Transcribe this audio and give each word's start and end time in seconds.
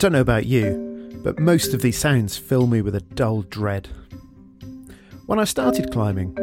don't 0.00 0.12
know 0.12 0.20
about 0.22 0.46
you, 0.46 1.20
but 1.22 1.38
most 1.38 1.74
of 1.74 1.82
these 1.82 1.98
sounds 1.98 2.38
fill 2.38 2.66
me 2.66 2.80
with 2.80 2.94
a 2.94 3.02
dull 3.02 3.42
dread. 3.42 3.86
When 5.26 5.38
I 5.38 5.44
started 5.44 5.92
climbing, 5.92 6.34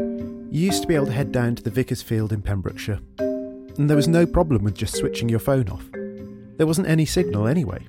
you 0.52 0.62
used 0.62 0.84
to 0.84 0.88
be 0.88 0.94
able 0.94 1.08
to 1.08 1.12
head 1.12 1.32
down 1.32 1.56
to 1.56 1.64
the 1.64 1.72
Vickers 1.72 2.04
Field 2.04 2.32
in 2.32 2.44
Pembrokeshire, 2.44 3.00
and 3.18 3.90
there 3.90 3.98
was 3.98 4.08
no 4.08 4.28
problem 4.28 4.64
with 4.64 4.76
just 4.76 4.96
switching 4.96 5.28
your 5.28 5.40
phone 5.40 5.70
off. 5.70 5.84
There 6.58 6.68
wasn't 6.68 6.88
any 6.88 7.08
signal 7.08 7.48
anyway. 7.48 7.84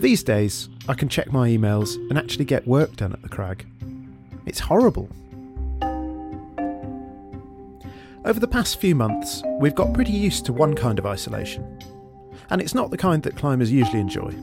These 0.00 0.22
days, 0.22 0.68
I 0.86 0.92
can 0.92 1.08
check 1.08 1.32
my 1.32 1.48
emails 1.48 1.94
and 2.10 2.18
actually 2.18 2.44
get 2.44 2.68
work 2.68 2.96
done 2.96 3.14
at 3.14 3.22
the 3.22 3.28
crag. 3.30 3.66
It's 4.44 4.60
horrible. 4.60 5.08
Over 8.26 8.38
the 8.38 8.48
past 8.48 8.82
few 8.82 8.94
months, 8.94 9.42
we've 9.60 9.74
got 9.74 9.94
pretty 9.94 10.12
used 10.12 10.44
to 10.44 10.52
one 10.52 10.74
kind 10.74 10.98
of 10.98 11.06
isolation 11.06 11.79
and 12.50 12.60
it's 12.60 12.74
not 12.74 12.90
the 12.90 12.96
kind 12.96 13.22
that 13.22 13.36
climbers 13.36 13.70
usually 13.70 14.00
enjoy. 14.00 14.34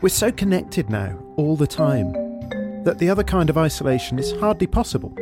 We're 0.00 0.08
so 0.08 0.32
connected 0.32 0.88
now, 0.88 1.18
all 1.36 1.56
the 1.56 1.66
time, 1.66 2.12
that 2.84 2.98
the 2.98 3.10
other 3.10 3.24
kind 3.24 3.50
of 3.50 3.58
isolation 3.58 4.18
is 4.18 4.32
hardly 4.32 4.66
possible, 4.66 5.14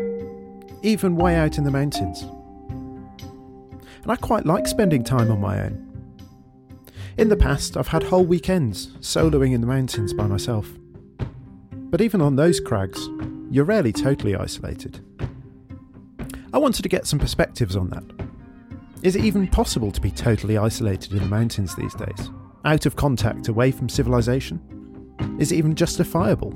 even 0.83 1.17
way 1.17 1.37
out 1.37 1.59
in 1.59 1.65
the 1.65 1.71
mountains. 1.71 2.23
And 4.03 4.13
I 4.13 4.17
quite 4.17 4.47
like 4.47 4.67
spending 4.67 5.03
time 5.03 5.31
on 5.31 5.41
my 5.41 5.63
own. 5.63 5.85
In 7.17 7.29
the 7.29 7.37
past, 7.37 7.77
I've 7.77 7.89
had 7.89 8.05
whole 8.05 8.25
weekends 8.25 8.89
soloing 8.99 9.53
in 9.53 9.61
the 9.61 9.67
mountains 9.67 10.13
by 10.13 10.27
myself. 10.27 10.69
But 11.73 12.01
even 12.01 12.21
on 12.21 12.37
those 12.37 12.61
crags, 12.61 13.09
you're 13.51 13.65
rarely 13.65 13.93
totally 13.93 14.37
isolated. 14.37 15.01
I 16.53 16.59
wanted 16.59 16.83
to 16.83 16.89
get 16.89 17.07
some 17.07 17.19
perspectives 17.19 17.75
on 17.75 17.91
that 17.91 18.28
is 19.03 19.15
it 19.15 19.25
even 19.25 19.47
possible 19.47 19.93
to 19.93 20.01
be 20.01 20.11
totally 20.11 20.59
isolated 20.59 21.13
in 21.13 21.19
the 21.19 21.27
mountains 21.27 21.75
these 21.77 21.95
days? 21.95 22.31
Out 22.65 22.87
of 22.87 22.97
contact, 22.97 23.49
away 23.49 23.71
from 23.71 23.89
civilization? 23.89 24.61
Is 25.39 25.53
it 25.53 25.57
even 25.57 25.75
justifiable? 25.75 26.53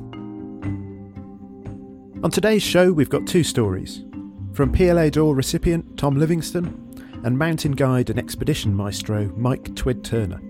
On 2.25 2.31
today's 2.31 2.63
show, 2.63 2.93
we've 2.93 3.11
got 3.11 3.27
two 3.27 3.45
stories 3.45 4.05
from 4.53 4.73
Piolet 4.73 5.15
d'Or 5.15 5.35
recipient 5.35 5.97
Tom 5.97 6.17
Livingstone 6.17 6.79
and 7.25 7.39
mountain 7.39 7.73
guide 7.73 8.11
and 8.11 8.19
expedition 8.19 8.75
maestro 8.75 9.33
Mike 9.37 9.65
Twid 9.75 10.03
Turner, 10.03 10.41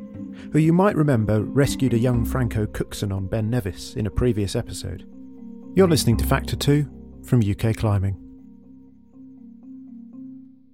who 0.52 0.58
you 0.58 0.72
might 0.72 0.96
remember 0.96 1.42
rescued 1.42 1.94
a 1.94 1.98
young 1.98 2.24
Franco 2.24 2.66
Cookson 2.66 3.12
on 3.12 3.26
Ben 3.26 3.50
Nevis 3.50 3.94
in 3.94 4.06
a 4.06 4.10
previous 4.10 4.56
episode. 4.56 5.06
You're 5.74 5.88
listening 5.88 6.16
to 6.18 6.26
Factor 6.26 6.56
2 6.56 6.88
from 7.24 7.40
UK 7.40 7.76
Climbing. 7.76 8.21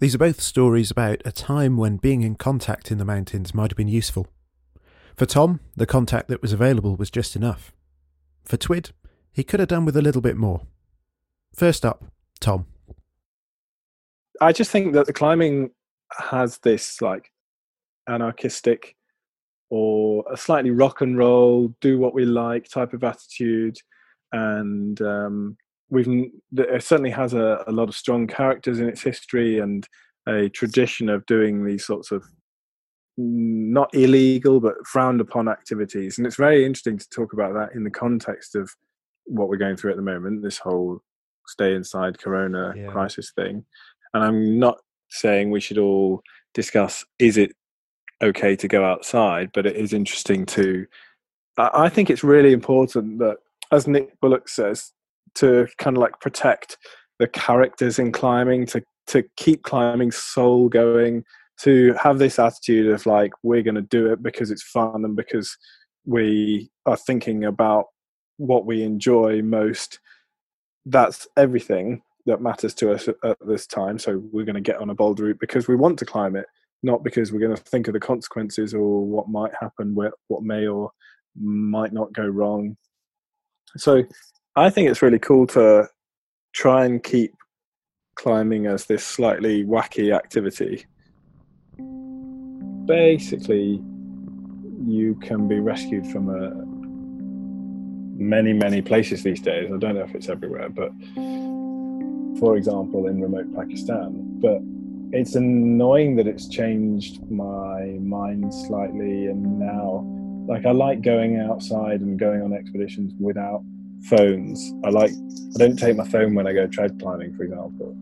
These 0.01 0.15
are 0.15 0.19
both 0.19 0.41
stories 0.41 0.93
about 0.93 1.23
a 1.25 1.33
time 1.33 1.77
when 1.77 1.97
being 1.97 2.23
in 2.23 2.37
contact 2.37 2.93
in 2.93 2.99
the 2.99 3.05
mountains 3.05 3.53
might 3.53 3.73
have 3.73 3.77
been 3.77 3.89
useful. 3.89 4.29
For 5.17 5.27
Tom, 5.27 5.59
the 5.77 5.87
contact 5.87 6.29
that 6.29 6.41
was 6.41 6.53
available 6.53 6.95
was 6.95 7.11
just 7.11 7.35
enough. 7.35 7.73
For 8.45 8.57
Twid, 8.57 8.93
he 9.33 9.43
could 9.43 9.59
have 9.59 9.69
done 9.69 9.85
with 9.85 9.97
a 9.97 10.03
little 10.03 10.21
bit 10.23 10.37
more. 10.37 10.63
First 11.53 11.85
up, 11.85 12.05
Tom. 12.39 12.67
I 14.41 14.53
just 14.53 14.71
think 14.71 14.93
that 14.93 15.07
the 15.07 15.13
climbing 15.13 15.71
has 16.13 16.59
this 16.59 17.03
like 17.03 17.33
anarchistic 18.09 18.95
or 19.69 20.25
a 20.33 20.37
slightly 20.37 20.71
rock 20.71 21.01
and 21.01 21.19
roll, 21.19 21.75
do 21.81 21.99
what 21.99 22.15
we 22.15 22.25
like 22.25 22.69
type 22.69 22.93
of 22.93 23.03
attitude. 23.03 23.79
And 24.31 25.03
um, 25.03 25.57
we've 25.91 26.09
it 26.57 26.69
uh, 26.71 26.81
certainly 26.81 27.11
has 27.11 27.35
a, 27.35 27.65
a 27.67 27.73
lot 27.73 27.89
of 27.89 27.95
strong 27.95 28.27
characters 28.27 28.81
in 28.81 28.89
its 28.89 29.03
history 29.03 29.59
and 29.59 29.89
a 30.29 30.49
tradition 30.51 31.09
of 31.09 31.25
doing 31.27 31.65
these 31.65 31.87
sorts 31.87 32.11
of 32.11 32.25
not 33.17 33.93
illegal 33.95 34.61
but 34.61 34.75
frowned 34.87 35.21
upon 35.21 35.49
activities 35.49 36.19
and 36.19 36.27
it's 36.27 36.37
very 36.37 36.65
interesting 36.65 36.99
to 36.99 37.09
talk 37.09 37.33
about 37.33 37.53
that 37.55 37.75
in 37.75 37.83
the 37.83 37.91
context 37.91 38.55
of 38.55 38.71
what 39.25 39.49
we're 39.49 39.57
going 39.57 39.77
through 39.77 39.91
at 39.91 39.97
the 39.97 40.03
moment 40.03 40.43
this 40.43 40.59
whole 40.59 41.01
stay 41.47 41.75
inside 41.75 42.19
corona 42.19 42.73
yeah. 42.77 42.87
crisis 42.87 43.33
thing 43.35 43.65
and 44.15 44.23
i'm 44.23 44.59
not 44.59 44.79
saying 45.09 45.51
we 45.51 45.61
should 45.61 45.79
all 45.79 46.23
discuss 46.55 47.05
is 47.19 47.37
it 47.37 47.51
okay 48.23 48.55
to 48.55 48.69
go 48.69 48.85
outside 48.85 49.51
but 49.53 49.67
it 49.67 49.75
is 49.75 49.93
interesting 49.93 50.47
to 50.47 50.87
i 51.57 51.89
think 51.89 52.11
it's 52.11 52.23
really 52.23 52.53
important 52.53 53.19
that 53.19 53.39
as 53.73 53.89
nick 53.89 54.19
bullock 54.21 54.49
says 54.49 54.93
to 55.39 55.67
kind 55.79 55.97
of 55.97 56.01
like 56.01 56.19
protect 56.21 56.77
the 57.19 57.29
characters 57.29 57.99
in 57.99 58.13
climbing 58.13 58.67
to 58.67 58.83
to 59.09 59.25
keep 59.37 59.63
climbing 59.63 60.11
soul 60.11 60.69
going 60.69 61.25
to 61.61 61.95
have 61.95 62.19
this 62.19 62.39
attitude 62.39 62.93
of 62.93 63.05
like 63.07 63.33
we're 63.43 63.63
going 63.63 63.75
to 63.75 63.83
do 63.83 64.13
it 64.13 64.23
because 64.23 64.51
it's 64.51 64.63
fun 64.63 65.05
and 65.05 65.17
because 65.17 65.57
we 66.05 66.71
are 66.87 66.97
thinking 66.97 67.45
about 67.45 67.87
what 68.37 68.67
we 68.67 68.83
enjoy 68.83 69.43
most. 69.43 69.99
That's 70.87 71.27
everything 71.37 72.03
that 72.27 72.43
matters 72.43 72.75
to 72.75 72.93
us 72.93 73.09
at 73.09 73.37
this 73.47 73.67
time 73.67 73.99
so 73.99 74.23
we're 74.31 74.45
going 74.45 74.55
to 74.55 74.61
get 74.61 74.77
on 74.77 74.91
a 74.91 74.95
bold 74.95 75.19
route 75.19 75.41
because 75.41 75.67
we 75.67 75.75
want 75.75 75.99
to 75.99 76.05
climb 76.05 76.37
it 76.37 76.45
not 76.83 77.03
because 77.03 77.33
we're 77.33 77.41
going 77.41 77.57
to 77.57 77.63
think 77.63 77.89
of 77.89 77.95
the 77.95 78.01
consequences 78.01 78.75
or 78.75 79.03
what 79.03 79.29
might 79.29 79.53
happen 79.59 79.95
what 79.95 80.43
may 80.43 80.67
or 80.67 80.91
might 81.41 81.93
not 81.93 82.13
go 82.13 82.27
wrong. 82.27 82.77
So 83.77 84.05
I 84.59 84.71
think 84.71 84.91
it's 84.91 85.03
really 85.03 85.21
cool 85.21 85.47
to 85.49 85.89
try 86.53 86.85
and 86.85 87.01
keep 87.01 87.33
climbing 88.17 88.67
as 88.67 88.87
this 88.87 89.05
slightly 89.05 89.65
wacky 89.65 90.13
activity. 90.13 90.85
Basically, 92.85 93.81
you 94.85 95.15
can 95.23 95.47
be 95.47 95.61
rescued 95.61 96.09
from 96.09 96.29
a, 96.29 96.51
many, 98.21 98.53
many 98.53 98.83
places 98.83 99.23
these 99.23 99.41
days. 99.41 99.71
I 99.73 99.77
don't 99.77 99.95
know 99.95 100.03
if 100.03 100.15
it's 100.17 100.29
everywhere, 100.29 100.69
but 100.71 100.91
for 102.41 102.57
example, 102.57 103.07
in 103.07 103.23
remote 103.23 103.55
Pakistan. 103.55 104.41
But 104.41 104.59
it's 105.17 105.37
annoying 105.37 106.17
that 106.17 106.27
it's 106.27 106.49
changed 106.49 107.31
my 107.31 107.97
mind 108.01 108.53
slightly, 108.53 109.27
and 109.27 109.61
now, 109.61 110.05
like, 110.49 110.67
I 110.67 110.73
like 110.73 111.03
going 111.03 111.39
outside 111.39 112.01
and 112.01 112.19
going 112.19 112.43
on 112.43 112.53
expeditions 112.53 113.13
without 113.21 113.63
phones. 114.05 114.73
I 114.85 114.91
like 114.91 115.11
I 115.11 115.59
don't 115.59 115.77
take 115.77 115.97
my 115.97 116.07
phone 116.07 116.35
when 116.35 116.47
I 116.47 116.53
go 116.53 116.67
trad 116.67 117.01
climbing, 117.01 117.35
for 117.35 117.45
example, 117.45 117.95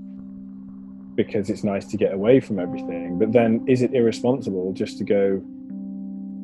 because 1.15 1.49
it's 1.49 1.65
nice 1.65 1.87
to 1.87 1.97
get 1.97 2.13
away 2.13 2.41
from 2.41 2.59
everything. 2.59 3.19
But 3.19 3.33
then, 3.33 3.65
is 3.67 3.83
it 3.83 3.95
irresponsible 3.95 4.73
just 4.73 4.99
to 4.99 5.05
go 5.05 5.43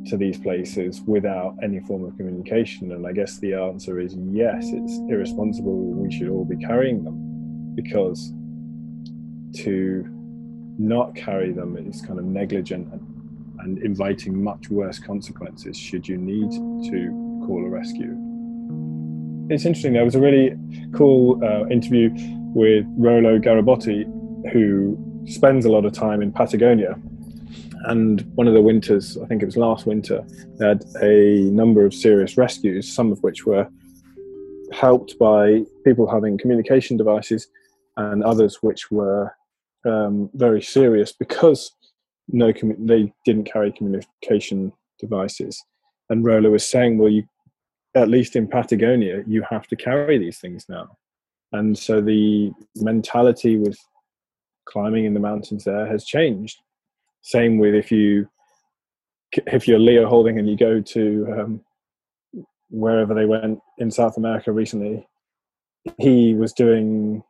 to 0.06 0.16
these 0.16 0.38
places 0.38 1.00
without 1.02 1.56
any 1.62 1.80
form 1.80 2.04
of 2.04 2.16
communication? 2.16 2.92
And 2.92 3.06
I 3.06 3.12
guess 3.12 3.38
the 3.38 3.54
answer 3.54 4.00
is 4.00 4.16
yes. 4.30 4.70
It's 4.72 4.98
irresponsible. 5.08 5.76
We 5.92 6.10
should 6.12 6.28
all 6.28 6.44
be 6.44 6.56
carrying 6.56 7.04
them 7.04 7.74
because 7.74 8.32
to 9.64 10.06
not 10.78 11.14
carry 11.14 11.52
them 11.52 11.76
is 11.76 12.00
kind 12.00 12.19
of 12.19 12.24
negligent 12.24 12.90
and, 12.92 13.60
and 13.60 13.78
inviting 13.78 14.42
much 14.42 14.70
worse 14.70 14.98
consequences 14.98 15.76
should 15.76 16.08
you 16.08 16.16
need 16.16 16.50
to 16.50 17.42
call 17.46 17.62
a 17.64 17.69
rescue 17.69 18.21
it's 19.48 19.64
interesting. 19.64 19.92
There 19.92 20.04
was 20.04 20.14
a 20.14 20.20
really 20.20 20.56
cool 20.94 21.42
uh, 21.44 21.66
interview 21.69 22.10
with 22.54 22.84
Rolo 22.97 23.38
Garibotti, 23.38 24.05
who 24.52 24.99
spends 25.26 25.64
a 25.64 25.70
lot 25.70 25.84
of 25.84 25.93
time 25.93 26.22
in 26.22 26.32
Patagonia. 26.32 26.96
And 27.84 28.22
one 28.34 28.46
of 28.46 28.55
the 28.55 28.62
winters, 28.62 29.19
I 29.19 29.26
think 29.26 29.43
it 29.43 29.46
was 29.46 29.56
last 29.56 29.87
winter, 29.87 30.25
they 30.58 30.69
had 30.69 30.84
a 31.02 31.40
number 31.50 31.84
of 31.84 31.93
serious 31.93 32.37
rescues, 32.37 32.93
some 32.93 33.11
of 33.11 33.22
which 33.22 33.44
were 33.44 33.69
helped 34.72 35.19
by 35.19 35.62
people 35.84 36.11
having 36.11 36.38
communication 36.38 36.96
devices, 36.96 37.49
and 37.96 38.22
others 38.22 38.58
which 38.62 38.90
were 38.90 39.34
um, 39.84 40.31
very 40.34 40.62
serious 40.62 41.12
because 41.12 41.72
no, 42.28 42.52
they 42.78 43.12
didn't 43.25 43.50
carry 43.52 43.72
communication 43.72 44.72
devices. 44.99 45.62
And 46.08 46.25
Rolo 46.25 46.50
was 46.50 46.69
saying, 46.69 46.99
well, 46.99 47.11
you 47.11 47.25
at 47.94 48.08
least 48.08 48.36
in 48.36 48.48
Patagonia, 48.48 49.22
you 49.26 49.44
have 49.48 49.66
to 49.68 49.76
carry 49.76 50.18
these 50.18 50.38
things 50.38 50.66
now. 50.68 50.96
And 51.52 51.78
so 51.78 52.00
the 52.00 52.50
mentality 52.76 53.58
with 53.58 53.78
climbing 54.64 55.04
in 55.04 55.14
the 55.14 55.20
mountains 55.20 55.64
there 55.64 55.86
has 55.86 56.04
changed. 56.04 56.58
Same 57.22 57.58
with 57.58 57.74
if 57.74 57.92
you 57.92 58.28
if 59.46 59.66
you're 59.66 59.78
Leo 59.78 60.08
Houlding 60.08 60.38
and 60.38 60.48
you 60.48 60.56
go 60.56 60.80
to 60.80 61.26
um, 61.38 61.60
wherever 62.70 63.14
they 63.14 63.26
went 63.26 63.60
in 63.78 63.90
South 63.90 64.16
America 64.16 64.52
recently, 64.52 65.06
he 65.98 66.34
was 66.34 66.52
doing 66.52 67.22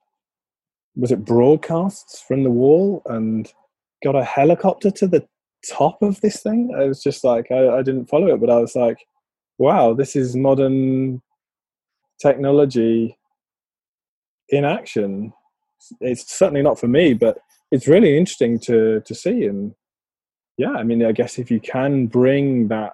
was 0.94 1.10
it 1.10 1.24
broadcasts 1.24 2.20
from 2.20 2.44
the 2.44 2.50
wall 2.50 3.02
and 3.06 3.52
got 4.04 4.14
a 4.14 4.24
helicopter 4.24 4.90
to 4.90 5.06
the 5.06 5.26
top 5.68 6.02
of 6.02 6.20
this 6.20 6.42
thing. 6.42 6.74
I 6.76 6.84
was 6.84 7.02
just 7.02 7.24
like 7.24 7.50
I, 7.50 7.78
I 7.78 7.82
didn't 7.82 8.06
follow 8.06 8.32
it, 8.34 8.40
but 8.40 8.50
I 8.50 8.58
was 8.58 8.74
like, 8.76 8.98
wow, 9.58 9.94
this 9.94 10.16
is 10.16 10.37
modern 10.37 11.22
technology 12.20 13.16
in 14.49 14.64
action. 14.64 15.32
It's 16.00 16.31
certainly 16.32 16.62
not 16.62 16.78
for 16.78 16.88
me, 16.88 17.14
but 17.14 17.38
it's 17.70 17.88
really 17.88 18.16
interesting 18.16 18.58
to 18.60 19.00
to 19.00 19.14
see. 19.14 19.44
And 19.46 19.75
yeah, 20.58 20.72
I 20.72 20.82
mean, 20.84 21.04
I 21.04 21.12
guess 21.12 21.38
if 21.38 21.50
you 21.50 21.60
can 21.60 22.06
bring 22.06 22.69
that 22.69 22.93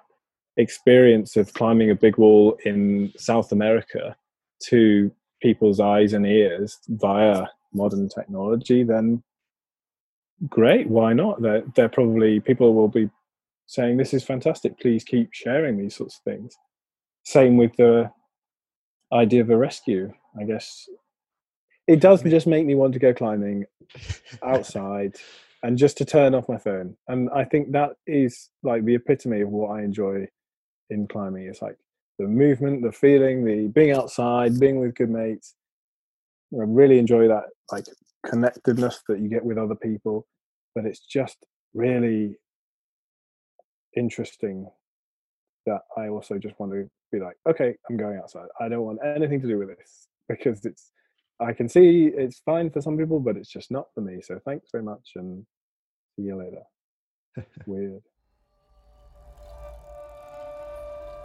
experience 0.57 1.35
of 1.35 1.53
climbing 1.53 1.89
a 1.89 1.95
big 1.95 2.17
wall 2.17 2.57
in 2.65 3.11
South 3.17 3.51
America 3.51 4.15
to 4.67 5.11
people's 5.41 5.79
eyes 5.79 6.13
and 6.13 6.25
ears 6.25 6.77
via 6.87 7.45
modern 7.73 8.09
technology, 8.09 8.83
then 8.83 9.23
great. 10.47 10.87
Why 10.87 11.13
not? 11.13 11.41
They're, 11.41 11.63
they're 11.75 11.89
probably 11.89 12.39
people 12.39 12.73
will 12.73 12.87
be 12.87 13.09
saying, 13.69 13.97
This 13.97 14.13
is 14.13 14.23
fantastic. 14.23 14.79
Please 14.79 15.03
keep 15.03 15.29
sharing 15.31 15.77
these 15.77 15.95
sorts 15.95 16.17
of 16.17 16.23
things. 16.23 16.57
Same 17.23 17.55
with 17.55 17.75
the 17.77 18.11
idea 19.13 19.41
of 19.41 19.49
a 19.49 19.57
rescue. 19.57 20.11
I 20.39 20.43
guess 20.43 20.89
it 21.87 22.01
does 22.01 22.23
just 22.23 22.47
make 22.47 22.65
me 22.65 22.75
want 22.75 22.93
to 22.93 22.99
go 22.99 23.13
climbing 23.13 23.65
outside 24.43 25.15
and 25.63 25.77
just 25.77 25.97
to 25.97 26.05
turn 26.05 26.33
off 26.33 26.49
my 26.49 26.57
phone. 26.57 26.95
And 27.07 27.29
I 27.33 27.45
think 27.45 27.71
that 27.71 27.91
is 28.07 28.49
like 28.63 28.85
the 28.85 28.95
epitome 28.95 29.41
of 29.41 29.49
what 29.49 29.69
I 29.69 29.83
enjoy 29.83 30.27
in 30.89 31.07
climbing. 31.07 31.47
It's 31.47 31.61
like 31.61 31.77
the 32.17 32.27
movement, 32.27 32.81
the 32.81 32.91
feeling, 32.91 33.45
the 33.45 33.67
being 33.67 33.91
outside, 33.91 34.59
being 34.59 34.79
with 34.79 34.95
good 34.95 35.11
mates. 35.11 35.55
I 36.53 36.63
really 36.65 36.97
enjoy 36.97 37.27
that 37.27 37.43
like 37.71 37.85
connectedness 38.25 39.03
that 39.07 39.19
you 39.19 39.29
get 39.29 39.45
with 39.45 39.59
other 39.59 39.75
people. 39.75 40.25
But 40.73 40.85
it's 40.85 41.05
just 41.05 41.37
really 41.75 42.37
interesting 43.95 44.69
that 45.65 45.81
I 45.97 46.07
also 46.07 46.37
just 46.37 46.59
want 46.59 46.71
to 46.73 46.89
be 47.11 47.19
like, 47.19 47.35
okay, 47.47 47.75
I'm 47.89 47.97
going 47.97 48.17
outside. 48.17 48.47
I 48.59 48.69
don't 48.69 48.83
want 48.83 48.99
anything 49.03 49.41
to 49.41 49.47
do 49.47 49.57
with 49.57 49.69
this 49.77 50.07
because 50.29 50.65
it's 50.65 50.91
I 51.41 51.53
can 51.53 51.69
see 51.69 52.11
it's 52.13 52.39
fine 52.39 52.69
for 52.69 52.81
some 52.81 52.97
people, 52.97 53.19
but 53.19 53.37
it's 53.37 53.49
just 53.49 53.71
not 53.71 53.87
for 53.93 54.01
me. 54.01 54.21
So 54.21 54.39
thanks 54.45 54.69
very 54.71 54.83
much 54.83 55.11
and 55.15 55.45
see 56.15 56.23
you 56.23 56.35
later. 56.35 57.47
Weird. 57.65 58.01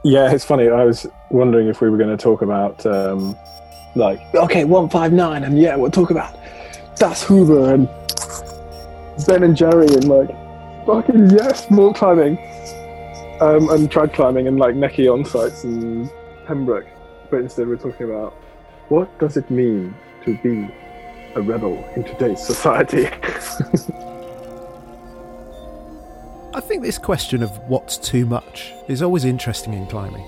Yeah, 0.04 0.30
it's 0.30 0.44
funny. 0.44 0.68
I 0.68 0.84
was 0.84 1.06
wondering 1.30 1.66
if 1.66 1.80
we 1.80 1.88
were 1.88 1.96
going 1.96 2.16
to 2.16 2.22
talk 2.22 2.42
about 2.42 2.84
um, 2.86 3.34
like 3.96 4.20
okay, 4.34 4.64
one 4.64 4.88
five 4.88 5.12
nine, 5.12 5.44
and 5.44 5.58
yeah, 5.58 5.74
we'll 5.76 5.90
talk 5.90 6.10
about 6.10 6.38
Das 6.96 7.22
Hoover 7.24 7.74
and 7.74 7.88
Ben 9.26 9.42
and 9.42 9.56
Jerry 9.56 9.86
and 9.86 10.04
like 10.04 10.43
fucking 10.86 11.30
yes, 11.30 11.70
more 11.70 11.92
climbing 11.94 12.38
um, 13.40 13.68
and 13.70 13.90
trad 13.90 14.14
climbing 14.14 14.46
and 14.46 14.58
like 14.58 14.74
necky 14.74 15.12
on 15.12 15.24
sites 15.24 15.64
and 15.64 16.10
Pembroke. 16.46 16.86
But 17.30 17.40
instead, 17.40 17.68
we're 17.68 17.76
talking 17.76 18.06
about 18.10 18.32
what 18.88 19.18
does 19.18 19.36
it 19.36 19.50
mean 19.50 19.94
to 20.24 20.36
be 20.38 20.68
a 21.34 21.42
rebel 21.42 21.84
in 21.96 22.04
today's 22.04 22.44
society? 22.44 23.06
I 26.54 26.60
think 26.60 26.82
this 26.82 26.98
question 26.98 27.42
of 27.42 27.50
what's 27.68 27.96
too 27.98 28.26
much 28.26 28.72
is 28.86 29.02
always 29.02 29.24
interesting 29.24 29.72
in 29.74 29.86
climbing. 29.86 30.24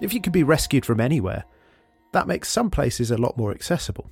If 0.00 0.14
you 0.14 0.20
can 0.20 0.30
be 0.30 0.44
rescued 0.44 0.86
from 0.86 1.00
anywhere, 1.00 1.44
that 2.12 2.28
makes 2.28 2.48
some 2.48 2.70
places 2.70 3.10
a 3.10 3.18
lot 3.18 3.36
more 3.36 3.50
accessible. 3.50 4.10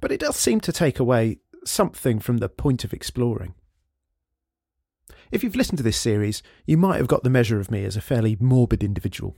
But 0.00 0.12
it 0.12 0.20
does 0.20 0.36
seem 0.36 0.60
to 0.60 0.72
take 0.72 1.00
away 1.00 1.40
something 1.64 2.20
from 2.20 2.38
the 2.38 2.48
point 2.48 2.84
of 2.84 2.92
exploring. 2.92 3.54
If 5.32 5.42
you've 5.42 5.56
listened 5.56 5.78
to 5.78 5.82
this 5.82 5.96
series, 5.96 6.42
you 6.66 6.76
might 6.76 6.98
have 6.98 7.08
got 7.08 7.24
the 7.24 7.30
measure 7.30 7.58
of 7.58 7.70
me 7.70 7.86
as 7.86 7.96
a 7.96 8.02
fairly 8.02 8.36
morbid 8.38 8.84
individual. 8.84 9.34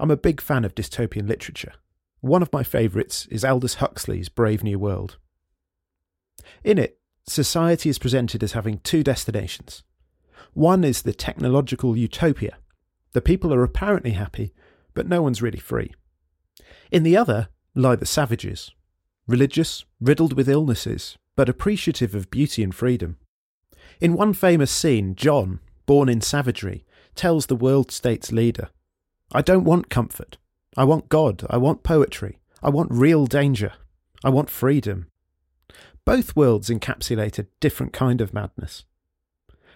I'm 0.00 0.10
a 0.10 0.16
big 0.16 0.40
fan 0.40 0.64
of 0.64 0.74
dystopian 0.74 1.28
literature. 1.28 1.74
One 2.20 2.42
of 2.42 2.52
my 2.52 2.64
favourites 2.64 3.26
is 3.26 3.44
Aldous 3.44 3.74
Huxley's 3.74 4.28
Brave 4.28 4.64
New 4.64 4.80
World. 4.80 5.18
In 6.64 6.78
it, 6.78 6.98
society 7.28 7.90
is 7.90 8.00
presented 8.00 8.42
as 8.42 8.52
having 8.52 8.78
two 8.78 9.04
destinations. 9.04 9.84
One 10.52 10.82
is 10.82 11.02
the 11.02 11.12
technological 11.12 11.96
utopia. 11.96 12.56
The 13.12 13.20
people 13.20 13.54
are 13.54 13.62
apparently 13.62 14.12
happy, 14.12 14.52
but 14.94 15.06
no 15.06 15.22
one's 15.22 15.40
really 15.40 15.60
free. 15.60 15.94
In 16.90 17.04
the 17.04 17.16
other 17.16 17.50
lie 17.76 17.94
the 17.94 18.04
savages, 18.04 18.72
religious, 19.28 19.84
riddled 20.00 20.32
with 20.32 20.48
illnesses, 20.48 21.18
but 21.36 21.48
appreciative 21.48 22.16
of 22.16 22.32
beauty 22.32 22.64
and 22.64 22.74
freedom. 22.74 23.16
In 24.02 24.14
one 24.14 24.32
famous 24.32 24.72
scene, 24.72 25.14
John, 25.14 25.60
born 25.86 26.08
in 26.08 26.20
savagery, 26.20 26.84
tells 27.14 27.46
the 27.46 27.54
world 27.54 27.92
state's 27.92 28.32
leader, 28.32 28.70
I 29.30 29.42
don't 29.42 29.62
want 29.62 29.90
comfort. 29.90 30.38
I 30.76 30.82
want 30.82 31.08
God. 31.08 31.46
I 31.48 31.56
want 31.58 31.84
poetry. 31.84 32.40
I 32.64 32.68
want 32.68 32.90
real 32.90 33.26
danger. 33.26 33.74
I 34.24 34.30
want 34.30 34.50
freedom. 34.50 35.06
Both 36.04 36.34
worlds 36.34 36.68
encapsulate 36.68 37.38
a 37.38 37.46
different 37.60 37.92
kind 37.92 38.20
of 38.20 38.34
madness. 38.34 38.82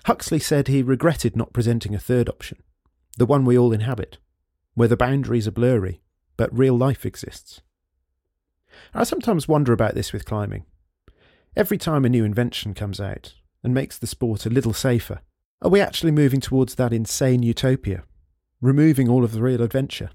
Huxley 0.07 0.41
said 0.41 0.67
he 0.67 0.83
regretted 0.83 1.37
not 1.37 1.53
presenting 1.53 1.95
a 1.95 2.01
third 2.01 2.29
option, 2.29 2.59
the 3.17 3.27
one 3.27 3.45
we 3.45 3.57
all 3.57 3.73
inhabit, 3.73 4.19
where 4.75 4.89
the 4.89 4.97
boundaries 4.97 5.47
are 5.47 5.53
blurry, 5.53 6.01
but 6.37 6.53
real 6.53 6.77
life 6.77 7.07
exists. 7.07 7.61
I 8.93 9.05
sometimes 9.05 9.47
wonder 9.47 9.73
about 9.73 9.95
this 9.95 10.13
with 10.13 10.25
climbing. 10.25 10.65
Every 11.55 11.79
time 11.79 12.05
a 12.05 12.09
new 12.09 12.25
invention 12.25 12.75
comes 12.75 13.01
out, 13.01 13.33
and 13.67 13.75
makes 13.75 13.99
the 13.99 14.07
sport 14.07 14.47
a 14.47 14.49
little 14.49 14.73
safer? 14.73 15.23
Are 15.61 15.69
we 15.69 15.81
actually 15.81 16.13
moving 16.13 16.41
towards 16.41 16.77
that 16.77 16.93
insane 16.93 17.43
utopia, 17.43 18.05
removing 18.61 19.09
all 19.09 19.25
of 19.25 19.33
the 19.33 19.43
real 19.43 19.61
adventure? 19.61 20.11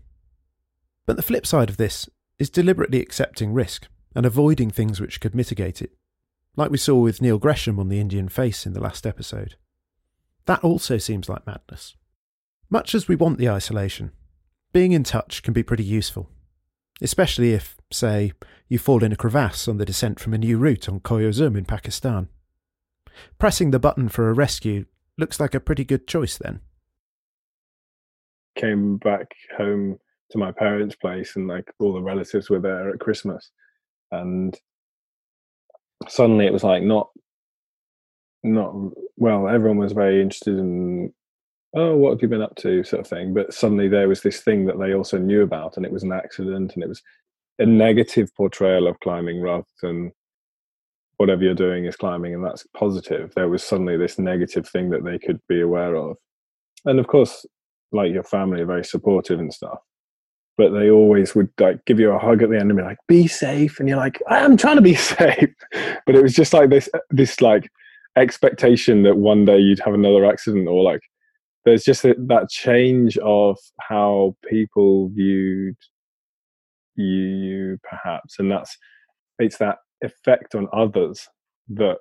But 1.06 1.18
the 1.18 1.22
flip 1.22 1.46
side 1.46 1.70
of 1.70 1.76
this 1.76 2.10
is 2.40 2.50
deliberately 2.50 3.02
accepting 3.02 3.52
risk 3.52 3.88
and 4.16 4.26
avoiding 4.26 4.72
things 4.72 5.02
which 5.02 5.20
could 5.20 5.36
mitigate 5.36 5.82
it, 5.82 5.92
like 6.56 6.72
we 6.72 6.78
saw 6.78 6.98
with 7.00 7.22
Neil 7.22 7.38
Gresham 7.38 7.78
on 7.78 7.90
the 7.90 8.00
Indian 8.00 8.30
face 8.30 8.66
in 8.66 8.72
the 8.72 8.80
last 8.80 9.06
episode. 9.06 9.56
That 10.46 10.64
also 10.64 10.98
seems 10.98 11.28
like 11.28 11.46
madness. 11.46 11.98
Much 12.70 12.96
as 12.96 13.10
we 13.10 13.18
want 13.18 13.38
the 13.38 13.50
isolation, 13.50 14.12
being 14.72 14.94
in 14.94 15.04
touch 15.04 15.44
can 15.44 15.54
be 15.54 15.62
pretty 15.62 15.84
useful, 15.84 16.30
especially 17.02 17.52
if, 17.52 17.76
say, 17.92 18.32
you 18.70 18.80
fall 18.80 19.04
in 19.04 19.12
a 19.12 19.18
crevasse 19.18 19.68
on 19.68 19.78
the 19.78 19.86
descent 19.86 20.22
from 20.22 20.34
a 20.34 20.38
new 20.38 20.58
route 20.58 20.88
on 20.88 21.02
Koyo 21.02 21.34
Zom 21.34 21.58
in 21.58 21.66
Pakistan. 21.66 22.30
Pressing 23.38 23.72
the 23.72 23.80
button 23.80 24.10
for 24.10 24.30
a 24.30 24.34
rescue 24.34 24.86
looks 25.18 25.40
like 25.40 25.54
a 25.54 25.60
pretty 25.60 25.84
good 25.84 26.08
choice 26.08 26.38
then. 26.38 26.62
Came 28.56 28.98
back 28.98 29.32
home 29.58 30.00
to 30.32 30.38
my 30.38 30.52
parents' 30.52 30.96
place 30.96 31.36
and 31.36 31.48
like 31.48 31.72
all 31.80 31.94
the 31.94 32.02
relatives 32.02 32.50
were 32.50 32.60
there 32.60 32.90
at 32.90 33.00
Christmas. 33.00 33.52
And 34.12 34.58
suddenly 36.08 36.46
it 36.46 36.54
was 36.54 36.64
like 36.64 36.84
not 36.84 37.10
not 38.44 38.74
well, 39.18 39.48
everyone 39.48 39.78
was 39.78 39.92
very 39.92 40.22
interested 40.22 40.58
in 40.58 41.14
oh, 41.74 41.96
what 41.96 42.12
have 42.12 42.22
you 42.22 42.28
been 42.28 42.42
up 42.42 42.56
to, 42.58 42.84
sort 42.84 43.02
of 43.02 43.08
thing. 43.08 43.34
But 43.34 43.54
suddenly 43.54 43.88
there 43.88 44.08
was 44.08 44.22
this 44.22 44.42
thing 44.42 44.66
that 44.66 44.80
they 44.80 44.94
also 44.94 45.18
knew 45.18 45.42
about, 45.42 45.78
and 45.78 45.86
it 45.86 45.92
was 45.92 46.04
an 46.04 46.12
accident, 46.12 46.74
and 46.74 46.84
it 46.84 46.90
was 46.90 47.02
a 47.60 47.66
negative 47.66 48.34
portrayal 48.36 48.88
of 48.88 49.00
climbing 49.00 49.42
rather 49.42 49.66
than 49.82 50.12
whatever 51.22 51.44
you're 51.44 51.54
doing 51.54 51.86
is 51.86 51.96
climbing 51.96 52.34
and 52.34 52.44
that's 52.44 52.66
positive 52.76 53.32
there 53.36 53.48
was 53.48 53.64
suddenly 53.64 53.96
this 53.96 54.20
negative 54.20 54.68
thing 54.68 54.90
that 54.90 55.04
they 55.04 55.18
could 55.18 55.40
be 55.48 55.62
aware 55.62 55.96
of. 55.96 56.18
And 56.86 57.00
of 57.00 57.08
course 57.08 57.46
like 57.92 58.12
your 58.12 58.24
family 58.24 58.62
are 58.62 58.66
very 58.66 58.84
supportive 58.84 59.40
and 59.40 59.54
stuff 59.54 59.80
but 60.58 60.72
they 60.72 60.90
always 60.90 61.34
would 61.34 61.50
like 61.60 61.84
give 61.86 62.00
you 62.00 62.12
a 62.12 62.20
hug 62.20 62.44
at 62.44 62.50
the 62.50 62.60
end 62.60 62.70
and 62.70 62.78
be 62.78 62.84
like 62.84 62.98
be 63.08 63.28
safe 63.28 63.80
and 63.80 63.88
you're 63.88 63.98
like 63.98 64.22
i 64.30 64.40
am 64.40 64.58
trying 64.58 64.76
to 64.76 64.82
be 64.82 64.96
safe. 65.16 65.54
But 66.06 66.16
it 66.16 66.22
was 66.22 66.34
just 66.34 66.54
like 66.54 66.70
this 66.70 66.90
this 67.10 67.42
like 67.42 67.70
expectation 68.18 69.04
that 69.04 69.18
one 69.18 69.46
day 69.46 69.58
you'd 69.58 69.80
have 69.80 69.94
another 69.94 70.26
accident 70.26 70.68
or 70.68 70.84
like 70.84 71.02
there's 71.64 71.84
just 71.84 72.04
a, 72.04 72.16
that 72.18 72.50
change 72.50 73.18
of 73.20 73.58
how 73.80 74.36
people 74.50 75.10
viewed 75.10 75.78
you 76.96 77.80
perhaps 77.90 78.38
and 78.38 78.52
that's 78.52 78.78
it's 79.40 79.58
that 79.58 79.78
effect 80.02 80.56
on 80.56 80.68
others 80.74 81.28
that 81.70 81.98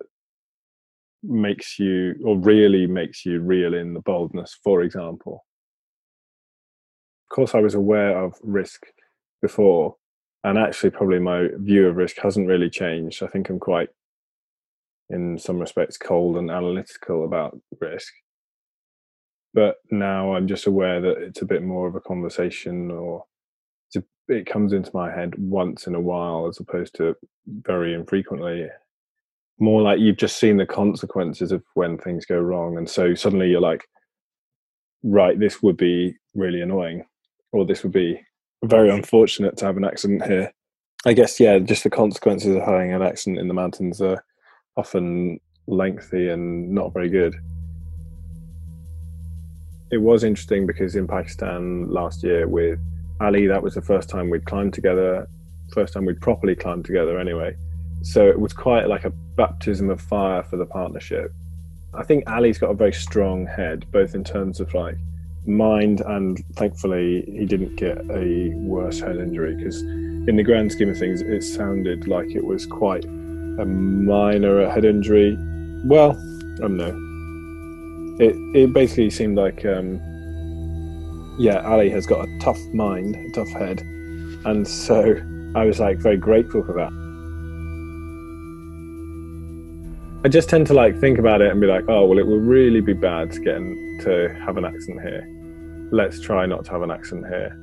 makes 1.23 1.79
you 1.79 2.15
or 2.25 2.39
really 2.39 2.87
makes 2.87 3.27
you 3.27 3.41
real 3.41 3.75
in 3.75 3.93
the 3.95 4.01
boldness 4.01 4.57
for 4.65 4.83
example? 4.83 5.45
Of 7.31 7.35
course 7.35 7.55
i 7.55 7.61
was 7.61 7.75
aware 7.75 8.19
of 8.25 8.35
risk 8.43 8.87
before 9.43 9.97
and 10.45 10.59
actually 10.59 10.91
probably 10.91 11.19
my 11.19 11.49
view 11.59 11.87
of 11.87 11.97
risk 11.97 12.17
hasn't 12.19 12.49
really 12.49 12.71
changed. 12.71 13.23
I 13.23 13.27
think 13.27 13.51
i'm 13.51 13.59
quite 13.61 13.91
in 15.11 15.39
some 15.39 15.59
respects 15.59 15.97
cold 15.99 16.37
and 16.37 16.51
analytical 16.51 17.25
about 17.25 17.59
risk. 17.81 18.13
But 19.53 19.77
now 19.91 20.35
i'm 20.35 20.49
just 20.49 20.67
aware 20.67 21.01
that 21.01 21.19
it's 21.19 21.43
a 21.43 21.47
bit 21.47 21.63
more 21.63 21.87
of 21.89 21.95
a 21.97 22.01
conversation 22.01 22.91
or 22.91 23.25
it 24.31 24.47
comes 24.47 24.73
into 24.73 24.91
my 24.95 25.11
head 25.11 25.35
once 25.37 25.87
in 25.87 25.95
a 25.95 26.01
while 26.01 26.47
as 26.47 26.61
opposed 26.61 26.95
to 26.95 27.17
very 27.47 27.95
infrequently. 27.95 28.69
More 29.59 29.83
like 29.83 29.99
you've 29.99 30.17
just 30.17 30.39
seen 30.39 30.57
the 30.57 30.67
consequences 30.67 31.53
of 31.53 31.63
when 31.75 31.99
things 31.99 32.25
go 32.25 32.39
wrong 32.39 32.79
and 32.79 32.89
so 32.89 33.15
suddenly 33.15 33.51
you're 33.51 33.61
like 33.61 33.87
right 35.03 35.39
this 35.39 35.63
would 35.63 35.77
be 35.77 36.15
really 36.35 36.61
annoying 36.61 37.05
or 37.53 37.65
this 37.65 37.83
would 37.83 37.93
be 37.93 38.21
very 38.65 38.91
unfortunate 38.91 39.57
to 39.57 39.65
have 39.65 39.77
an 39.77 39.85
accident 39.85 40.25
here. 40.25 40.53
I 41.05 41.13
guess 41.13 41.41
yeah 41.41 41.59
just 41.59 41.85
the 41.85 41.91
consequences 41.91 42.55
of 42.55 42.63
having 42.63 42.93
an 42.93 43.03
accident 43.03 43.39
in 43.39 43.49
the 43.49 43.55
mountains 43.55 44.01
are 44.01 44.23
often 44.77 45.41
lengthy 45.67 46.29
and 46.29 46.71
not 46.71 46.93
very 46.93 47.09
good. 47.09 47.35
It 49.91 49.99
was 49.99 50.23
interesting 50.23 50.67
because 50.67 50.95
in 50.95 51.09
Pakistan 51.09 51.91
last 51.91 52.23
year 52.23 52.47
with 52.47 52.79
Ali, 53.21 53.47
that 53.47 53.63
was 53.63 53.75
the 53.75 53.83
first 53.83 54.09
time 54.09 54.31
we'd 54.31 54.45
climbed 54.45 54.75
together, 54.75 55.29
first 55.73 55.95
time 55.95 56.05
we'd 56.05 56.21
properly 56.21 56.57
climbed 56.57 56.85
together 56.85 57.19
anyway. 57.19 57.55
So 58.03 58.27
it 58.27 58.39
was 58.39 58.53
quite 58.53 58.89
like 58.89 59.05
a 59.05 59.11
baptism 59.11 59.91
of 59.91 60.01
fire 60.01 60.43
for 60.43 60.57
the 60.57 60.67
partnership. 60.67 61.33
I 61.93 62.03
think 62.03 62.29
Ali's 62.31 62.59
got 62.59 62.71
a 62.71 62.75
very 62.75 62.93
strong 62.93 63.47
head, 63.47 63.85
both 63.93 64.15
in 64.15 64.25
terms 64.25 64.61
of 64.61 64.73
like 64.73 64.97
mind 65.47 66.01
and 66.03 66.45
thankfully 66.57 67.25
he 67.27 67.47
didn't 67.47 67.77
get 67.77 67.99
a 68.11 68.51
worse 68.57 69.01
head 69.01 69.17
injury 69.17 69.55
because 69.57 69.81
in 69.83 70.37
the 70.37 70.43
grand 70.43 70.71
scheme 70.71 70.91
of 70.91 70.99
things 70.99 71.23
it 71.23 71.43
sounded 71.43 72.07
like 72.07 72.29
it 72.31 72.45
was 72.45 72.67
quite 72.67 73.05
a 73.05 73.65
minor 73.65 74.69
head 74.69 74.85
injury 74.85 75.37
well 75.85 76.11
i 76.11 76.61
don't 76.61 76.77
know 76.77 76.95
it, 78.23 78.37
it 78.55 78.73
basically 78.75 79.09
seemed 79.09 79.37
like 79.37 79.65
um, 79.65 79.99
yeah 81.39 81.61
ali 81.69 81.89
has 81.91 82.07
got 82.07 82.29
a 82.29 82.39
tough 82.39 82.61
mind 82.73 83.17
a 83.17 83.31
tough 83.31 83.51
head 83.51 83.81
and 84.45 84.67
so 84.67 85.17
i 85.55 85.65
was 85.65 85.81
like 85.81 85.99
very 85.99 86.17
grateful 86.17 86.63
for 86.65 86.73
that 86.73 86.93
I 90.23 90.29
just 90.29 90.51
tend 90.51 90.67
to 90.67 90.75
like 90.75 90.99
think 90.99 91.19
about 91.19 91.41
it 91.41 91.51
and 91.51 91.63
be 91.63 91.67
like, 91.67 91.85
oh 91.89 92.05
well, 92.05 92.19
it 92.19 92.27
will 92.27 92.41
really 92.41 92.83
be 92.83 92.93
bad 92.93 93.33
to 93.33 93.41
get 93.41 93.57
in, 93.57 93.99
to 94.03 94.29
have 94.45 94.59
an 94.59 94.67
accident 94.67 95.01
here. 95.01 95.27
Let's 95.93 96.21
try 96.21 96.45
not 96.45 96.67
to 96.67 96.73
have 96.73 96.83
an 96.83 96.91
accident 96.91 97.27
here. 97.27 97.57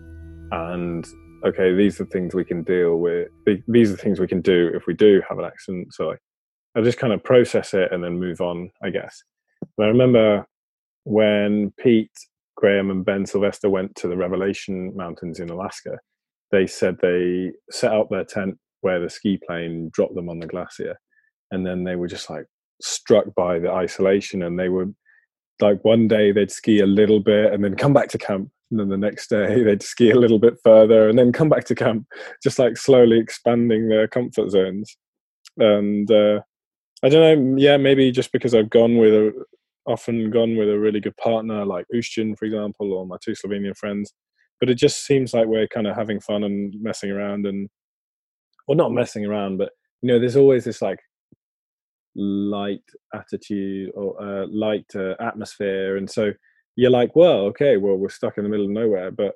And 0.51 1.05
okay, 1.45 1.75
these 1.75 2.01
are 2.01 2.05
things 2.05 2.33
we 2.33 2.43
can 2.43 2.63
deal 2.63 2.97
with. 2.97 3.27
These 3.67 3.91
are 3.91 3.95
things 3.95 4.19
we 4.19 4.27
can 4.27 4.41
do 4.41 4.71
if 4.73 4.87
we 4.87 4.95
do 4.95 5.21
have 5.29 5.37
an 5.37 5.45
accident. 5.45 5.93
So 5.93 6.07
like, 6.07 6.19
I 6.75 6.81
just 6.81 6.97
kind 6.97 7.13
of 7.13 7.23
process 7.23 7.75
it 7.75 7.91
and 7.91 8.03
then 8.03 8.19
move 8.19 8.41
on, 8.41 8.71
I 8.81 8.89
guess. 8.89 9.21
But 9.77 9.83
I 9.83 9.89
remember 9.89 10.47
when 11.03 11.73
Pete 11.77 12.09
Graham 12.57 12.89
and 12.91 13.05
Ben 13.05 13.25
Silvestre 13.25 13.69
went 13.69 13.95
to 13.95 14.07
the 14.07 14.17
Revelation 14.17 14.91
Mountains 14.95 15.39
in 15.39 15.49
Alaska, 15.49 15.99
they 16.51 16.67
said 16.67 16.97
they 17.01 17.51
set 17.69 17.93
up 17.93 18.09
their 18.09 18.25
tent 18.25 18.57
where 18.81 18.99
the 18.99 19.09
ski 19.09 19.39
plane 19.45 19.89
dropped 19.93 20.15
them 20.15 20.29
on 20.29 20.39
the 20.39 20.47
glacier 20.47 20.97
and 21.51 21.65
then 21.65 21.83
they 21.83 21.95
were 21.95 22.07
just 22.07 22.29
like 22.29 22.45
struck 22.81 23.25
by 23.35 23.59
the 23.59 23.71
isolation 23.71 24.43
and 24.43 24.59
they 24.59 24.69
were 24.69 24.85
like 25.61 25.83
one 25.83 26.07
day 26.07 26.31
they'd 26.31 26.51
ski 26.51 26.79
a 26.79 26.85
little 26.85 27.19
bit 27.19 27.51
and 27.51 27.63
then 27.63 27.75
come 27.75 27.93
back 27.93 28.07
to 28.09 28.17
camp 28.17 28.49
and 28.69 28.79
then 28.79 28.89
the 28.89 28.97
next 28.97 29.29
day 29.29 29.63
they'd 29.63 29.83
ski 29.83 30.11
a 30.11 30.19
little 30.19 30.39
bit 30.39 30.55
further 30.63 31.09
and 31.09 31.17
then 31.17 31.31
come 31.31 31.49
back 31.49 31.65
to 31.65 31.75
camp 31.75 32.05
just 32.43 32.59
like 32.59 32.77
slowly 32.77 33.19
expanding 33.19 33.89
their 33.89 34.07
comfort 34.07 34.49
zones. 34.49 34.97
And 35.57 36.09
uh, 36.11 36.41
i 37.03 37.09
don't 37.09 37.51
know 37.51 37.57
yeah 37.57 37.77
maybe 37.77 38.11
just 38.11 38.31
because 38.31 38.55
i've 38.55 38.69
gone 38.69 38.97
with 38.97 39.13
a 39.13 39.45
often 39.87 40.29
gone 40.29 40.57
with 40.57 40.69
a 40.69 40.77
really 40.77 40.99
good 40.99 41.15
partner 41.17 41.65
like 41.65 41.85
Uisdean, 41.93 42.37
for 42.37 42.45
example 42.45 42.93
or 42.93 43.07
my 43.07 43.17
two 43.23 43.31
slovenian 43.31 43.75
friends. 43.75 44.13
But 44.59 44.69
it 44.69 44.75
just 44.75 45.05
seems 45.05 45.33
like 45.33 45.47
we're 45.47 45.67
kind 45.67 45.87
of 45.87 45.95
having 45.95 46.19
fun 46.19 46.43
and 46.43 46.73
messing 46.81 47.11
around 47.11 47.45
and 47.45 47.69
well 48.67 48.75
not 48.75 48.91
messing 48.91 49.25
around 49.25 49.57
but 49.57 49.69
you 50.01 50.07
know 50.07 50.19
there's 50.19 50.35
always 50.35 50.65
this 50.65 50.81
like 50.81 50.99
light 52.15 52.83
attitude 53.13 53.91
or 53.93 54.21
uh, 54.21 54.47
light 54.47 54.85
uh, 54.95 55.13
atmosphere. 55.19 55.97
And 55.97 56.09
so 56.09 56.33
you're 56.75 56.91
like 56.91 57.15
well 57.15 57.45
okay 57.45 57.77
well 57.77 57.95
we're 57.95 58.09
stuck 58.09 58.37
in 58.37 58.43
the 58.43 58.49
middle 58.49 58.65
of 58.65 58.71
nowhere 58.71 59.09
but 59.09 59.33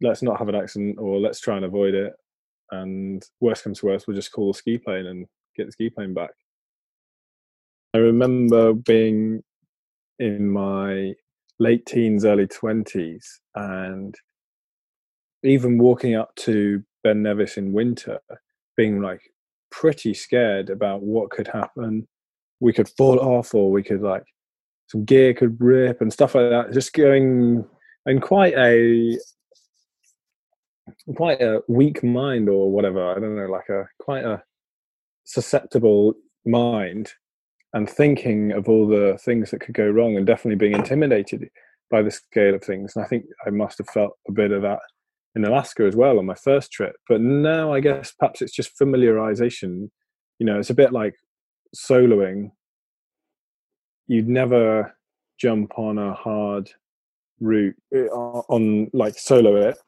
let's 0.00 0.22
not 0.22 0.38
have 0.38 0.48
an 0.48 0.54
accident 0.54 0.96
or 1.00 1.18
let's 1.18 1.40
try 1.40 1.56
and 1.56 1.64
avoid 1.64 1.94
it. 1.94 2.12
And 2.70 3.22
worst 3.40 3.64
comes 3.64 3.80
to 3.80 3.86
worst 3.86 4.06
we'll 4.06 4.16
just 4.16 4.32
call 4.32 4.52
the 4.52 4.58
ski 4.58 4.78
plane 4.78 5.06
and 5.06 5.26
get 5.56 5.66
the 5.66 5.72
ski 5.72 5.90
plane 5.90 6.12
back 6.12 6.30
i 7.94 7.98
remember 7.98 8.72
being 8.72 9.42
in 10.18 10.48
my 10.48 11.12
late 11.58 11.84
teens 11.86 12.24
early 12.24 12.46
20s 12.46 13.24
and 13.54 14.14
even 15.44 15.78
walking 15.78 16.14
up 16.14 16.34
to 16.34 16.82
ben 17.04 17.22
nevis 17.22 17.56
in 17.56 17.72
winter 17.72 18.18
being 18.76 19.00
like 19.00 19.20
pretty 19.70 20.14
scared 20.14 20.70
about 20.70 21.02
what 21.02 21.30
could 21.30 21.48
happen. 21.48 22.06
We 22.60 22.72
could 22.72 22.88
fall 22.88 23.18
off, 23.18 23.54
or 23.54 23.70
we 23.70 23.82
could 23.82 24.00
like 24.00 24.24
some 24.88 25.04
gear 25.04 25.34
could 25.34 25.60
rip 25.60 26.00
and 26.00 26.12
stuff 26.12 26.34
like 26.34 26.50
that. 26.50 26.72
Just 26.72 26.92
going 26.92 27.64
in 28.06 28.20
quite 28.20 28.54
a 28.54 29.18
quite 31.16 31.40
a 31.42 31.60
weak 31.68 32.02
mind 32.02 32.48
or 32.48 32.70
whatever. 32.72 33.10
I 33.10 33.20
don't 33.20 33.36
know, 33.36 33.46
like 33.46 33.68
a 33.68 33.84
quite 34.00 34.24
a 34.24 34.42
susceptible 35.24 36.14
mind 36.46 37.12
and 37.74 37.88
thinking 37.88 38.52
of 38.52 38.68
all 38.68 38.86
the 38.86 39.18
things 39.22 39.50
that 39.50 39.60
could 39.60 39.74
go 39.74 39.88
wrong 39.88 40.16
and 40.16 40.26
definitely 40.26 40.56
being 40.56 40.74
intimidated 40.74 41.48
by 41.90 42.02
the 42.02 42.10
scale 42.10 42.54
of 42.54 42.62
things. 42.62 42.94
And 42.96 43.04
I 43.04 43.08
think 43.08 43.26
I 43.46 43.50
must 43.50 43.78
have 43.78 43.88
felt 43.88 44.12
a 44.28 44.32
bit 44.32 44.52
of 44.52 44.62
that 44.62 44.80
in 45.34 45.44
Alaska 45.44 45.84
as 45.84 45.94
well 45.94 46.18
on 46.18 46.26
my 46.26 46.34
first 46.34 46.72
trip. 46.72 46.96
But 47.08 47.20
now 47.20 47.72
I 47.72 47.80
guess 47.80 48.12
perhaps 48.18 48.42
it's 48.42 48.54
just 48.54 48.78
familiarization. 48.78 49.90
You 50.38 50.46
know, 50.46 50.58
it's 50.58 50.70
a 50.70 50.74
bit 50.74 50.92
like 50.92 51.14
soloing. 51.76 52.50
You'd 54.06 54.28
never 54.28 54.96
jump 55.38 55.78
on 55.78 55.98
a 55.98 56.14
hard 56.14 56.70
route 57.40 57.76
eh, 57.94 58.06
on 58.06 58.90
like 58.92 59.18
solo 59.18 59.56
it, 59.56 59.78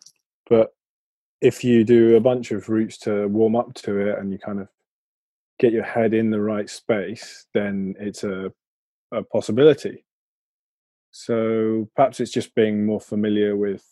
but 0.48 0.70
if 1.40 1.64
you 1.64 1.84
do 1.84 2.16
a 2.16 2.20
bunch 2.20 2.50
of 2.50 2.68
routes 2.68 2.98
to 2.98 3.26
warm 3.28 3.56
up 3.56 3.72
to 3.74 3.96
it 3.98 4.18
and 4.18 4.30
you 4.30 4.38
kind 4.38 4.60
of 4.60 4.68
get 5.60 5.72
your 5.72 5.84
head 5.84 6.14
in 6.14 6.30
the 6.30 6.40
right 6.40 6.68
space, 6.68 7.46
then 7.54 7.94
it's 8.00 8.24
a, 8.24 8.52
a 9.12 9.22
possibility. 9.22 10.04
So 11.12 11.88
perhaps 11.94 12.18
it's 12.18 12.30
just 12.30 12.54
being 12.54 12.86
more 12.86 13.00
familiar 13.00 13.56
with 13.56 13.84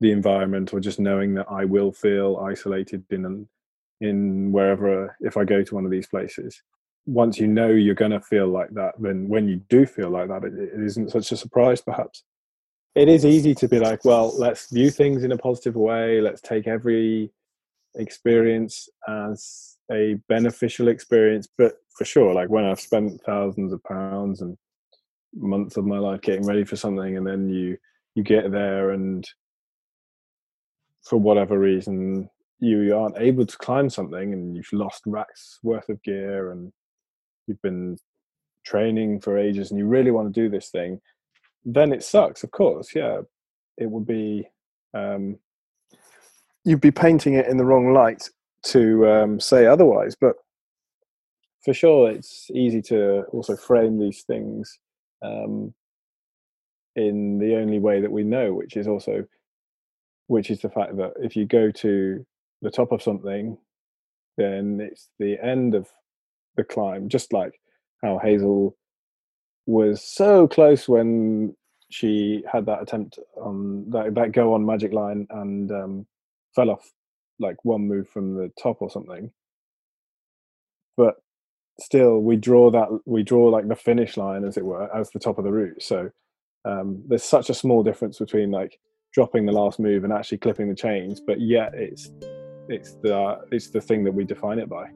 the 0.00 0.10
environment 0.10 0.74
or 0.74 0.80
just 0.80 0.98
knowing 0.98 1.34
that 1.34 1.46
I 1.50 1.64
will 1.64 1.92
feel 1.92 2.36
isolated 2.44 3.04
in 3.10 3.48
in 4.00 4.52
wherever 4.52 5.16
if 5.20 5.36
I 5.36 5.44
go 5.44 5.62
to 5.62 5.74
one 5.74 5.84
of 5.84 5.90
these 5.90 6.08
places. 6.08 6.62
Once 7.06 7.38
you 7.38 7.46
know 7.46 7.68
you're 7.68 7.94
going 7.94 8.10
to 8.10 8.20
feel 8.20 8.48
like 8.48 8.70
that, 8.70 8.94
then 8.98 9.28
when 9.28 9.46
you 9.46 9.56
do 9.68 9.86
feel 9.86 10.10
like 10.10 10.28
that, 10.28 10.42
it, 10.42 10.54
it 10.54 10.82
isn't 10.84 11.12
such 11.12 11.30
a 11.32 11.36
surprise. 11.36 11.80
Perhaps 11.80 12.24
it 12.94 13.08
is 13.08 13.24
easy 13.24 13.54
to 13.56 13.68
be 13.68 13.78
like, 13.78 14.04
well, 14.04 14.32
let's 14.38 14.70
view 14.70 14.90
things 14.90 15.22
in 15.22 15.32
a 15.32 15.38
positive 15.38 15.76
way. 15.76 16.20
Let's 16.20 16.40
take 16.40 16.66
every 16.66 17.30
experience 17.94 18.88
as 19.06 19.73
a 19.90 20.16
beneficial 20.28 20.88
experience. 20.88 21.48
But 21.58 21.74
for 21.96 22.04
sure, 22.04 22.34
like 22.34 22.48
when 22.48 22.64
I've 22.64 22.80
spent 22.80 23.20
thousands 23.22 23.72
of 23.72 23.82
pounds 23.84 24.40
and 24.40 24.56
months 25.34 25.76
of 25.76 25.84
my 25.84 25.98
life 25.98 26.20
getting 26.20 26.46
ready 26.46 26.64
for 26.64 26.76
something, 26.76 27.16
and 27.16 27.26
then 27.26 27.48
you 27.48 27.76
you 28.14 28.22
get 28.22 28.50
there 28.50 28.90
and 28.90 29.28
for 31.02 31.18
whatever 31.18 31.58
reason 31.58 32.28
you 32.60 32.96
aren't 32.96 33.18
able 33.18 33.44
to 33.44 33.58
climb 33.58 33.90
something 33.90 34.32
and 34.32 34.56
you've 34.56 34.72
lost 34.72 35.02
racks 35.06 35.58
worth 35.62 35.88
of 35.88 36.02
gear 36.02 36.52
and 36.52 36.72
you've 37.46 37.60
been 37.62 37.96
training 38.64 39.20
for 39.20 39.36
ages 39.36 39.70
and 39.70 39.78
you 39.78 39.86
really 39.86 40.10
want 40.10 40.32
to 40.32 40.40
do 40.40 40.48
this 40.48 40.70
thing 40.70 41.00
then 41.64 41.92
it 41.92 42.02
sucks 42.02 42.42
of 42.42 42.50
course 42.50 42.94
yeah 42.94 43.20
it 43.76 43.90
would 43.90 44.06
be 44.06 44.46
um, 44.94 45.36
you'd 46.64 46.80
be 46.80 46.90
painting 46.90 47.34
it 47.34 47.48
in 47.48 47.56
the 47.56 47.64
wrong 47.64 47.92
light 47.92 48.28
to 48.64 49.08
um, 49.08 49.40
say 49.40 49.66
otherwise 49.66 50.16
but 50.20 50.36
for 51.64 51.74
sure 51.74 52.10
it's 52.10 52.50
easy 52.54 52.82
to 52.82 53.22
also 53.32 53.56
frame 53.56 53.98
these 53.98 54.22
things 54.22 54.78
um, 55.22 55.72
in 56.96 57.38
the 57.38 57.56
only 57.56 57.78
way 57.78 58.00
that 58.00 58.12
we 58.12 58.22
know 58.22 58.52
which 58.52 58.76
is 58.76 58.86
also 58.86 59.24
which 60.26 60.50
is 60.50 60.60
the 60.60 60.70
fact 60.70 60.96
that 60.96 61.12
if 61.20 61.36
you 61.36 61.44
go 61.44 61.70
to 61.70 62.24
the 62.62 62.70
top 62.70 62.92
of 62.92 63.02
something, 63.02 63.56
then 64.36 64.80
it's 64.80 65.08
the 65.18 65.36
end 65.42 65.74
of 65.74 65.88
the 66.56 66.64
climb, 66.64 67.08
just 67.08 67.32
like 67.32 67.60
how 68.02 68.18
Hazel 68.18 68.76
was 69.66 70.02
so 70.02 70.48
close 70.48 70.88
when 70.88 71.54
she 71.90 72.42
had 72.50 72.66
that 72.66 72.82
attempt 72.82 73.18
on 73.36 73.88
that, 73.90 74.14
that 74.14 74.32
go 74.32 74.54
on 74.54 74.64
magic 74.64 74.92
line 74.92 75.26
and 75.30 75.70
um, 75.70 76.06
fell 76.54 76.70
off 76.70 76.90
like 77.40 77.56
one 77.64 77.86
move 77.86 78.08
from 78.08 78.34
the 78.34 78.50
top 78.60 78.80
or 78.80 78.90
something. 78.90 79.30
But 80.96 81.16
still, 81.80 82.20
we 82.20 82.36
draw 82.36 82.70
that 82.70 83.00
we 83.04 83.22
draw 83.22 83.46
like 83.48 83.68
the 83.68 83.76
finish 83.76 84.16
line, 84.16 84.44
as 84.44 84.56
it 84.56 84.64
were, 84.64 84.94
as 84.94 85.10
the 85.10 85.18
top 85.18 85.38
of 85.38 85.44
the 85.44 85.52
route. 85.52 85.82
So 85.82 86.10
um, 86.64 87.02
there's 87.06 87.24
such 87.24 87.50
a 87.50 87.54
small 87.54 87.82
difference 87.82 88.18
between 88.18 88.50
like 88.50 88.78
dropping 89.12 89.46
the 89.46 89.52
last 89.52 89.78
move 89.78 90.04
and 90.04 90.12
actually 90.12 90.38
clipping 90.38 90.68
the 90.68 90.74
chains, 90.74 91.20
but 91.20 91.40
yet 91.40 91.72
it's 91.74 92.10
it's 92.68 92.94
the 93.02 93.40
it's 93.50 93.70
the 93.70 93.80
thing 93.80 94.04
that 94.04 94.12
we 94.12 94.24
define 94.24 94.58
it 94.58 94.68
by. 94.68 94.86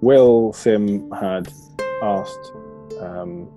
Will 0.00 0.52
Sim 0.52 1.08
had 1.12 1.52
asked 2.02 2.52
um, 3.00 3.48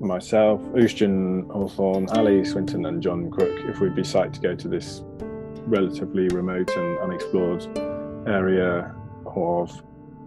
myself, 0.00 0.60
Uisdean 0.72 1.50
Hawthorn, 1.50 2.08
Ali 2.10 2.44
Swinton, 2.44 2.86
and 2.86 3.02
John 3.02 3.30
Crook 3.30 3.58
if 3.68 3.80
we'd 3.80 3.94
be 3.94 4.02
psyched 4.02 4.34
to 4.34 4.40
go 4.40 4.54
to 4.54 4.68
this 4.68 5.02
relatively 5.66 6.28
remote 6.28 6.70
and 6.76 6.98
unexplored 7.00 7.66
area 8.26 8.94
of 9.26 9.82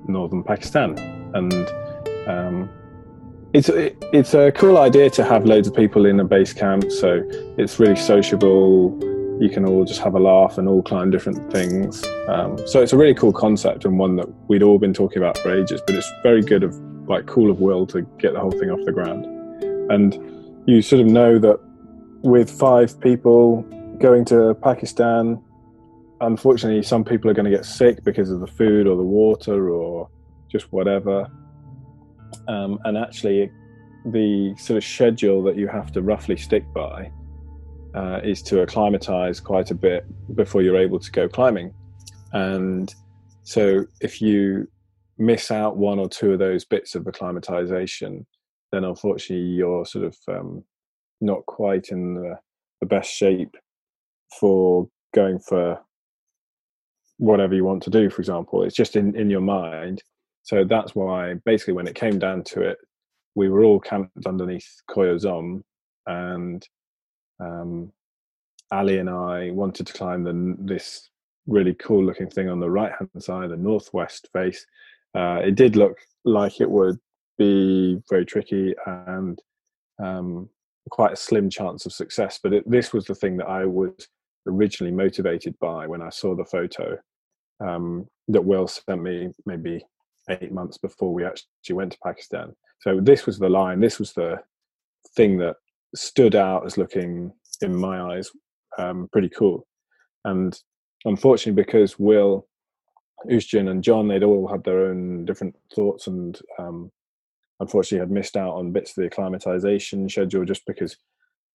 northern 0.07 0.43
Pakistan 0.43 0.97
and 1.33 1.53
um, 2.27 2.69
it's 3.53 3.69
it, 3.69 4.03
it's 4.11 4.33
a 4.33 4.51
cool 4.51 4.77
idea 4.77 5.09
to 5.11 5.23
have 5.23 5.45
loads 5.45 5.67
of 5.67 5.75
people 5.75 6.05
in 6.05 6.19
a 6.19 6.23
base 6.23 6.53
camp. 6.53 6.91
So 6.91 7.21
it's 7.57 7.79
really 7.79 7.95
sociable. 7.95 8.97
You 9.39 9.49
can 9.49 9.65
all 9.65 9.85
just 9.85 9.99
have 10.01 10.15
a 10.15 10.19
laugh 10.19 10.57
and 10.57 10.67
all 10.67 10.81
climb 10.81 11.11
different 11.11 11.51
things. 11.51 12.03
Um, 12.27 12.57
so 12.67 12.81
it's 12.81 12.93
a 12.93 12.97
really 12.97 13.13
cool 13.13 13.33
concept 13.33 13.85
and 13.85 13.99
one 13.99 14.15
that 14.15 14.27
we'd 14.47 14.63
all 14.63 14.79
been 14.79 14.93
talking 14.93 15.19
about 15.19 15.37
for 15.37 15.55
ages. 15.55 15.81
But 15.85 15.95
it's 15.95 16.11
very 16.23 16.41
good 16.41 16.63
of 16.63 16.75
like 17.07 17.27
cool 17.27 17.51
of 17.51 17.59
will 17.59 17.85
to 17.87 18.01
get 18.17 18.33
the 18.33 18.39
whole 18.39 18.51
thing 18.51 18.71
off 18.71 18.83
the 18.85 18.91
ground. 18.91 19.25
And 19.89 20.13
you 20.65 20.81
sort 20.81 21.01
of 21.01 21.07
know 21.07 21.39
that 21.39 21.59
with 22.21 22.49
five 22.49 22.99
people 23.01 23.61
going 23.99 24.25
to 24.25 24.55
Pakistan, 24.55 25.41
unfortunately, 26.21 26.83
some 26.83 27.03
people 27.03 27.29
are 27.29 27.33
going 27.33 27.49
to 27.49 27.51
get 27.51 27.65
sick 27.65 28.03
because 28.03 28.29
of 28.29 28.39
the 28.39 28.47
food 28.47 28.87
or 28.87 28.95
the 28.95 29.03
water 29.03 29.69
or 29.69 30.09
just 30.49 30.71
whatever. 30.71 31.29
Um, 32.47 32.79
and 32.85 32.97
actually, 32.97 33.51
the 34.05 34.55
sort 34.57 34.77
of 34.77 34.83
schedule 34.83 35.43
that 35.43 35.57
you 35.57 35.67
have 35.67 35.91
to 35.93 36.01
roughly 36.01 36.37
stick 36.37 36.65
by 36.73 37.11
uh, 37.93 38.19
is 38.23 38.41
to 38.43 38.61
acclimatize 38.61 39.39
quite 39.39 39.71
a 39.71 39.75
bit 39.75 40.05
before 40.35 40.61
you're 40.61 40.77
able 40.77 40.99
to 40.99 41.11
go 41.11 41.27
climbing. 41.27 41.73
And 42.31 42.93
so, 43.43 43.85
if 44.01 44.21
you 44.21 44.67
miss 45.17 45.51
out 45.51 45.77
one 45.77 45.99
or 45.99 46.09
two 46.09 46.33
of 46.33 46.39
those 46.39 46.65
bits 46.65 46.95
of 46.95 47.07
acclimatization, 47.07 48.25
then 48.73 48.83
unfortunately 48.83 49.45
you're 49.45 49.85
sort 49.85 50.05
of 50.05 50.17
um, 50.27 50.65
not 51.21 51.45
quite 51.45 51.89
in 51.89 52.15
the, 52.15 52.35
the 52.81 52.87
best 52.87 53.09
shape 53.09 53.55
for 54.39 54.89
going 55.15 55.39
for 55.39 55.79
whatever 57.17 57.55
you 57.55 57.63
want 57.63 57.83
to 57.83 57.89
do. 57.89 58.09
For 58.09 58.21
example, 58.21 58.63
it's 58.63 58.75
just 58.75 58.97
in 58.97 59.15
in 59.15 59.29
your 59.29 59.41
mind 59.41 60.03
so 60.43 60.65
that's 60.65 60.93
why, 60.93 61.35
basically, 61.45 61.73
when 61.73 61.87
it 61.87 61.95
came 61.95 62.19
down 62.19 62.43
to 62.45 62.61
it, 62.61 62.77
we 63.33 63.49
were 63.49 63.63
all 63.63 63.79
camped 63.79 64.27
underneath 64.27 64.69
Koyo 64.89 65.17
Zom, 65.17 65.63
and 66.05 66.67
um, 67.39 67.91
Ali 68.71 68.97
and 68.97 69.09
I 69.09 69.51
wanted 69.51 69.87
to 69.87 69.93
climb 69.93 70.23
the, 70.23 70.55
this 70.59 71.09
really 71.47 71.73
cool 71.73 72.03
looking 72.03 72.29
thing 72.29 72.49
on 72.49 72.59
the 72.59 72.69
right 72.69 72.91
hand 72.91 73.09
side, 73.23 73.49
the 73.51 73.57
northwest 73.57 74.29
face. 74.33 74.65
Uh, 75.15 75.39
it 75.43 75.55
did 75.55 75.77
look 75.77 75.97
like 76.25 76.59
it 76.59 76.69
would 76.69 76.99
be 77.37 77.99
very 78.09 78.25
tricky 78.25 78.73
and 78.85 79.39
um, 80.03 80.49
quite 80.89 81.13
a 81.13 81.17
slim 81.17 81.49
chance 81.49 81.85
of 81.85 81.93
success, 81.93 82.39
but 82.41 82.53
it, 82.53 82.69
this 82.69 82.93
was 82.93 83.05
the 83.05 83.15
thing 83.15 83.37
that 83.37 83.47
I 83.47 83.65
was 83.65 84.07
originally 84.47 84.93
motivated 84.93 85.57
by 85.59 85.87
when 85.87 86.01
I 86.01 86.09
saw 86.09 86.35
the 86.35 86.45
photo 86.45 86.97
um, 87.59 88.07
that 88.27 88.43
Will 88.43 88.67
sent 88.67 89.01
me 89.01 89.29
maybe 89.45 89.85
eight 90.29 90.51
months 90.51 90.77
before 90.77 91.13
we 91.13 91.25
actually 91.25 91.75
went 91.75 91.93
to 91.93 91.97
Pakistan. 92.03 92.53
So 92.79 92.99
this 92.99 93.25
was 93.25 93.39
the 93.39 93.49
line. 93.49 93.79
This 93.79 93.99
was 93.99 94.13
the 94.13 94.41
thing 95.15 95.37
that 95.37 95.55
stood 95.95 96.35
out 96.35 96.65
as 96.65 96.77
looking, 96.77 97.31
in 97.61 97.75
my 97.75 98.15
eyes, 98.15 98.29
um, 98.77 99.07
pretty 99.11 99.29
cool. 99.29 99.65
And 100.25 100.57
unfortunately, 101.05 101.61
because 101.61 101.99
Will, 101.99 102.47
Uisdean, 103.29 103.69
and 103.69 103.83
John, 103.83 104.07
they'd 104.07 104.23
all 104.23 104.47
had 104.47 104.63
their 104.63 104.87
own 104.87 105.25
different 105.25 105.55
thoughts, 105.73 106.07
and 106.07 106.39
um, 106.59 106.91
unfortunately 107.63 107.99
had 107.99 108.11
missed 108.11 108.37
out 108.37 108.53
on 108.53 108.71
bits 108.71 108.91
of 108.91 108.95
the 108.95 109.05
acclimatization 109.05 110.07
schedule 110.07 110.45
just 110.45 110.65
because 110.65 110.95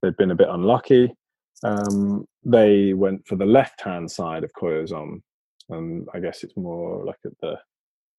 they'd 0.02 0.16
been 0.16 0.32
a 0.32 0.36
bit 0.42 0.48
unlucky. 0.50 1.14
Um, 1.62 2.26
they 2.44 2.92
went 2.94 3.26
for 3.26 3.36
the 3.36 3.46
left-hand 3.46 4.10
side 4.10 4.44
of 4.44 4.52
Koyo 4.52 4.86
Zom, 4.86 5.22
and 5.70 6.08
I 6.14 6.20
guess 6.20 6.44
it's 6.44 6.56
more 6.56 7.04
like 7.04 7.18
at 7.24 7.32
the 7.40 7.58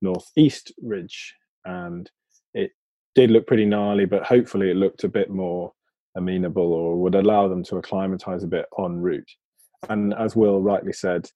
northeast 0.03 0.72
ridge, 0.83 1.35
and 1.64 2.11
it 2.55 2.70
did 3.14 3.31
look 3.31 3.46
pretty 3.46 3.64
gnarly, 3.64 4.07
but 4.07 4.24
hopefully 4.24 4.70
it 4.70 4.77
looked 4.77 5.05
a 5.05 5.09
bit 5.09 5.31
more 5.31 5.72
amenable 6.16 6.72
or 6.72 6.96
would 6.96 7.14
allow 7.14 7.48
them 7.48 7.62
to 7.64 7.77
acclimatize 7.77 8.42
a 8.44 8.48
bit 8.48 8.66
en 8.79 9.01
route. 9.01 9.31
And 9.88 10.14
as 10.14 10.35
Will 10.35 10.61
rightly 10.61 10.92
said, 10.92 11.31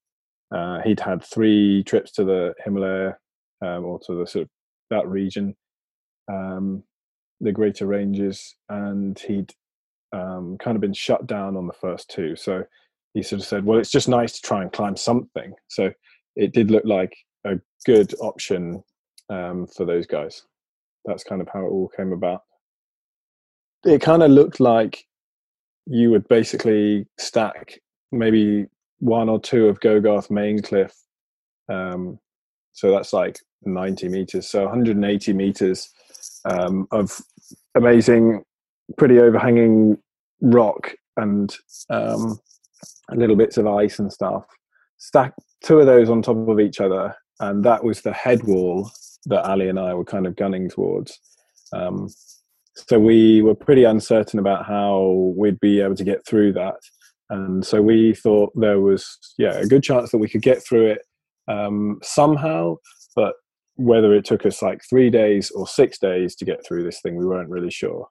uh, 0.54 0.80
he'd 0.82 1.00
had 1.00 1.24
three 1.24 1.82
trips 1.84 2.10
to 2.12 2.24
the 2.24 2.54
Himalaya 2.64 3.16
um, 3.64 3.84
or 3.84 4.00
to 4.06 4.14
the 4.14 4.26
sort 4.26 4.42
of 4.42 4.48
that 4.90 5.06
region, 5.08 5.54
um, 6.30 6.82
the 7.40 7.52
greater 7.52 7.86
ranges, 7.86 8.54
and 8.68 9.18
he'd 9.18 9.52
um, 10.12 10.56
kind 10.58 10.76
of 10.76 10.80
been 10.80 10.92
shut 10.92 11.26
down 11.26 11.56
on 11.56 11.66
the 11.66 11.72
first 11.72 12.10
two. 12.10 12.36
So 12.36 12.64
he 13.14 13.22
sort 13.22 13.40
of 13.40 13.46
said, 13.46 13.64
"Well, 13.64 13.78
it's 13.78 13.90
just 13.90 14.08
nice 14.08 14.32
to 14.32 14.42
try 14.42 14.62
and 14.62 14.72
climb 14.72 14.96
something." 14.96 15.54
So 15.68 15.92
it 16.36 16.52
did 16.52 16.70
look 16.70 16.84
like 16.84 17.14
a 17.44 17.54
good 17.84 18.14
option 18.20 18.82
um, 19.30 19.66
for 19.66 19.84
those 19.84 20.06
guys. 20.06 20.42
That's 21.04 21.24
kind 21.24 21.40
of 21.40 21.48
how 21.52 21.60
it 21.60 21.70
all 21.70 21.90
came 21.96 22.12
about. 22.12 22.42
It 23.84 24.00
kind 24.00 24.22
of 24.22 24.30
looked 24.30 24.60
like 24.60 25.04
you 25.86 26.10
would 26.10 26.28
basically 26.28 27.06
stack 27.18 27.80
maybe 28.12 28.66
one 29.00 29.28
or 29.28 29.40
two 29.40 29.66
of 29.66 29.80
Gogarth 29.80 30.30
main 30.30 30.62
cliff. 30.62 30.94
Um, 31.68 32.20
so 32.72 32.92
that's 32.92 33.12
like 33.12 33.38
90 33.64 34.08
meters, 34.08 34.48
so 34.48 34.62
180 34.62 35.32
meters 35.32 35.90
um, 36.44 36.86
of 36.90 37.20
amazing, 37.74 38.42
pretty 38.98 39.18
overhanging 39.18 39.98
rock 40.40 40.94
and 41.16 41.54
um, 41.90 42.38
little 43.12 43.36
bits 43.36 43.56
of 43.56 43.66
ice 43.66 43.98
and 43.98 44.12
stuff. 44.12 44.44
Stack 44.98 45.34
two 45.64 45.80
of 45.80 45.86
those 45.86 46.08
on 46.10 46.22
top 46.22 46.48
of 46.48 46.60
each 46.60 46.80
other 46.80 47.14
and 47.42 47.64
that 47.64 47.84
was 47.84 48.00
the 48.00 48.12
head 48.12 48.42
wall 48.44 48.90
that 49.26 49.44
Ali 49.44 49.68
and 49.68 49.78
I 49.78 49.92
were 49.94 50.04
kind 50.04 50.26
of 50.26 50.36
gunning 50.36 50.70
towards. 50.70 51.18
Um, 51.72 52.08
so 52.74 52.98
we 52.98 53.42
were 53.42 53.54
pretty 53.54 53.84
uncertain 53.84 54.38
about 54.38 54.64
how 54.64 55.32
we'd 55.36 55.60
be 55.60 55.80
able 55.80 55.96
to 55.96 56.04
get 56.04 56.24
through 56.26 56.54
that, 56.54 56.76
and 57.28 57.64
so 57.66 57.82
we 57.82 58.14
thought 58.14 58.52
there 58.54 58.80
was 58.80 59.18
yeah 59.38 59.58
a 59.58 59.66
good 59.66 59.82
chance 59.82 60.10
that 60.10 60.18
we 60.18 60.28
could 60.28 60.42
get 60.42 60.64
through 60.64 60.86
it 60.86 61.02
um, 61.48 61.98
somehow, 62.02 62.76
but 63.14 63.34
whether 63.76 64.14
it 64.14 64.24
took 64.24 64.44
us 64.46 64.62
like 64.62 64.80
three 64.88 65.10
days 65.10 65.50
or 65.50 65.66
six 65.66 65.98
days 65.98 66.34
to 66.36 66.44
get 66.44 66.64
through 66.66 66.84
this 66.84 67.00
thing, 67.00 67.16
we 67.16 67.26
weren't 67.26 67.50
really 67.50 67.70
sure. 67.70 68.06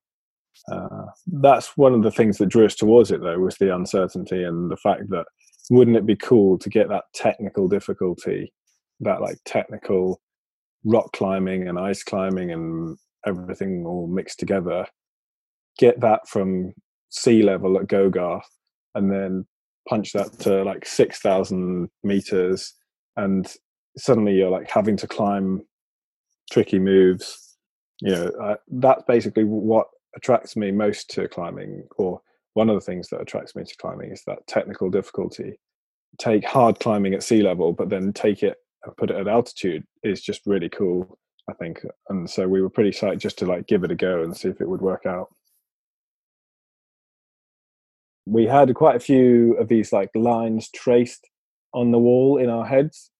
Uh, 0.71 1.06
that's 1.28 1.78
one 1.78 1.93
of 1.93 2.04
the 2.04 2.12
things 2.12 2.38
that 2.38 2.47
drew 2.47 2.65
us 2.65 2.76
towards 2.76 3.12
it, 3.12 3.21
though, 3.21 3.39
was 3.39 3.56
the 3.58 3.74
uncertainty 3.74 4.43
and 4.43 4.69
the 4.69 4.78
fact 4.78 5.10
that 5.10 5.26
wouldn't 5.69 5.97
it 5.97 6.06
be 6.06 6.15
cool 6.15 6.58
to 6.58 6.69
get 6.69 6.89
that 6.89 7.06
technical 7.13 7.67
difficulty 7.67 8.52
that 9.00 9.21
like 9.21 9.38
technical 9.45 10.19
rock 10.84 11.12
climbing 11.13 11.67
and 11.67 11.80
ice 11.80 12.04
climbing 12.04 12.52
and 12.52 12.97
everything 13.26 13.86
all 13.86 14.08
mixed 14.08 14.39
together 14.39 14.86
get 15.78 16.00
that 16.00 16.28
from 16.28 16.74
sea 17.10 17.43
level 17.43 17.78
at 17.78 17.88
gogarth 17.88 18.41
and 18.95 19.12
then 19.12 19.45
punch 19.88 20.13
that 20.13 20.32
to 20.39 20.63
like 20.63 20.86
6000 20.86 21.89
meters 22.04 22.74
and 23.15 23.54
suddenly 23.97 24.34
you're 24.34 24.49
like 24.49 24.69
having 24.69 24.97
to 24.97 25.08
climb 25.08 25.62
tricky 26.51 26.80
moves. 26.80 27.58
You 28.01 28.12
know 28.12 28.32
uh, 28.41 28.56
that's 28.67 29.04
basically 29.08 29.43
what 29.43 29.88
attracts 30.15 30.56
me 30.56 30.71
most 30.71 31.10
to 31.12 31.27
climbing 31.27 31.84
or 31.97 32.21
one 32.54 32.69
of 32.69 32.75
the 32.75 32.82
things 32.82 33.08
that 33.10 33.21
attracts 33.21 33.56
me 33.56 33.63
to 33.63 33.75
climbing 33.77 34.12
is 34.12 34.23
that 34.27 34.45
technical 34.47 34.89
difficulty. 34.89 35.60
Take 36.17 36.43
hard 36.43 36.80
climbing 36.80 37.13
at 37.13 37.23
sea 37.23 37.41
level 37.41 37.73
but 37.73 37.89
then 37.89 38.12
take 38.13 38.43
it 38.43 38.58
put 38.97 39.12
it 39.12 39.15
at 39.15 39.27
altitude 39.27 39.86
is 40.04 40.21
just 40.21 40.41
really 40.47 40.67
cool 40.67 41.19
i 41.49 41.54
think. 41.54 41.86
And 42.10 42.30
so 42.30 42.47
we 42.47 42.62
were 42.62 42.69
pretty 42.69 42.91
psyched 42.91 43.19
just 43.19 43.38
to 43.39 43.45
like 43.45 43.67
give 43.67 43.84
it 43.84 43.91
a 43.91 43.95
go 43.95 44.23
and 44.23 44.36
see 44.36 44.49
if 44.49 44.62
it 44.62 44.69
would 44.69 44.82
work 44.82 45.06
out. 45.06 45.27
We 48.25 48.45
had 48.45 48.73
quite 48.75 48.95
a 48.95 48.99
few 48.99 49.54
of 49.58 49.67
these 49.67 49.91
like 49.91 50.10
lines 50.15 50.69
traced 50.73 51.27
on 51.73 51.91
the 51.91 51.99
wall 51.99 52.38
in 52.38 52.49
our 52.49 52.65
heads 52.65 53.11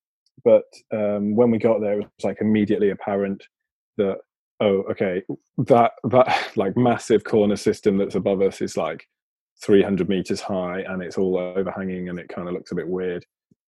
but 0.43 0.63
um, 0.93 1.36
when 1.36 1.51
we 1.51 1.58
got 1.58 1.82
there 1.82 1.99
it 1.99 2.10
was 2.17 2.23
like 2.23 2.38
immediately 2.41 2.89
apparent 2.89 3.43
that 3.97 4.17
oh 4.60 4.84
okay 4.89 5.21
that 5.58 5.91
that 6.10 6.51
like 6.56 6.75
massive 6.77 7.23
corner 7.23 7.56
system 7.56 7.97
that's 7.97 8.15
above 8.15 8.41
us 8.41 8.62
is 8.62 8.77
like 8.77 9.08
300 9.63 10.10
meters 10.10 10.41
high 10.41 10.84
and 10.88 11.04
it's 11.04 11.17
all 11.17 11.38
overhanging 11.38 12.10
and 12.10 12.19
it 12.19 12.30
kind 12.30 12.47
of 12.47 12.54
looks 12.54 12.71
a 12.71 12.75
bit 12.75 12.88
weird 12.88 13.23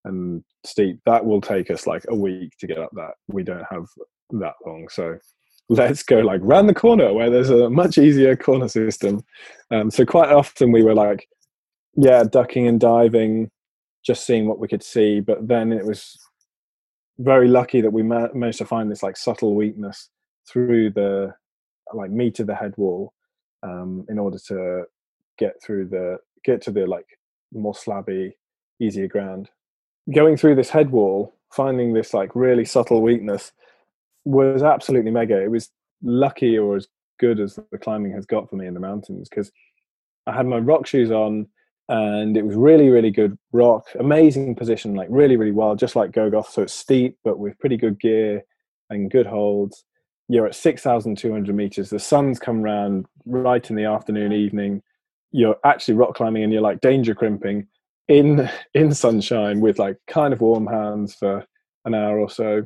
and 0.06 0.44
steep. 0.66 1.00
That 1.06 1.24
will 1.24 1.40
take 1.40 1.70
us 1.70 1.86
like 1.86 2.04
a 2.10 2.16
week 2.16 2.58
to 2.58 2.68
get 2.68 2.80
up 2.80 2.90
that. 2.94 3.12
We 3.28 3.44
don't 3.44 3.64
have 3.70 3.86
that 4.32 4.56
long. 4.66 4.88
So 4.90 5.20
let's 5.70 6.02
go 6.02 6.18
like 6.18 6.42
round 6.44 6.68
the 6.68 6.74
corner 6.74 7.14
where 7.14 7.30
there's 7.30 7.52
a 7.52 7.70
much 7.70 8.00
easier 8.00 8.36
corner 8.36 8.68
system. 8.68 9.24
Um, 9.70 9.92
so 9.92 10.04
quite 10.04 10.32
often 10.32 10.72
we 10.72 10.82
were 10.82 10.96
like 10.96 11.28
yeah 11.96 12.24
ducking 12.24 12.68
and 12.68 12.80
diving 12.80 13.50
just 14.06 14.26
seeing 14.26 14.48
what 14.48 14.60
we 14.60 14.68
could 14.68 14.84
see 14.84 15.20
but 15.20 15.48
then 15.48 15.72
it 15.72 15.86
was 15.86 16.18
very 17.20 17.48
lucky 17.48 17.82
that 17.82 17.94
we 17.94 18.04
ma- 18.04 18.34
managed 18.34 18.58
to 18.60 18.66
find 18.66 18.92
this 18.92 19.04
like 19.04 19.18
subtle 19.18 19.56
weakness 19.56 20.10
through 20.48 20.92
the 20.92 21.34
like 21.94 22.12
meat 22.12 22.40
of 22.40 22.48
the 22.48 22.56
head 22.56 22.74
wall 22.78 23.14
um, 23.62 24.06
in 24.10 24.18
order 24.18 24.38
to 24.48 24.84
get 25.38 25.54
through 25.64 25.88
the 25.88 26.18
get 26.44 26.62
to 26.62 26.72
the 26.72 26.86
like 26.86 27.06
more 27.54 27.74
slabby 27.74 28.32
easier 28.80 29.08
ground 29.08 29.50
going 30.12 30.38
through 30.38 30.56
this 30.56 30.70
head 30.70 30.92
wall, 30.92 31.34
finding 31.52 31.94
this 31.94 32.14
like 32.14 32.36
really 32.36 32.66
subtle 32.66 33.02
weakness, 33.02 33.52
was 34.26 34.64
absolutely 34.64 35.12
mega. 35.12 35.42
It 35.42 35.52
was 35.52 35.70
lucky 36.02 36.58
or 36.58 36.76
as 36.76 36.88
good 37.20 37.40
as 37.40 37.58
the 37.72 37.78
climbing 37.78 38.14
has 38.14 38.26
got 38.26 38.50
for 38.50 38.56
me 38.56 38.68
in 38.68 38.74
the 38.74 38.80
mountains 38.80 39.30
because 39.30 39.52
I 40.28 40.34
had 40.34 40.46
my 40.46 40.58
rock 40.58 40.88
shoes 40.88 41.12
on 41.12 41.48
and 41.90 42.38
it 42.38 42.46
was 42.46 42.56
really, 42.56 42.90
really 42.90 43.12
good 43.12 43.38
rock, 43.52 43.88
amazing 44.00 44.56
position, 44.56 44.96
like 44.96 45.10
really, 45.12 45.36
really 45.36 45.52
wild, 45.52 45.80
just 45.80 45.96
like 45.96 46.12
Gogarth. 46.12 46.48
So 46.48 46.64
it's 46.64 46.74
steep, 46.74 47.18
but 47.24 47.40
with 47.40 47.60
pretty 47.60 47.78
good 47.78 48.00
gear 48.00 48.44
and 48.90 49.12
good 49.12 49.26
holds. 49.26 49.84
You're 50.30 50.48
at 50.48 50.56
6,200 50.56 51.54
meters. 51.54 51.90
The 51.90 52.00
sun's 52.00 52.40
come 52.40 52.62
round 52.62 53.06
right 53.26 53.70
in 53.70 53.76
the 53.76 53.84
afternoon, 53.84 54.32
evening. 54.32 54.82
You're 55.32 55.58
actually 55.66 55.96
rock 55.96 56.16
climbing 56.16 56.44
and 56.44 56.54
you're 56.54 56.62
like 56.62 56.80
danger 56.80 57.14
crimping 57.14 57.68
in 58.08 58.50
in 58.74 58.94
sunshine 58.94 59.60
with 59.60 59.80
like 59.80 59.98
kind 60.08 60.34
of 60.34 60.42
warm 60.42 60.68
hands 60.68 61.16
for 61.16 61.46
an 61.86 61.94
hour 61.94 62.20
or 62.20 62.30
so. 62.30 62.64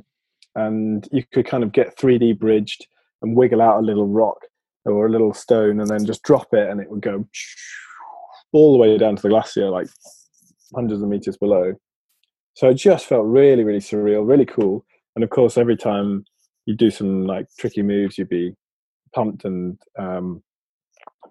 And 0.55 1.07
you 1.11 1.23
could 1.33 1.47
kind 1.47 1.63
of 1.63 1.71
get 1.71 1.97
3D 1.97 2.37
bridged 2.37 2.87
and 3.21 3.35
wiggle 3.35 3.61
out 3.61 3.79
a 3.79 3.85
little 3.85 4.07
rock 4.07 4.37
or 4.85 5.07
a 5.07 5.11
little 5.11 5.33
stone 5.33 5.79
and 5.79 5.89
then 5.89 6.05
just 6.05 6.23
drop 6.23 6.47
it 6.53 6.69
and 6.69 6.79
it 6.79 6.89
would 6.89 7.01
go 7.01 7.27
all 8.53 8.73
the 8.73 8.79
way 8.79 8.97
down 8.97 9.15
to 9.15 9.21
the 9.21 9.29
glacier, 9.29 9.69
like 9.69 9.87
hundreds 10.73 11.01
of 11.01 11.09
meters 11.09 11.37
below. 11.37 11.73
So 12.53 12.69
it 12.69 12.75
just 12.75 13.05
felt 13.05 13.25
really, 13.25 13.63
really 13.63 13.79
surreal, 13.79 14.27
really 14.27 14.45
cool. 14.45 14.85
And 15.15 15.23
of 15.23 15.29
course, 15.29 15.57
every 15.57 15.77
time 15.77 16.25
you 16.65 16.75
do 16.75 16.89
some 16.89 17.25
like 17.25 17.47
tricky 17.59 17.81
moves, 17.81 18.17
you'd 18.17 18.29
be 18.29 18.53
pumped 19.13 19.45
and 19.45 19.77
um, 19.97 20.43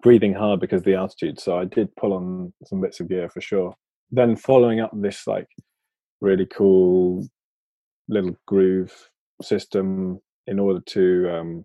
breathing 0.03 0.35
hard 0.35 0.61
because 0.61 0.81
of 0.81 0.85
the 0.85 0.95
altitude. 0.95 1.41
So 1.41 1.59
I 1.59 1.65
did 1.65 1.95
pull 1.97 2.13
on 2.13 2.53
some 2.65 2.81
bits 2.81 3.01
of 3.01 3.09
gear 3.09 3.29
for 3.29 3.41
sure. 3.41 3.75
Then 4.11 4.37
following 4.37 4.81
up 4.81 4.91
this 4.95 5.27
like 5.27 5.49
really 6.21 6.47
cool 6.47 7.27
little 8.09 8.37
groove 8.47 8.93
system 9.43 10.21
in 10.47 10.59
order 10.59 10.81
to 10.81 11.31
um, 11.31 11.65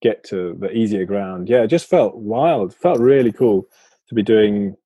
get 0.00 0.22
to 0.24 0.56
the 0.60 0.70
easier 0.70 1.04
ground. 1.04 1.48
Yeah, 1.48 1.62
it 1.62 1.68
just 1.68 1.88
felt 1.88 2.16
wild. 2.16 2.74
Felt 2.74 3.00
really 3.00 3.32
cool 3.32 3.66
to 4.08 4.14
be 4.14 4.22
doing 4.22 4.76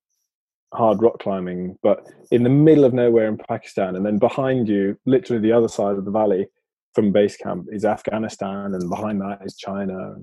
hard 0.73 1.01
rock 1.01 1.19
climbing, 1.19 1.77
but 1.83 2.07
in 2.31 2.43
the 2.43 2.49
middle 2.49 2.85
of 2.85 2.93
nowhere 2.93 3.27
in 3.27 3.37
Pakistan, 3.37 3.95
and 3.95 4.05
then 4.05 4.17
behind 4.17 4.67
you, 4.67 4.97
literally 5.05 5.41
the 5.41 5.51
other 5.51 5.67
side 5.67 5.97
of 5.97 6.05
the 6.05 6.11
valley 6.11 6.47
from 6.93 7.11
base 7.11 7.35
camp, 7.37 7.67
is 7.71 7.85
Afghanistan, 7.85 8.73
and 8.73 8.89
behind 8.89 9.19
that 9.21 9.39
is 9.45 9.55
China. 9.57 10.15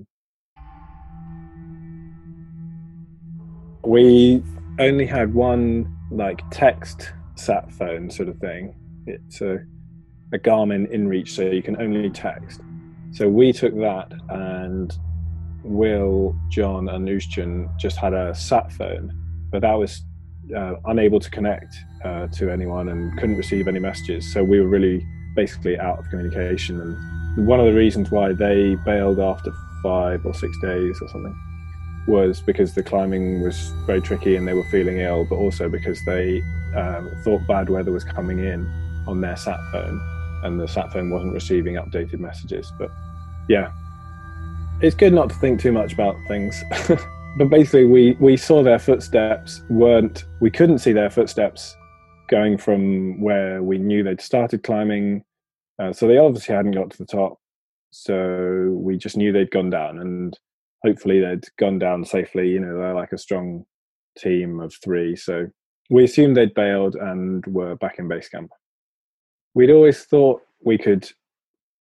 We 3.83 4.43
only 4.79 5.05
had 5.05 5.33
one 5.33 5.95
like 6.11 6.41
text 6.51 7.13
sat 7.35 7.71
phone 7.71 8.09
sort 8.09 8.29
of 8.29 8.37
thing. 8.37 8.75
It's 9.05 9.41
a, 9.41 9.59
a 10.33 10.39
Garmin 10.39 10.93
InReach, 10.93 11.29
so 11.29 11.43
you 11.43 11.61
can 11.61 11.79
only 11.81 12.09
text. 12.09 12.61
So 13.11 13.27
we 13.27 13.53
took 13.53 13.75
that 13.75 14.11
and 14.29 14.95
Will, 15.63 16.35
John, 16.49 16.89
and 16.89 17.07
Uisdean 17.07 17.75
just 17.77 17.97
had 17.97 18.13
a 18.13 18.33
sat 18.33 18.71
phone, 18.71 19.11
but 19.51 19.61
that 19.61 19.73
was 19.73 20.01
uh, 20.55 20.75
unable 20.85 21.19
to 21.19 21.29
connect 21.29 21.75
uh, 22.03 22.27
to 22.27 22.51
anyone 22.51 22.89
and 22.89 23.17
couldn't 23.19 23.37
receive 23.37 23.67
any 23.67 23.79
messages. 23.79 24.31
So 24.33 24.43
we 24.43 24.59
were 24.59 24.67
really 24.67 25.05
basically 25.35 25.77
out 25.77 25.99
of 25.99 26.09
communication. 26.09 26.79
And 26.81 27.47
one 27.47 27.59
of 27.59 27.65
the 27.65 27.73
reasons 27.73 28.11
why 28.11 28.33
they 28.33 28.75
bailed 28.85 29.19
after 29.19 29.51
five 29.83 30.25
or 30.25 30.33
six 30.33 30.57
days 30.61 30.99
or 31.01 31.07
something 31.09 31.35
was 32.07 32.41
because 32.41 32.73
the 32.73 32.83
climbing 32.83 33.41
was 33.43 33.71
very 33.85 34.01
tricky 34.01 34.35
and 34.35 34.47
they 34.47 34.53
were 34.53 34.63
feeling 34.71 34.99
ill, 34.99 35.25
but 35.29 35.35
also 35.35 35.69
because 35.69 36.03
they 36.05 36.41
um, 36.75 37.11
thought 37.23 37.45
bad 37.47 37.69
weather 37.69 37.91
was 37.91 38.03
coming 38.03 38.39
in 38.39 38.65
on 39.07 39.21
their 39.21 39.35
sat 39.35 39.59
phone 39.71 39.99
and 40.43 40.59
the 40.59 40.67
sat 40.67 40.91
phone 40.91 41.09
wasn't 41.09 41.33
receiving 41.33 41.75
updated 41.75 42.19
messages. 42.19 42.71
But 42.79 42.89
yeah, 43.47 43.71
it's 44.81 44.95
good 44.95 45.13
not 45.13 45.29
to 45.29 45.35
think 45.35 45.59
too 45.59 45.71
much 45.71 45.93
about 45.93 46.17
things. 46.27 46.63
but 47.37 47.49
basically, 47.49 47.85
we 47.85 48.15
we 48.19 48.37
saw 48.37 48.63
their 48.63 48.79
footsteps 48.79 49.61
weren't. 49.69 50.25
We 50.41 50.49
couldn't 50.49 50.79
see 50.79 50.93
their 50.93 51.09
footsteps 51.09 51.75
going 52.29 52.57
from 52.57 53.21
where 53.21 53.63
we 53.63 53.77
knew 53.77 54.03
they'd 54.03 54.21
started 54.21 54.63
climbing. 54.63 55.23
Uh, 55.81 55.93
so 55.93 56.07
they 56.07 56.17
obviously 56.17 56.55
hadn't 56.55 56.71
got 56.71 56.91
to 56.91 56.97
the 56.97 57.05
top. 57.05 57.39
So 57.91 58.69
we 58.71 58.97
just 58.97 59.17
knew 59.17 59.31
they'd 59.31 59.51
gone 59.51 59.69
down, 59.69 59.99
and 59.99 60.37
hopefully 60.83 61.19
they'd 61.19 61.45
gone 61.57 61.79
down 61.79 62.05
safely. 62.05 62.49
You 62.49 62.59
know, 62.59 62.77
they're 62.77 62.95
like 62.95 63.11
a 63.11 63.17
strong 63.17 63.65
team 64.17 64.59
of 64.59 64.73
three. 64.83 65.15
So 65.15 65.47
we 65.89 66.03
assumed 66.03 66.37
they'd 66.37 66.53
bailed 66.53 66.95
and 66.95 67.45
were 67.47 67.75
back 67.75 67.99
in 67.99 68.07
base 68.07 68.29
camp. 68.29 68.51
We'd 69.55 69.71
always 69.71 70.05
thought 70.05 70.41
we 70.63 70.77
could 70.77 71.09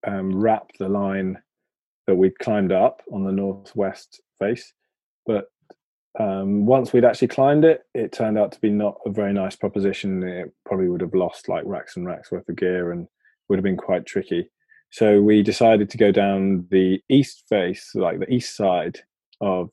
um, 0.07 0.35
wrap 0.35 0.71
the 0.79 0.89
line 0.89 1.39
that 2.09 2.17
we'd 2.17 2.39
climbed 2.39 2.73
up 2.73 3.03
on 3.13 3.23
the 3.23 3.31
northwest 3.31 4.23
face. 4.39 4.73
But 5.27 5.45
um, 6.19 6.65
once 6.65 6.91
we'd 6.91 7.05
actually 7.05 7.29
climbed 7.29 7.67
it, 7.67 7.83
it 7.95 8.13
turned 8.13 8.39
out 8.39 8.51
to 8.53 8.61
be 8.61 8.71
not 8.71 8.97
a 9.05 9.11
very 9.11 9.35
nice 9.35 9.55
proposition. 9.55 10.23
It 10.23 10.51
probably 10.65 10.89
would 10.89 11.03
have 11.03 11.15
lost 11.15 11.51
like 11.51 11.65
racks 11.67 11.97
and 11.97 12.07
racks 12.07 12.33
worth 12.33 12.49
of 12.49 12.57
gear 12.57 12.93
and 12.93 13.07
would 13.49 13.59
have 13.59 13.65
been 13.65 13.77
quite 13.77 14.07
tricky. 14.07 14.51
So 14.91 15.21
we 15.21 15.43
decided 15.43 15.91
to 15.91 15.99
go 15.99 16.11
down 16.11 16.67
the 16.71 16.99
east 17.11 17.45
face, 17.47 17.91
like 17.95 18.21
the 18.21 18.33
east 18.33 18.57
side 18.57 19.01
of 19.43 19.69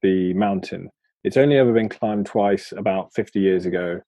the 0.00 0.32
mountain. 0.32 0.88
It's 1.24 1.36
only 1.36 1.58
ever 1.58 1.74
been 1.74 1.90
climbed 1.90 2.24
twice 2.24 2.72
about 2.72 3.12
50 3.14 3.38
years 3.38 3.66
ago 3.66 4.00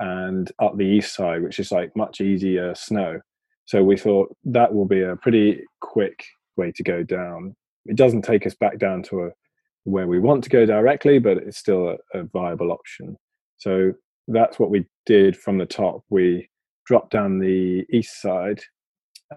and 0.00 0.50
up 0.60 0.76
the 0.76 0.86
east 0.86 1.14
side, 1.14 1.44
which 1.44 1.60
is 1.60 1.70
like 1.70 1.96
much 1.96 2.20
easier 2.20 2.74
snow. 2.74 3.20
So 3.66 3.84
we 3.84 3.96
thought 3.96 4.36
that 4.46 4.74
will 4.74 4.86
be 4.86 5.02
a 5.02 5.14
pretty 5.14 5.62
quick 5.80 6.24
way 6.56 6.72
to 6.72 6.82
go 6.82 7.02
down. 7.02 7.56
It 7.86 7.96
doesn't 7.96 8.22
take 8.22 8.46
us 8.46 8.54
back 8.54 8.78
down 8.78 9.02
to 9.04 9.24
a, 9.24 9.30
where 9.84 10.06
we 10.06 10.18
want 10.18 10.44
to 10.44 10.50
go 10.50 10.64
directly, 10.64 11.18
but 11.18 11.38
it's 11.38 11.58
still 11.58 11.88
a, 11.88 12.18
a 12.18 12.24
viable 12.24 12.70
option. 12.70 13.16
So 13.58 13.92
that's 14.28 14.58
what 14.58 14.70
we 14.70 14.86
did 15.06 15.36
from 15.36 15.58
the 15.58 15.66
top. 15.66 16.02
We 16.08 16.48
dropped 16.86 17.10
down 17.10 17.38
the 17.38 17.84
east 17.90 18.20
side 18.20 18.60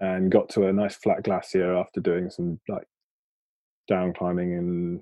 and 0.00 0.30
got 0.30 0.48
to 0.50 0.66
a 0.66 0.72
nice 0.72 0.96
flat 0.96 1.24
glacier 1.24 1.76
after 1.76 2.00
doing 2.00 2.30
some 2.30 2.60
like 2.68 2.86
down 3.88 4.12
climbing 4.12 4.54
and 4.54 5.00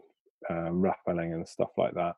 um, 0.50 0.82
rappelling 0.82 1.32
and 1.32 1.48
stuff 1.48 1.70
like 1.76 1.94
that, 1.94 2.14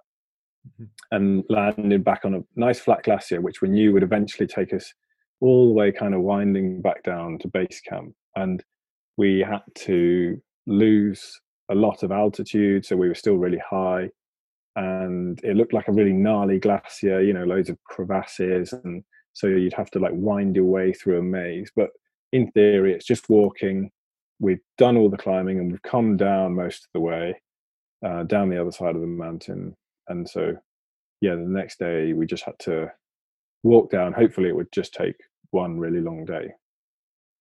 mm-hmm. 0.68 0.84
and 1.12 1.44
landed 1.48 2.04
back 2.04 2.24
on 2.24 2.34
a 2.34 2.44
nice 2.54 2.80
flat 2.80 3.02
glacier, 3.02 3.40
which 3.40 3.62
we 3.62 3.68
knew 3.68 3.92
would 3.92 4.02
eventually 4.02 4.46
take 4.46 4.72
us 4.72 4.92
all 5.40 5.68
the 5.68 5.74
way 5.74 5.92
kind 5.92 6.14
of 6.14 6.22
winding 6.22 6.82
back 6.82 7.02
down 7.02 7.38
to 7.38 7.48
base 7.48 7.80
camp. 7.80 8.14
And 8.34 8.62
we 9.16 9.40
had 9.40 9.62
to 9.86 10.40
lose 10.66 11.40
a 11.70 11.74
lot 11.74 12.02
of 12.02 12.12
altitude, 12.12 12.84
so 12.84 12.96
we 12.96 13.08
were 13.08 13.14
still 13.14 13.36
really 13.36 13.60
high, 13.68 14.10
and 14.76 15.40
it 15.42 15.56
looked 15.56 15.72
like 15.72 15.88
a 15.88 15.92
really 15.92 16.12
gnarly 16.12 16.58
glacier. 16.58 17.22
You 17.22 17.32
know, 17.32 17.44
loads 17.44 17.70
of 17.70 17.78
crevasses, 17.84 18.72
and 18.72 19.02
so 19.32 19.46
you'd 19.46 19.72
have 19.72 19.90
to 19.92 19.98
like 19.98 20.12
wind 20.14 20.56
your 20.56 20.66
way 20.66 20.92
through 20.92 21.18
a 21.18 21.22
maze. 21.22 21.70
But 21.74 21.90
in 22.32 22.50
theory, 22.52 22.92
it's 22.92 23.06
just 23.06 23.28
walking. 23.28 23.90
We've 24.38 24.60
done 24.78 24.96
all 24.96 25.08
the 25.08 25.16
climbing, 25.16 25.58
and 25.58 25.70
we've 25.70 25.82
come 25.82 26.16
down 26.16 26.54
most 26.54 26.84
of 26.84 26.88
the 26.94 27.00
way 27.00 27.40
uh, 28.04 28.24
down 28.24 28.50
the 28.50 28.60
other 28.60 28.72
side 28.72 28.94
of 28.94 29.00
the 29.00 29.06
mountain, 29.06 29.74
and 30.08 30.28
so 30.28 30.56
yeah, 31.20 31.34
the 31.34 31.40
next 31.40 31.78
day 31.78 32.12
we 32.12 32.26
just 32.26 32.44
had 32.44 32.58
to 32.60 32.92
walk 33.62 33.90
down. 33.90 34.12
Hopefully, 34.12 34.48
it 34.48 34.56
would 34.56 34.72
just 34.72 34.92
take 34.92 35.16
one 35.50 35.78
really 35.78 36.00
long 36.00 36.24
day. 36.24 36.50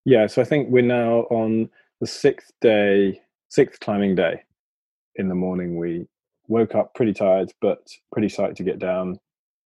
Yeah, 0.06 0.28
so 0.28 0.40
I 0.42 0.46
think 0.46 0.70
we're 0.70 0.84
now 0.84 1.22
on 1.32 1.68
the 2.00 2.06
sixth 2.06 2.52
day, 2.62 3.22
sixth 3.50 3.80
climbing 3.80 4.14
day. 4.14 4.44
In 5.16 5.30
the 5.30 5.36
morning, 5.36 5.78
we 5.78 6.06
woke 6.48 6.76
up 6.76 6.94
pretty 6.94 7.14
tired, 7.14 7.52
but 7.60 7.80
pretty 8.12 8.28
psyched 8.28 8.56
to 8.58 8.64
get 8.64 8.78
down, 8.78 9.20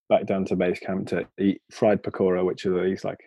back 0.08 0.25
down 0.25 0.45
to 0.45 0.56
base 0.56 0.80
camp 0.80 1.10
to 1.10 1.28
eat 1.38 1.62
fried 1.71 2.02
pakora, 2.02 2.45
which 2.45 2.65
are 2.65 2.86
these 2.86 3.04
like 3.04 3.19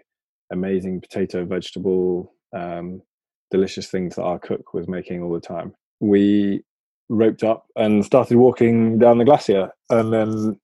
amazing 0.51 1.03
potato, 1.03 1.45
vegetable, 1.45 2.33
um, 2.55 3.03
delicious 3.51 3.89
things 3.89 4.17
that 4.17 4.23
our 4.23 4.39
cook 4.39 4.73
was 4.73 4.89
making 4.89 5.23
all 5.23 5.35
the 5.35 5.41
time. 5.41 5.75
We 6.01 6.65
roped 7.11 7.45
up 7.45 7.67
and 7.77 8.03
started 8.03 8.39
walking 8.39 8.99
down 8.99 9.19
the 9.19 9.27
glacier, 9.27 9.71
and 9.91 10.11
then 10.15 10.59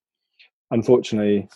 unfortunately 0.71 1.47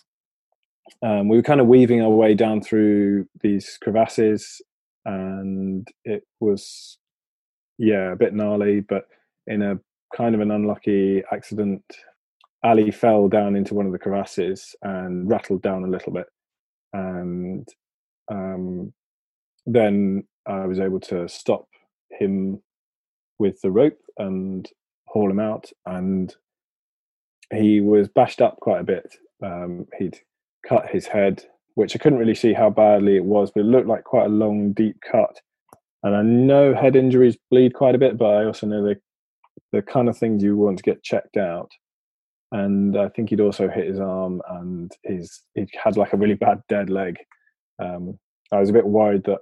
um, 1.02 1.28
we 1.28 1.38
were 1.38 1.42
kind 1.42 1.62
of 1.62 1.66
weaving 1.66 2.02
our 2.02 2.10
way 2.10 2.34
down 2.34 2.60
through 2.60 3.26
these 3.40 3.78
crevasses 3.82 4.60
and 5.04 5.88
it 6.04 6.22
was 6.40 6.98
yeah 7.78 8.12
a 8.12 8.16
bit 8.16 8.34
gnarly 8.34 8.80
but 8.80 9.06
in 9.46 9.62
a 9.62 9.78
kind 10.14 10.34
of 10.34 10.40
an 10.40 10.50
unlucky 10.50 11.22
accident 11.32 11.82
ali 12.64 12.90
fell 12.90 13.28
down 13.28 13.56
into 13.56 13.74
one 13.74 13.86
of 13.86 13.92
the 13.92 13.98
crevasses 13.98 14.74
and 14.82 15.28
rattled 15.28 15.62
down 15.62 15.84
a 15.84 15.88
little 15.88 16.12
bit. 16.12 16.26
And 16.92 17.66
um, 18.30 18.92
then 19.66 20.24
i 20.46 20.66
was 20.66 20.80
able 20.80 20.98
to 20.98 21.28
stop 21.28 21.66
him 22.10 22.60
with 23.38 23.60
the 23.60 23.70
rope 23.70 23.98
and 24.18 24.68
haul 25.06 25.30
him 25.30 25.38
out 25.38 25.70
and 25.86 26.34
he 27.54 27.80
was 27.80 28.08
bashed 28.08 28.40
up 28.40 28.58
quite 28.60 28.80
a 28.80 28.84
bit. 28.84 29.14
Um, 29.42 29.86
he'd 29.98 30.18
cut 30.66 30.88
his 30.88 31.06
head 31.06 31.44
which 31.74 31.94
I 31.94 31.98
couldn't 31.98 32.18
really 32.18 32.34
see 32.34 32.52
how 32.52 32.70
badly 32.70 33.16
it 33.16 33.24
was, 33.24 33.50
but 33.50 33.60
it 33.60 33.66
looked 33.66 33.88
like 33.88 34.04
quite 34.04 34.26
a 34.26 34.30
long, 34.30 34.72
deep 34.72 34.96
cut. 35.10 35.34
And 36.02 36.16
I 36.16 36.22
know 36.22 36.74
head 36.74 36.96
injuries 36.96 37.36
bleed 37.50 37.74
quite 37.74 37.94
a 37.94 37.98
bit, 37.98 38.18
but 38.18 38.26
I 38.26 38.44
also 38.44 38.66
know 38.66 38.82
the 38.82 38.96
the 39.72 39.82
kind 39.82 40.08
of 40.08 40.16
things 40.16 40.42
you 40.42 40.56
want 40.56 40.78
to 40.78 40.82
get 40.82 41.02
checked 41.02 41.36
out. 41.36 41.70
And 42.50 42.98
I 42.98 43.08
think 43.08 43.30
he'd 43.30 43.40
also 43.40 43.68
hit 43.68 43.86
his 43.86 44.00
arm, 44.00 44.42
and 44.50 44.92
his 45.04 45.42
he 45.54 45.66
had 45.82 45.96
like 45.96 46.12
a 46.12 46.18
really 46.18 46.34
bad 46.34 46.60
dead 46.68 46.90
leg. 46.90 47.16
Um, 47.78 48.18
I 48.52 48.60
was 48.60 48.68
a 48.68 48.74
bit 48.74 48.86
worried 48.86 49.24
that 49.24 49.38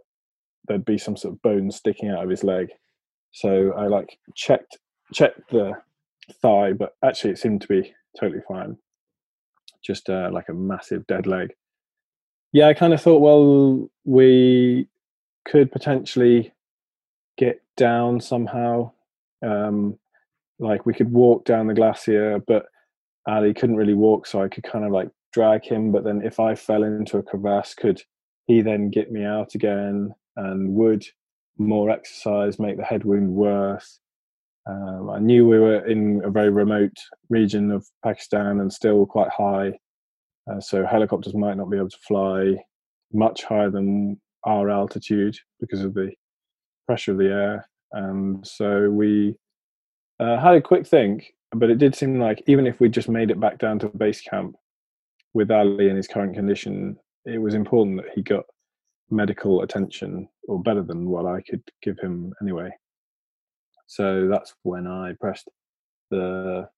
there'd 0.69 0.85
be 0.85 0.99
some 0.99 1.17
sort 1.17 1.35
of 1.35 1.43
bone 1.43 1.71
sticking 1.71 2.11
out 2.11 2.23
of 2.23 2.31
his 2.31 2.45
leg, 2.45 2.69
so 3.33 3.73
I 3.73 3.87
like 3.87 4.17
checked 4.37 4.79
checked 5.13 5.51
the 5.51 5.73
thigh, 6.41 6.73
but 6.73 6.93
actually 7.05 7.31
it 7.31 7.39
seemed 7.39 7.63
to 7.63 7.69
be 7.69 7.93
totally 8.19 8.43
fine. 8.47 8.77
Just 9.85 10.09
uh, 10.09 10.31
like 10.33 10.49
a 10.49 10.55
massive 10.55 11.07
dead 11.07 11.27
leg. 11.27 11.51
Yeah, 12.53 12.67
I 12.67 12.75
kind 12.75 12.93
of 12.93 13.01
thought, 13.01 13.21
well, 13.21 13.89
we 14.05 14.89
could 15.45 15.71
potentially 15.71 16.53
get 17.37 17.63
down 17.77 18.21
somehow. 18.21 18.93
Um, 19.43 19.99
like 20.59 20.85
we 20.85 20.93
could 20.93 21.11
walk 21.13 21.45
down 21.45 21.67
the 21.67 21.75
glacier, 21.75 22.39
but 22.47 22.67
Ali 23.27 23.55
couldn't 23.55 23.77
really 23.77 23.95
walk, 23.95 24.27
so 24.27 24.43
I 24.43 24.49
could 24.49 24.65
kind 24.65 24.85
of 24.85 24.93
like 24.93 25.09
drag 25.33 25.65
him. 25.65 25.93
But 25.93 26.05
then 26.05 26.23
if 26.23 26.41
I 26.41 26.55
fell 26.55 26.83
into 26.83 27.19
a 27.19 27.23
crevasse, 27.23 27.75
could 27.75 28.03
he 28.47 28.61
then 28.61 28.91
get 28.91 29.11
me 29.11 29.25
out 29.25 29.55
again? 29.55 30.15
And 30.37 30.75
would 30.75 31.05
more 31.57 31.91
exercise 31.91 32.59
make 32.59 32.77
the 32.77 32.85
head 32.85 33.05
wound 33.05 33.31
worse? 33.31 34.01
Um, 34.67 35.11
I 35.11 35.19
knew 35.19 35.49
we 35.49 35.59
were 35.59 35.87
in 35.87 36.21
a 36.25 36.31
very 36.31 36.51
remote 36.51 36.97
region 37.31 37.71
of 37.71 37.87
Pakistan 38.05 38.61
and 38.61 38.73
still 38.73 39.07
quite 39.07 39.31
high, 39.31 39.79
uh, 40.51 40.61
so 40.61 40.87
helicopters 40.87 41.35
might 41.35 41.57
not 41.57 41.71
be 41.71 41.77
able 41.77 41.89
to 41.89 41.99
fly 42.07 42.57
much 43.13 43.45
higher 43.45 43.71
than 43.71 44.21
our 44.45 44.71
altitude 44.71 45.37
because 45.61 45.83
of 45.83 45.95
the 45.95 46.11
pressure 46.87 47.13
of 47.13 47.19
the 47.19 47.27
air. 47.27 47.69
And 47.93 48.47
so 48.47 48.89
we 48.89 49.37
uh, 50.19 50.39
had 50.39 50.55
a 50.55 50.61
quick 50.61 50.87
think, 50.87 51.35
but 51.53 51.71
it 51.71 51.79
did 51.79 51.95
seem 51.95 52.21
like 52.21 52.43
even 52.47 52.67
if 52.67 52.81
we 52.81 52.89
just 52.89 53.09
made 53.09 53.31
it 53.31 53.41
back 53.41 53.59
down 53.59 53.79
to 53.81 53.89
base 53.89 54.21
camp 54.21 54.57
with 55.35 55.51
Ali 55.51 55.89
in 55.89 55.97
his 55.97 56.09
current 56.09 56.35
condition, 56.35 56.97
it 57.25 57.39
was 57.39 57.55
important 57.55 57.97
that 57.99 58.13
he 58.15 58.23
got 58.23 58.45
medical 59.11 59.63
attention 59.63 60.29
or 60.49 60.63
better 60.63 60.83
than 60.83 61.09
what 61.09 61.27
I 61.27 61.43
could 61.43 61.63
give 61.83 61.99
him 61.99 62.33
anyway. 62.41 62.71
So 63.87 64.29
that's 64.29 64.55
when 64.63 64.87
I 64.87 65.15
pressed 65.21 65.49
the 66.11 66.69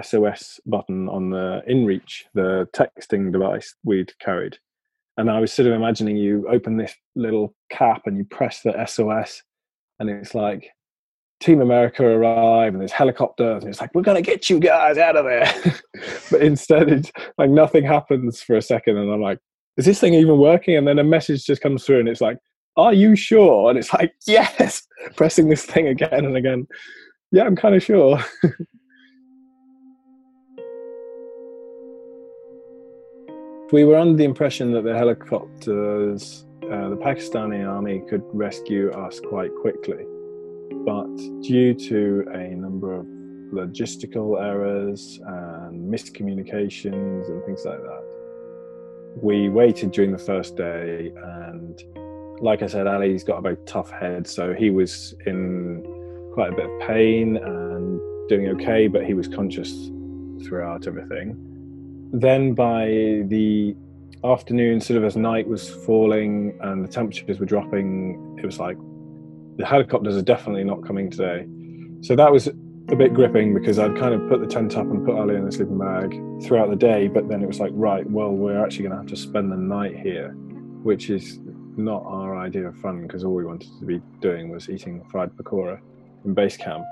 SOS 0.00 0.60
button 0.66 1.08
on 1.08 1.30
the 1.30 1.62
InReach, 1.68 2.24
the 2.34 2.68
texting 2.74 3.32
device 3.32 3.74
we'd 3.84 4.12
carried. 4.18 4.58
And 5.16 5.30
I 5.30 5.40
was 5.40 5.52
sort 5.52 5.68
of 5.68 5.74
imagining 5.74 6.16
you 6.16 6.46
open 6.48 6.76
this 6.76 6.94
little 7.14 7.54
cap 7.70 8.02
and 8.06 8.16
you 8.16 8.24
press 8.24 8.62
the 8.62 8.72
SOS, 8.86 9.42
and 9.98 10.08
it's 10.08 10.34
like, 10.34 10.70
Team 11.40 11.62
America 11.62 12.04
arrive 12.04 12.74
and 12.74 12.80
there's 12.80 12.92
helicopters, 12.92 13.62
and 13.62 13.70
it's 13.70 13.80
like, 13.80 13.94
we're 13.94 14.02
going 14.02 14.22
to 14.22 14.30
get 14.30 14.50
you 14.50 14.60
guys 14.60 14.98
out 14.98 15.16
of 15.16 15.24
there. 15.24 15.50
but 16.30 16.42
instead, 16.42 16.90
it's 16.90 17.10
like 17.38 17.50
nothing 17.50 17.84
happens 17.84 18.42
for 18.42 18.56
a 18.56 18.62
second, 18.62 18.98
and 18.98 19.10
I'm 19.10 19.22
like, 19.22 19.38
is 19.76 19.86
this 19.86 20.00
thing 20.00 20.14
even 20.14 20.38
working? 20.38 20.76
And 20.76 20.86
then 20.86 20.98
a 20.98 21.04
message 21.04 21.44
just 21.44 21.62
comes 21.62 21.84
through, 21.84 22.00
and 22.00 22.08
it's 22.08 22.20
like, 22.20 22.38
are 22.76 22.92
you 22.92 23.16
sure? 23.16 23.70
And 23.70 23.78
it's 23.78 23.92
like, 23.92 24.12
yes, 24.26 24.86
pressing 25.16 25.48
this 25.48 25.64
thing 25.64 25.88
again 25.88 26.24
and 26.24 26.36
again. 26.36 26.66
Yeah, 27.32 27.44
I'm 27.44 27.56
kind 27.56 27.74
of 27.74 27.82
sure. 27.82 28.18
we 33.72 33.84
were 33.84 33.96
under 33.96 34.16
the 34.16 34.24
impression 34.24 34.72
that 34.72 34.84
the 34.84 34.96
helicopters, 34.96 36.44
uh, 36.64 36.88
the 36.88 36.96
Pakistani 36.96 37.66
army, 37.68 38.02
could 38.08 38.22
rescue 38.32 38.90
us 38.90 39.20
quite 39.20 39.50
quickly. 39.60 40.04
But 40.84 41.14
due 41.42 41.74
to 41.74 42.24
a 42.32 42.48
number 42.54 42.94
of 42.94 43.06
logistical 43.52 44.42
errors 44.42 45.20
and 45.24 45.92
miscommunications 45.92 47.28
and 47.28 47.44
things 47.44 47.64
like 47.64 47.80
that, 47.80 48.04
we 49.22 49.48
waited 49.48 49.92
during 49.92 50.12
the 50.12 50.18
first 50.18 50.56
day 50.56 51.12
and 51.16 51.82
like 52.40 52.62
I 52.62 52.66
said, 52.66 52.86
Ali's 52.86 53.22
got 53.22 53.38
a 53.38 53.42
very 53.42 53.58
tough 53.66 53.90
head, 53.90 54.26
so 54.26 54.54
he 54.54 54.70
was 54.70 55.14
in 55.26 55.84
quite 56.32 56.52
a 56.52 56.56
bit 56.56 56.64
of 56.64 56.80
pain 56.80 57.36
and 57.36 58.28
doing 58.28 58.48
okay, 58.48 58.88
but 58.88 59.04
he 59.04 59.12
was 59.12 59.28
conscious 59.28 59.90
throughout 60.46 60.86
everything. 60.86 61.49
Then 62.12 62.54
by 62.54 62.86
the 63.26 63.76
afternoon, 64.24 64.80
sort 64.80 64.96
of 64.98 65.04
as 65.04 65.16
night 65.16 65.46
was 65.46 65.68
falling 65.68 66.58
and 66.60 66.84
the 66.84 66.88
temperatures 66.88 67.38
were 67.38 67.46
dropping, 67.46 68.36
it 68.38 68.46
was 68.46 68.58
like 68.58 68.76
the 69.56 69.66
helicopters 69.66 70.16
are 70.16 70.22
definitely 70.22 70.64
not 70.64 70.84
coming 70.84 71.10
today. 71.10 71.46
So 72.02 72.16
that 72.16 72.32
was 72.32 72.48
a 72.88 72.96
bit 72.96 73.14
gripping 73.14 73.54
because 73.54 73.78
I'd 73.78 73.96
kind 73.96 74.14
of 74.14 74.28
put 74.28 74.40
the 74.40 74.46
tent 74.46 74.76
up 74.76 74.86
and 74.86 75.04
put 75.04 75.16
Ali 75.16 75.36
in 75.36 75.44
the 75.44 75.52
sleeping 75.52 75.78
bag 75.78 76.10
throughout 76.42 76.70
the 76.70 76.76
day, 76.76 77.08
but 77.08 77.28
then 77.28 77.42
it 77.42 77.46
was 77.46 77.60
like, 77.60 77.70
right, 77.74 78.08
well, 78.10 78.30
we're 78.30 78.62
actually 78.62 78.84
going 78.84 78.92
to 78.92 78.98
have 78.98 79.06
to 79.06 79.16
spend 79.16 79.52
the 79.52 79.56
night 79.56 79.96
here, 79.96 80.30
which 80.82 81.10
is 81.10 81.38
not 81.76 82.02
our 82.04 82.36
idea 82.36 82.66
of 82.66 82.76
fun 82.78 83.02
because 83.02 83.22
all 83.22 83.34
we 83.34 83.44
wanted 83.44 83.70
to 83.78 83.86
be 83.86 84.00
doing 84.20 84.50
was 84.50 84.68
eating 84.68 85.04
fried 85.10 85.30
pakora 85.36 85.78
in 86.24 86.34
base 86.34 86.56
camp. 86.56 86.84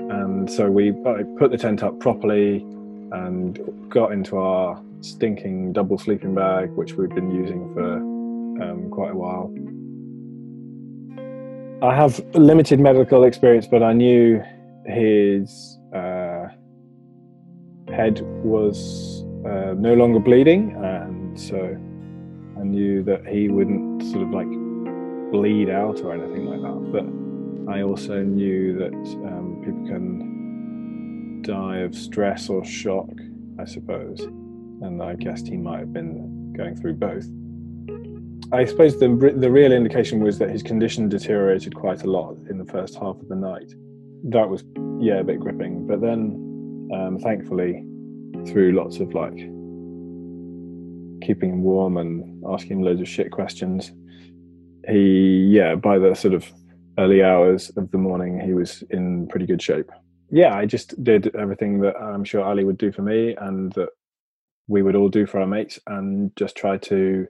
And 0.00 0.50
so 0.50 0.70
we 0.70 0.92
put 1.38 1.50
the 1.50 1.58
tent 1.58 1.82
up 1.82 1.98
properly 1.98 2.66
and 3.12 3.58
got 3.90 4.12
into 4.12 4.36
our 4.36 4.82
stinking 5.00 5.72
double 5.72 5.98
sleeping 5.98 6.34
bag, 6.34 6.70
which 6.70 6.94
we'd 6.94 7.14
been 7.14 7.30
using 7.30 7.72
for 7.74 7.96
um, 8.62 8.88
quite 8.90 9.12
a 9.12 9.16
while. 9.16 9.52
I 11.82 11.94
have 11.94 12.24
limited 12.34 12.78
medical 12.78 13.24
experience, 13.24 13.66
but 13.66 13.82
I 13.82 13.92
knew 13.92 14.40
his 14.86 15.78
uh, 15.94 16.46
head 17.88 18.20
was 18.44 19.24
uh, 19.44 19.74
no 19.76 19.94
longer 19.94 20.20
bleeding, 20.20 20.76
and 20.76 21.38
so 21.38 21.56
I 21.56 22.62
knew 22.62 23.02
that 23.02 23.26
he 23.26 23.48
wouldn't 23.48 24.02
sort 24.04 24.22
of 24.22 24.30
like 24.30 24.48
bleed 25.32 25.70
out 25.70 26.00
or 26.02 26.14
anything 26.14 26.46
like 26.46 26.60
that. 26.60 26.92
But 26.92 27.72
I 27.72 27.82
also 27.82 28.22
knew 28.22 28.78
that 28.78 28.94
um, 29.26 29.60
people 29.64 29.86
can 29.86 30.41
die 31.42 31.78
of 31.78 31.94
stress 31.94 32.48
or 32.48 32.64
shock, 32.64 33.10
I 33.58 33.64
suppose. 33.64 34.20
And 34.20 35.02
I 35.02 35.14
guessed 35.14 35.46
he 35.46 35.56
might 35.56 35.80
have 35.80 35.92
been 35.92 36.52
going 36.52 36.76
through 36.76 36.94
both. 36.94 37.28
I 38.52 38.64
suppose 38.66 38.98
the 38.98 39.08
the 39.36 39.50
real 39.50 39.72
indication 39.72 40.22
was 40.22 40.38
that 40.38 40.50
his 40.50 40.62
condition 40.62 41.08
deteriorated 41.08 41.74
quite 41.74 42.02
a 42.02 42.10
lot 42.10 42.36
in 42.50 42.58
the 42.58 42.66
first 42.66 42.94
half 42.94 43.16
of 43.16 43.28
the 43.28 43.36
night. 43.36 43.72
That 44.24 44.48
was 44.48 44.64
yeah 45.00 45.20
a 45.20 45.24
bit 45.24 45.40
gripping, 45.40 45.86
but 45.86 46.00
then 46.00 46.88
um, 46.94 47.18
thankfully 47.18 47.84
through 48.46 48.72
lots 48.72 48.98
of 48.98 49.14
like 49.14 49.36
keeping 51.22 51.50
him 51.50 51.62
warm 51.62 51.96
and 51.96 52.44
asking 52.48 52.78
him 52.78 52.82
loads 52.82 53.00
of 53.00 53.08
shit 53.08 53.30
questions. 53.30 53.92
He, 54.88 55.48
yeah, 55.50 55.76
by 55.76 55.98
the 55.98 56.14
sort 56.14 56.34
of 56.34 56.44
early 56.98 57.22
hours 57.22 57.70
of 57.76 57.90
the 57.90 57.98
morning, 57.98 58.40
he 58.40 58.52
was 58.52 58.82
in 58.90 59.28
pretty 59.28 59.46
good 59.46 59.62
shape. 59.62 59.90
Yeah, 60.32 60.56
I 60.56 60.64
just 60.64 61.04
did 61.04 61.36
everything 61.36 61.80
that 61.82 61.94
I'm 62.00 62.24
sure 62.24 62.42
Ali 62.42 62.64
would 62.64 62.78
do 62.78 62.90
for 62.90 63.02
me 63.02 63.36
and 63.38 63.70
that 63.74 63.90
we 64.66 64.80
would 64.80 64.96
all 64.96 65.10
do 65.10 65.26
for 65.26 65.40
our 65.40 65.46
mates 65.46 65.78
and 65.86 66.34
just 66.36 66.56
try 66.56 66.78
to 66.78 67.28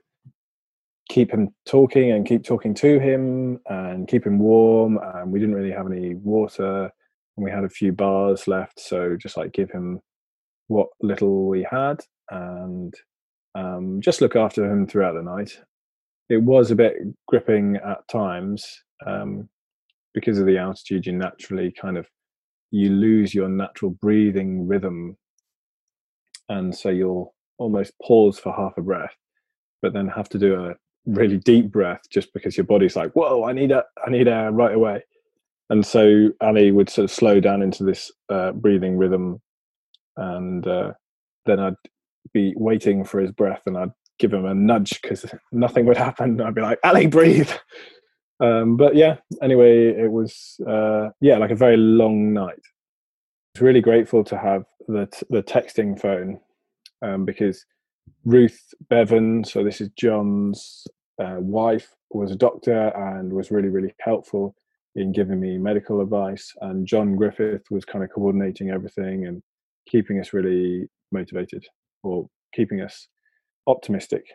keep 1.09 1.29
him 1.29 1.53
talking 1.65 2.11
and 2.11 2.25
keep 2.25 2.45
talking 2.45 2.73
to 2.75 2.99
him 2.99 3.59
and 3.67 4.07
keep 4.07 4.25
him 4.25 4.39
warm. 4.39 4.97
And 5.15 5.33
we 5.33 5.39
didn't 5.39 5.55
really 5.55 5.73
have 5.73 5.85
any 5.85 6.15
water 6.15 6.89
and 7.35 7.43
we 7.43 7.51
had 7.51 7.65
a 7.65 7.69
few 7.69 7.91
bars 7.91 8.47
left. 8.47 8.79
So 8.79 9.17
just 9.17 9.35
like 9.35 9.51
give 9.51 9.69
him 9.69 9.99
what 10.67 10.87
little 11.01 11.49
we 11.49 11.67
had 11.69 11.99
and 12.31 12.93
um, 13.53 13.99
just 13.99 14.21
look 14.21 14.37
after 14.37 14.63
him 14.63 14.87
throughout 14.87 15.15
the 15.15 15.21
night. 15.21 15.59
It 16.29 16.41
was 16.41 16.71
a 16.71 16.75
bit 16.75 16.93
gripping 17.27 17.75
at 17.85 18.07
times 18.07 18.65
um, 19.05 19.49
because 20.13 20.39
of 20.39 20.45
the 20.45 20.57
altitude. 20.57 21.05
You 21.05 21.11
naturally 21.11 21.69
kind 21.69 21.97
of 21.97 22.07
you 22.73 22.89
lose 22.89 23.33
your 23.33 23.47
natural 23.47 23.91
breathing 23.91 24.67
rhythm, 24.67 25.15
and 26.49 26.75
so 26.75 26.89
you'll 26.89 27.35
almost 27.59 27.93
pause 28.01 28.39
for 28.39 28.51
half 28.51 28.73
a 28.77 28.81
breath, 28.81 29.15
but 29.81 29.93
then 29.93 30.07
have 30.07 30.27
to 30.29 30.39
do 30.39 30.55
a 30.55 30.73
really 31.05 31.37
deep 31.37 31.71
breath 31.71 32.01
just 32.11 32.33
because 32.33 32.57
your 32.57 32.65
body's 32.65 32.95
like, 32.95 33.11
"Whoa, 33.13 33.43
I 33.43 33.53
need 33.53 33.71
a, 33.71 33.83
I 34.05 34.09
need 34.09 34.27
air 34.27 34.51
right 34.51 34.73
away." 34.73 35.03
And 35.69 35.85
so 35.85 36.31
Ali 36.41 36.71
would 36.71 36.89
sort 36.89 37.05
of 37.05 37.11
slow 37.11 37.39
down 37.39 37.61
into 37.61 37.83
this 37.83 38.11
uh, 38.29 38.51
breathing 38.53 38.97
rhythm, 38.97 39.39
and 40.17 40.65
uh, 40.67 40.93
then 41.45 41.59
I'd 41.59 41.75
be 42.33 42.53
waiting 42.57 43.03
for 43.03 43.19
his 43.19 43.31
breath 43.31 43.61
and 43.65 43.77
I'd 43.77 43.91
give 44.19 44.33
him 44.33 44.45
a 44.45 44.53
nudge 44.53 44.99
because 45.01 45.25
nothing 45.51 45.85
would 45.85 45.97
happen. 45.97 46.41
I'd 46.41 46.55
be 46.55 46.61
like, 46.61 46.79
Ali, 46.83 47.05
breathe. 47.05 47.51
Um, 48.43 48.75
but 48.75 48.95
yeah, 48.95 49.15
anyway, 49.41 49.87
it 49.87 50.11
was, 50.11 50.59
uh, 50.67 51.09
yeah, 51.21 51.37
like 51.37 51.51
a 51.51 51.55
very 51.55 51.77
long 51.77 52.33
night. 52.33 52.59
I 52.59 53.55
was 53.55 53.61
really 53.61 53.79
grateful 53.79 54.23
to 54.25 54.37
have 54.37 54.65
the, 54.87 55.05
t- 55.05 55.25
the 55.29 55.41
texting 55.41 55.97
phone 55.97 56.41
um, 57.01 57.23
because 57.23 57.65
Ruth 58.25 58.59
Bevan, 58.89 59.45
so 59.45 59.63
this 59.63 59.79
is 59.79 59.89
John's 59.95 60.85
uh, 61.21 61.37
wife 61.39 61.93
was 62.11 62.31
a 62.31 62.35
doctor 62.35 62.89
and 62.89 63.31
was 63.31 63.49
really, 63.49 63.69
really 63.69 63.93
helpful 64.01 64.55
in 64.95 65.13
giving 65.13 65.39
me 65.39 65.57
medical 65.57 66.01
advice. 66.01 66.51
And 66.61 66.85
John 66.85 67.15
Griffith 67.15 67.63
was 67.71 67.85
kind 67.85 68.03
of 68.03 68.11
coordinating 68.11 68.71
everything 68.71 69.25
and 69.25 69.41
keeping 69.87 70.19
us 70.19 70.33
really 70.33 70.87
motivated 71.13 71.65
or 72.03 72.27
keeping 72.53 72.81
us 72.81 73.07
optimistic. 73.67 74.25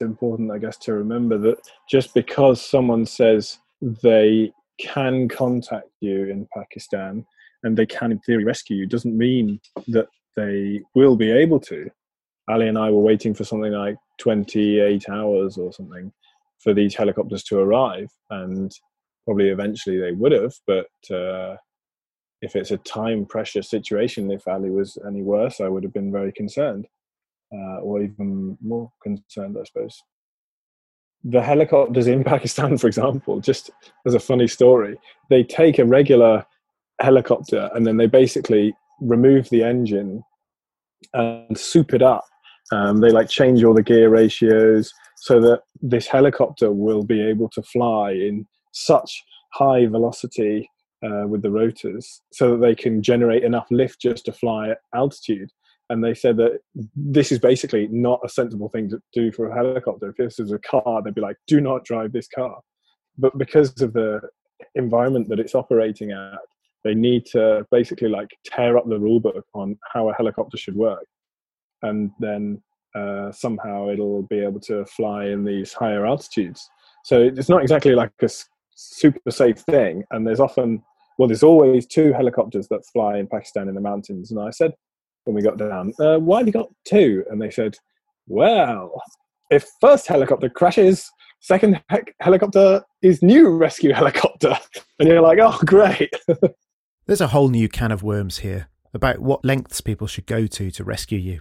It's 0.00 0.08
important, 0.08 0.50
I 0.50 0.58
guess, 0.58 0.76
to 0.78 0.94
remember 0.94 1.38
that 1.38 1.58
just 1.88 2.14
because 2.14 2.60
someone 2.60 3.06
says 3.06 3.58
they 3.80 4.52
can 4.78 5.28
contact 5.28 5.88
you 6.00 6.26
in 6.26 6.48
Pakistan 6.56 7.24
and 7.62 7.76
they 7.76 7.86
can, 7.86 8.12
in 8.12 8.18
theory, 8.20 8.44
rescue 8.44 8.76
you, 8.76 8.86
doesn't 8.86 9.16
mean 9.16 9.60
that 9.88 10.08
they 10.36 10.80
will 10.94 11.16
be 11.16 11.30
able 11.30 11.60
to. 11.60 11.88
Ali 12.48 12.68
and 12.68 12.76
I 12.76 12.90
were 12.90 13.00
waiting 13.00 13.34
for 13.34 13.44
something 13.44 13.72
like 13.72 13.96
28 14.18 15.08
hours 15.08 15.56
or 15.56 15.72
something 15.72 16.12
for 16.58 16.74
these 16.74 16.94
helicopters 16.94 17.42
to 17.44 17.58
arrive, 17.58 18.10
and 18.30 18.72
probably 19.24 19.48
eventually 19.48 19.98
they 19.98 20.12
would 20.12 20.32
have. 20.32 20.54
But 20.66 20.88
uh, 21.14 21.56
if 22.42 22.56
it's 22.56 22.70
a 22.70 22.78
time 22.78 23.26
pressure 23.26 23.62
situation, 23.62 24.30
if 24.30 24.46
Ali 24.46 24.70
was 24.70 24.98
any 25.06 25.22
worse, 25.22 25.60
I 25.60 25.68
would 25.68 25.84
have 25.84 25.94
been 25.94 26.12
very 26.12 26.32
concerned, 26.32 26.86
uh, 27.54 27.80
or 27.80 28.02
even 28.02 28.58
more 28.60 28.90
concerned, 29.02 29.56
I 29.60 29.64
suppose. 29.64 30.02
The 31.22 31.42
helicopters 31.42 32.06
in 32.06 32.24
Pakistan, 32.34 32.76
for 32.78 32.86
example, 32.86 33.40
just 33.40 33.70
as 34.06 34.14
a 34.14 34.20
funny 34.20 34.48
story, 34.48 34.98
they 35.30 35.42
take 35.42 35.78
a 35.78 35.84
regular 35.84 36.44
helicopter 37.00 37.70
and 37.74 37.86
then 37.86 37.96
they 37.96 38.06
basically 38.06 38.74
remove 39.00 39.48
the 39.50 39.62
engine 39.62 40.22
and 41.12 41.58
soup 41.58 41.92
it 41.92 42.02
up 42.02 42.24
um, 42.72 43.00
they 43.00 43.10
like 43.10 43.28
change 43.28 43.62
all 43.62 43.74
the 43.74 43.82
gear 43.82 44.08
ratios 44.08 44.92
so 45.16 45.40
that 45.40 45.62
this 45.80 46.06
helicopter 46.06 46.72
will 46.72 47.04
be 47.04 47.22
able 47.22 47.48
to 47.50 47.62
fly 47.62 48.12
in 48.12 48.46
such 48.72 49.22
high 49.52 49.86
velocity 49.86 50.68
uh, 51.04 51.26
with 51.26 51.42
the 51.42 51.50
rotors 51.50 52.22
so 52.32 52.52
that 52.52 52.60
they 52.60 52.74
can 52.74 53.02
generate 53.02 53.44
enough 53.44 53.66
lift 53.70 54.00
just 54.00 54.24
to 54.24 54.32
fly 54.32 54.70
at 54.70 54.78
altitude. 54.94 55.50
And 55.90 56.02
they 56.02 56.14
said 56.14 56.36
that 56.38 56.60
this 56.96 57.30
is 57.30 57.38
basically 57.38 57.88
not 57.90 58.20
a 58.24 58.28
sensible 58.28 58.70
thing 58.70 58.88
to 58.90 59.00
do 59.12 59.30
for 59.30 59.48
a 59.48 59.54
helicopter. 59.54 60.08
If 60.10 60.16
this 60.16 60.38
was 60.38 60.52
a 60.52 60.58
car, 60.58 61.02
they'd 61.02 61.14
be 61.14 61.20
like, 61.20 61.36
do 61.46 61.60
not 61.60 61.84
drive 61.84 62.12
this 62.12 62.28
car. 62.28 62.60
But 63.18 63.36
because 63.36 63.80
of 63.82 63.92
the 63.92 64.20
environment 64.74 65.28
that 65.28 65.40
it's 65.40 65.54
operating 65.54 66.10
at, 66.10 66.38
they 66.84 66.94
need 66.94 67.26
to 67.26 67.66
basically 67.70 68.08
like 68.08 68.28
tear 68.44 68.76
up 68.76 68.88
the 68.88 68.98
rule 68.98 69.20
book 69.20 69.44
on 69.54 69.78
how 69.92 70.08
a 70.08 70.14
helicopter 70.14 70.56
should 70.56 70.74
work 70.74 71.04
and 71.84 72.10
then 72.18 72.62
uh, 72.94 73.30
somehow 73.30 73.88
it'll 73.88 74.22
be 74.22 74.40
able 74.40 74.60
to 74.60 74.84
fly 74.86 75.26
in 75.26 75.44
these 75.44 75.72
higher 75.72 76.06
altitudes. 76.06 76.68
So 77.04 77.20
it's 77.20 77.48
not 77.48 77.62
exactly 77.62 77.94
like 77.94 78.10
a 78.22 78.28
super 78.74 79.30
safe 79.30 79.58
thing. 79.58 80.04
And 80.10 80.26
there's 80.26 80.40
often, 80.40 80.82
well, 81.18 81.28
there's 81.28 81.42
always 81.42 81.86
two 81.86 82.12
helicopters 82.12 82.68
that 82.68 82.86
fly 82.92 83.18
in 83.18 83.26
Pakistan 83.26 83.68
in 83.68 83.74
the 83.74 83.80
mountains. 83.80 84.30
And 84.30 84.40
I 84.40 84.50
said, 84.50 84.72
when 85.24 85.34
we 85.34 85.42
got 85.42 85.58
down, 85.58 85.92
uh, 85.98 86.18
why 86.18 86.38
have 86.38 86.46
you 86.46 86.52
got 86.52 86.68
two? 86.84 87.24
And 87.30 87.40
they 87.40 87.50
said, 87.50 87.76
well, 88.26 88.92
if 89.50 89.66
first 89.80 90.06
helicopter 90.06 90.48
crashes, 90.48 91.10
second 91.40 91.82
he- 91.90 92.12
helicopter 92.20 92.82
is 93.02 93.22
new 93.22 93.50
rescue 93.50 93.92
helicopter. 93.94 94.56
And 94.98 95.08
you're 95.08 95.20
like, 95.20 95.38
oh, 95.40 95.58
great. 95.64 96.14
There's 97.06 97.20
a 97.20 97.28
whole 97.28 97.48
new 97.48 97.68
can 97.68 97.92
of 97.92 98.02
worms 98.02 98.38
here 98.38 98.68
about 98.94 99.18
what 99.18 99.44
lengths 99.44 99.80
people 99.80 100.06
should 100.06 100.26
go 100.26 100.46
to 100.46 100.70
to 100.70 100.84
rescue 100.84 101.18
you. 101.18 101.40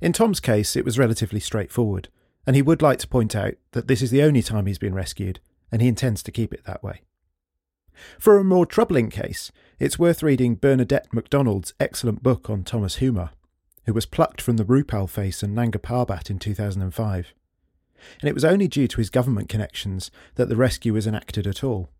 In 0.00 0.12
Tom's 0.12 0.40
case, 0.40 0.76
it 0.76 0.84
was 0.84 0.98
relatively 0.98 1.40
straightforward, 1.40 2.08
and 2.46 2.56
he 2.56 2.62
would 2.62 2.82
like 2.82 2.98
to 3.00 3.08
point 3.08 3.36
out 3.36 3.54
that 3.72 3.86
this 3.86 4.02
is 4.02 4.10
the 4.10 4.22
only 4.22 4.42
time 4.42 4.66
he's 4.66 4.78
been 4.78 4.94
rescued, 4.94 5.40
and 5.70 5.80
he 5.80 5.88
intends 5.88 6.22
to 6.22 6.32
keep 6.32 6.52
it 6.52 6.64
that 6.64 6.82
way. 6.82 7.02
For 8.18 8.38
a 8.38 8.44
more 8.44 8.66
troubling 8.66 9.10
case, 9.10 9.50
it's 9.78 9.98
worth 9.98 10.22
reading 10.22 10.56
Bernadette 10.56 11.12
McDonald's 11.12 11.74
excellent 11.80 12.22
book 12.22 12.50
on 12.50 12.64
Tomaž 12.64 12.98
Humar, 12.98 13.30
who 13.86 13.94
was 13.94 14.06
plucked 14.06 14.40
from 14.40 14.56
the 14.56 14.64
Rupal 14.64 15.08
face 15.08 15.42
and 15.42 15.54
Nanga 15.54 15.78
Parbat 15.78 16.30
in 16.30 16.38
2005. 16.38 17.34
And 18.20 18.28
it 18.28 18.34
was 18.34 18.44
only 18.44 18.68
due 18.68 18.88
to 18.88 18.96
his 18.98 19.10
government 19.10 19.48
connections 19.48 20.10
that 20.34 20.48
the 20.48 20.56
rescue 20.56 20.92
was 20.94 21.06
enacted 21.06 21.46
at 21.46 21.64
all. 21.64 21.90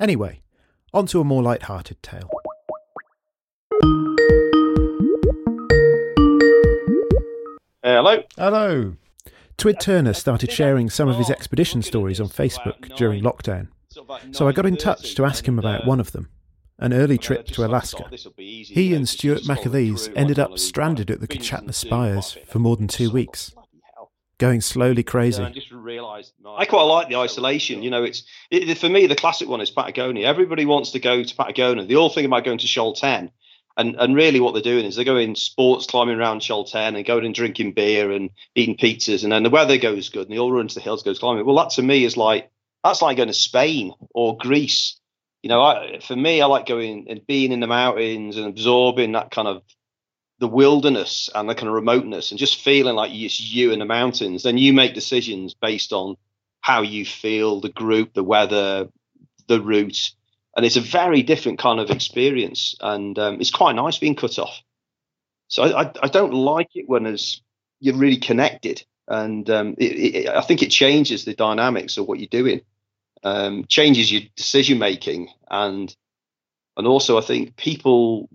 Anyway, 0.00 0.42
on 0.92 1.06
to 1.06 1.20
a 1.20 1.24
more 1.24 1.42
light-hearted 1.42 2.02
tale. 2.02 2.30
hello. 7.82 8.22
Hello. 8.36 8.96
Twid 9.56 9.78
Turner 9.78 10.12
started 10.12 10.50
sharing 10.50 10.90
some 10.90 11.08
of 11.08 11.16
his 11.16 11.30
expedition 11.30 11.82
stories 11.82 12.20
on 12.20 12.28
Facebook 12.28 12.94
during 12.96 13.22
lockdown. 13.22 13.68
So 14.32 14.48
I 14.48 14.52
got 14.52 14.66
in 14.66 14.76
touch 14.76 15.14
to 15.14 15.24
ask 15.24 15.46
him 15.46 15.58
about 15.58 15.86
one 15.86 16.00
of 16.00 16.12
them 16.12 16.28
an 16.78 16.92
early 16.92 17.18
trip 17.18 17.46
to 17.46 17.64
Alaska. 17.64 18.10
He 18.36 18.94
and 18.94 19.08
Stuart 19.08 19.42
McAleese 19.42 20.12
ended 20.16 20.38
up 20.38 20.58
stranded 20.58 21.10
at 21.10 21.20
the 21.20 21.28
Kichatna 21.28 21.72
Spires 21.72 22.36
for 22.46 22.58
more 22.58 22.76
than 22.76 22.88
two 22.88 23.10
weeks, 23.10 23.54
going 24.38 24.60
slowly 24.60 25.02
crazy. 25.02 25.42
I 25.42 25.50
just 25.50 25.70
realised 25.70 26.32
I 26.46 26.64
quite 26.64 26.82
like 26.82 27.08
the 27.08 27.16
isolation. 27.16 27.82
You 27.82 27.90
know, 27.90 28.02
it's 28.02 28.24
it, 28.50 28.76
for 28.76 28.88
me 28.88 29.06
the 29.06 29.14
classic 29.14 29.48
one 29.48 29.60
is 29.60 29.70
Patagonia. 29.70 30.26
Everybody 30.26 30.66
wants 30.66 30.90
to 30.92 30.98
go 30.98 31.22
to 31.22 31.36
Patagonia. 31.36 31.86
They 31.86 31.94
all 31.94 32.10
think 32.10 32.26
about 32.26 32.44
going 32.44 32.58
to 32.58 32.66
Chaltén, 32.66 33.30
and 33.76 33.94
and 33.98 34.16
really, 34.16 34.40
what 34.40 34.52
they're 34.54 34.62
doing 34.62 34.84
is 34.84 34.96
they're 34.96 35.04
going 35.04 35.36
sports 35.36 35.86
climbing 35.86 36.18
around 36.18 36.40
Chaltén 36.40 36.96
and 36.96 37.06
going 37.06 37.24
and 37.24 37.34
drinking 37.34 37.72
beer 37.72 38.10
and 38.10 38.30
eating 38.56 38.76
pizzas, 38.76 39.22
and 39.22 39.32
then 39.32 39.44
the 39.44 39.50
weather 39.50 39.78
goes 39.78 40.08
good, 40.08 40.26
and 40.26 40.32
they 40.32 40.40
all 40.40 40.52
run 40.52 40.68
to 40.68 40.74
the 40.74 40.80
hills, 40.80 41.04
goes 41.04 41.20
climbing. 41.20 41.46
Well, 41.46 41.56
that 41.56 41.70
to 41.70 41.82
me 41.82 42.04
is 42.04 42.16
like 42.16 42.50
that's 42.84 43.02
like 43.02 43.16
going 43.16 43.28
to 43.28 43.34
Spain 43.34 43.92
or 44.14 44.36
Greece. 44.36 44.98
You 45.42 45.48
know, 45.48 45.62
I, 45.62 45.98
for 46.00 46.14
me, 46.14 46.40
I 46.40 46.46
like 46.46 46.66
going 46.66 47.06
and 47.08 47.26
being 47.26 47.52
in 47.52 47.60
the 47.60 47.66
mountains 47.66 48.36
and 48.36 48.46
absorbing 48.46 49.12
that 49.12 49.30
kind 49.30 49.48
of 49.48 49.62
the 50.38 50.48
wilderness 50.48 51.28
and 51.34 51.48
the 51.48 51.54
kind 51.54 51.68
of 51.68 51.74
remoteness, 51.74 52.30
and 52.30 52.38
just 52.38 52.60
feeling 52.62 52.94
like 52.94 53.10
it's 53.12 53.40
you 53.40 53.72
in 53.72 53.78
the 53.80 53.84
mountains. 53.84 54.42
Then 54.42 54.58
you 54.58 54.72
make 54.72 54.94
decisions 54.94 55.54
based 55.54 55.92
on 55.92 56.16
how 56.60 56.82
you 56.82 57.04
feel, 57.04 57.60
the 57.60 57.68
group, 57.68 58.14
the 58.14 58.24
weather, 58.24 58.88
the 59.48 59.60
route 59.60 60.12
and 60.56 60.64
it's 60.64 60.76
a 60.76 60.80
very 60.80 61.22
different 61.22 61.58
kind 61.58 61.80
of 61.80 61.90
experience, 61.90 62.74
and 62.80 63.18
um, 63.18 63.40
it's 63.40 63.50
quite 63.50 63.74
nice 63.74 63.98
being 63.98 64.14
cut 64.14 64.38
off. 64.38 64.62
So 65.48 65.64
I, 65.64 65.90
I, 66.02 66.08
don't 66.08 66.32
like 66.32 66.70
it 66.74 66.88
when 66.88 67.06
as 67.06 67.40
you're 67.80 67.96
really 67.96 68.16
connected, 68.16 68.84
and 69.08 69.48
um, 69.50 69.74
it, 69.78 69.84
it, 69.84 70.28
I 70.28 70.40
think 70.42 70.62
it 70.62 70.70
changes 70.70 71.24
the 71.24 71.34
dynamics 71.34 71.96
of 71.96 72.06
what 72.06 72.18
you're 72.18 72.28
doing, 72.28 72.60
um, 73.24 73.64
changes 73.68 74.12
your 74.12 74.22
decision 74.36 74.78
making, 74.78 75.28
and 75.50 75.94
and 76.76 76.86
also 76.86 77.18
I 77.18 77.22
think 77.22 77.56
people 77.56 78.28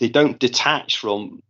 they 0.00 0.08
don't 0.08 0.38
detach 0.38 0.98
from 0.98 1.42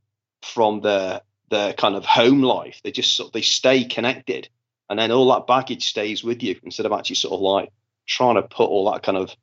from 0.43 0.81
their 0.81 1.23
their 1.51 1.73
kind 1.73 1.95
of 1.95 2.05
home 2.05 2.43
life. 2.43 2.81
They 2.85 2.91
just 2.91 3.21
they 3.33 3.43
stay 3.43 3.85
connected, 3.85 4.49
and 4.91 4.99
then 4.99 5.13
all 5.13 5.33
that 5.33 5.47
baggage 5.47 5.87
stays 5.87 6.23
with 6.23 6.43
you 6.43 6.59
instead 6.63 6.87
of 6.87 6.93
actually 6.93 7.17
sort 7.17 7.35
of 7.35 7.41
like 7.41 7.71
trying 8.07 8.35
to 8.35 8.43
put 8.43 8.69
all 8.69 8.93
that 8.93 9.03
kind 9.03 9.17
of 9.17 9.35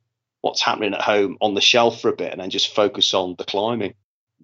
what's 0.42 0.62
happening 0.62 0.92
at 0.92 1.00
home 1.00 1.38
on 1.40 1.54
the 1.54 1.60
shelf 1.60 2.00
for 2.00 2.08
a 2.10 2.16
bit 2.16 2.32
and 2.32 2.40
then 2.40 2.50
just 2.50 2.74
focus 2.74 3.14
on 3.14 3.34
the 3.38 3.44
climbing. 3.44 3.94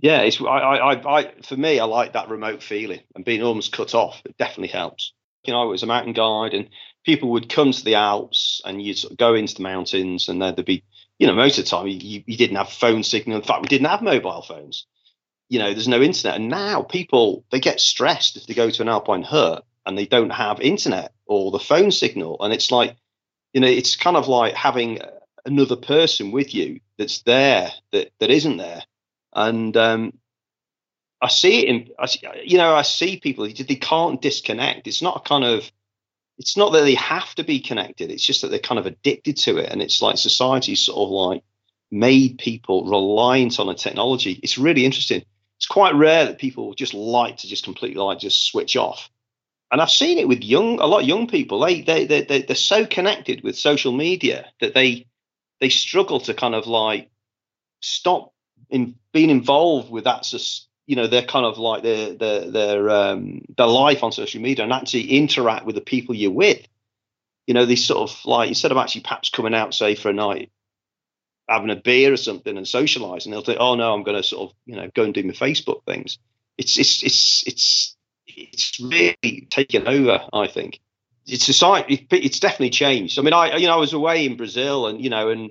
Yeah, 0.01 0.21
it's 0.21 0.41
I, 0.41 0.45
I, 0.45 1.19
I, 1.19 1.33
for 1.43 1.57
me, 1.57 1.81
I 1.81 1.85
like 1.85 2.13
that 2.13 2.29
remote 2.29 2.63
feeling 2.63 3.01
and 3.17 3.25
being 3.25 3.43
almost 3.43 3.73
cut 3.73 3.95
off. 3.95 4.23
It 4.25 4.37
definitely 4.39 4.69
helps. 4.69 5.13
You 5.45 5.53
know, 5.53 5.63
I 5.63 5.65
was 5.65 5.83
a 5.83 5.87
mountain 5.87 6.13
guide, 6.13 6.55
and 6.55 6.69
people 7.09 7.31
would 7.31 7.49
come 7.49 7.73
to 7.73 7.85
the 7.87 7.95
Alps, 7.95 8.61
and 8.67 8.83
you'd 8.83 8.99
sort 8.99 9.13
of 9.13 9.17
go 9.17 9.35
into 9.35 9.55
the 9.55 9.63
mountains, 9.63 10.29
and 10.29 10.43
there'd 10.43 10.63
be, 10.63 10.85
you 11.19 11.27
know, 11.27 11.35
most 11.35 11.59
of 11.59 11.65
the 11.65 11.71
time 11.71 11.87
you, 11.87 12.23
you 12.27 12.37
didn't 12.37 12.57
have 12.57 12.69
phone 12.69 13.03
signal. 13.03 13.39
In 13.39 13.43
fact, 13.43 13.63
we 13.63 13.69
didn't 13.69 13.87
have 13.89 14.03
mobile 14.03 14.43
phones. 14.43 14.85
You 15.49 15.59
know, 15.59 15.73
there's 15.73 15.89
no 15.89 16.03
internet, 16.03 16.37
and 16.39 16.51
now 16.51 16.83
people 16.83 17.47
they 17.51 17.61
get 17.61 17.81
stressed 17.81 18.37
if 18.37 18.47
they 18.47 18.53
go 18.53 18.69
to 18.69 18.83
an 18.83 18.91
alpine 18.91 19.23
hut 19.23 19.65
and 19.87 19.97
they 19.97 20.05
don't 20.05 20.29
have 20.29 20.61
internet 20.61 21.15
or 21.25 21.51
the 21.51 21.59
phone 21.59 21.93
signal, 21.93 22.37
and 22.41 22.53
it's 22.53 22.71
like, 22.71 22.95
you 23.55 23.63
know, 23.63 23.69
it's 23.69 23.97
kind 23.97 24.19
of 24.19 24.29
like 24.29 24.53
having 24.53 24.99
another 25.47 25.77
person 25.77 26.31
with 26.31 26.55
you 26.55 26.79
that's 26.99 27.23
there 27.23 27.71
that 27.93 28.11
that 28.21 28.31
isn't 28.31 28.59
there 28.59 28.83
and 29.33 29.79
um, 29.79 30.13
i 31.23 31.29
see 31.29 31.61
it 31.61 31.69
in 31.69 31.89
I, 31.99 32.07
you 32.45 32.59
know 32.59 32.75
i 32.75 32.83
see 32.83 33.19
people 33.19 33.47
they 33.47 33.77
can't 33.77 34.21
disconnect 34.21 34.87
it's 34.87 35.01
not 35.01 35.17
a 35.17 35.29
kind 35.29 35.45
of 35.45 35.71
it's 36.39 36.57
not 36.57 36.73
that 36.73 36.83
they 36.83 36.95
have 36.95 37.35
to 37.35 37.45
be 37.45 37.61
connected 37.61 38.11
it's 38.11 38.25
just 38.25 38.43
that 38.43 38.49
they're 38.49 38.59
kind 38.59 38.79
of 38.79 38.87
addicted 38.87 39.37
to 39.37 39.59
it 39.59 39.71
and 39.71 39.83
it's 39.83 40.01
like 40.01 40.17
society 40.17 40.75
sort 40.75 40.99
of 40.99 41.11
like 41.11 41.43
made 41.91 42.39
people 42.39 42.85
reliant 42.85 43.59
on 43.59 43.69
a 43.69 43.75
technology. 43.75 44.39
It's 44.43 44.59
really 44.59 44.85
interesting. 44.85 45.25
It's 45.57 45.67
quite 45.67 45.95
rare 45.95 46.27
that 46.27 46.39
people 46.39 46.75
just 46.75 46.95
like 46.95 47.39
to 47.39 47.49
just 47.49 47.65
completely 47.65 48.03
like 48.03 48.19
just 48.19 48.47
switch 48.47 48.77
off. 48.77 49.11
And 49.71 49.81
I've 49.83 49.91
seen 49.91 50.19
it 50.19 50.29
with 50.29 50.43
young, 50.43 50.81
a 50.81 50.87
lot 50.87 51.03
of 51.03 51.09
young 51.09 51.27
people. 51.27 51.61
They 51.61 51.83
they 51.83 52.07
they 52.07 52.43
they're 52.43 52.57
so 52.57 52.87
connected 52.87 53.43
with 53.43 53.57
social 53.57 53.93
media 53.93 54.47
that 54.61 54.75
they 54.75 55.07
they 55.61 55.69
struggle 55.69 56.21
to 56.21 56.35
kind 56.35 56.55
of 56.55 56.67
like 56.67 57.11
stop 57.81 58.33
in 58.71 58.95
being 59.13 59.31
involved 59.31 59.91
with 59.91 60.05
that 60.05 60.25
you 60.89 60.97
know 60.97 61.07
their 61.07 61.23
kind 61.23 61.45
of 61.45 61.59
like 61.59 61.83
their 61.83 62.15
their 62.15 62.51
their 62.51 62.91
um, 62.91 63.43
their 63.59 63.67
life 63.67 64.03
on 64.03 64.11
social 64.11 64.41
media 64.41 64.65
and 64.65 64.73
actually 64.73 65.11
interact 65.19 65.67
with 65.67 65.75
the 65.75 65.83
people 65.83 66.15
you're 66.15 66.31
with. 66.31 66.67
You 67.47 67.53
know, 67.53 67.67
these 67.67 67.85
sort 67.85 68.11
of 68.11 68.25
like 68.25 68.49
instead 68.49 68.73
of 68.73 68.79
actually 68.79 69.03
perhaps 69.03 69.29
coming 69.29 69.55
out, 69.55 69.75
say 69.75 69.95
for 69.95 70.09
a 70.09 70.15
night, 70.15 70.51
having 71.47 71.69
a 71.69 71.77
beer 71.77 72.11
or 72.11 72.17
something 72.17 72.57
and 72.57 72.65
socialising, 72.65 73.31
they'll 73.31 73.43
think, 73.43 73.61
oh 73.61 73.75
no, 73.75 73.93
I'm 73.93 74.03
going 74.03 74.17
to 74.17 74.23
sort 74.23 74.49
of 74.49 74.57
you 74.65 74.77
know 74.77 74.91
go 74.95 75.05
and 75.05 75.13
do 75.13 75.23
my 75.23 75.35
Facebook 75.35 75.85
things. 75.85 76.19
It's 76.57 76.79
it's 76.79 77.03
it's 77.03 77.45
it's 77.47 77.97
it's 78.27 78.81
really 78.81 79.47
taken 79.51 79.87
over. 79.87 80.27
I 80.33 80.47
think 80.47 80.81
it's 81.27 81.45
society. 81.45 82.07
It's 82.11 82.41
definitely 82.41 82.71
changed. 82.71 83.19
I 83.19 83.23
mean, 83.23 83.35
I 83.35 83.57
you 83.57 83.67
know 83.67 83.75
I 83.75 83.79
was 83.79 83.93
away 83.93 84.25
in 84.25 84.39
Brazil 84.39 84.87
and 84.87 85.05
you 85.05 85.11
know 85.11 85.29
and 85.29 85.51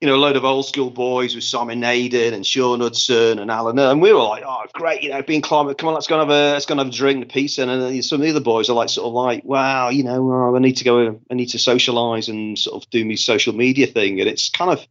you 0.00 0.06
know, 0.06 0.14
a 0.14 0.16
load 0.16 0.36
of 0.36 0.44
old 0.44 0.66
school 0.66 0.90
boys 0.90 1.34
with 1.34 1.44
Simon 1.44 1.80
Nadin 1.80 2.34
and 2.34 2.46
Sean 2.46 2.80
Hudson 2.80 3.38
and 3.38 3.50
Alan, 3.50 3.78
and 3.78 4.02
we 4.02 4.12
were 4.12 4.22
like, 4.22 4.42
oh, 4.46 4.64
great, 4.74 5.02
you 5.02 5.08
know, 5.08 5.22
being 5.22 5.40
climate, 5.40 5.78
come 5.78 5.88
on, 5.88 5.94
let's 5.94 6.06
go 6.06 6.20
and 6.20 6.30
have 6.30 6.36
a, 6.36 6.52
let's 6.52 6.66
go 6.66 6.72
and 6.72 6.80
have 6.80 6.88
a 6.88 6.92
drink, 6.92 7.24
a 7.24 7.26
piece, 7.26 7.56
and, 7.56 7.70
and 7.70 8.04
some 8.04 8.20
of 8.20 8.24
the 8.24 8.30
other 8.30 8.40
boys 8.40 8.68
are 8.68 8.74
like, 8.74 8.90
sort 8.90 9.06
of 9.06 9.14
like, 9.14 9.42
wow, 9.44 9.88
you 9.88 10.04
know, 10.04 10.30
oh, 10.30 10.54
I 10.54 10.58
need 10.58 10.76
to 10.76 10.84
go, 10.84 11.18
I 11.30 11.34
need 11.34 11.48
to 11.50 11.58
socialise 11.58 12.28
and 12.28 12.58
sort 12.58 12.82
of 12.82 12.90
do 12.90 13.06
my 13.06 13.14
social 13.14 13.54
media 13.54 13.86
thing, 13.86 14.20
and 14.20 14.28
it's 14.28 14.50
kind 14.50 14.70
of, 14.70 14.86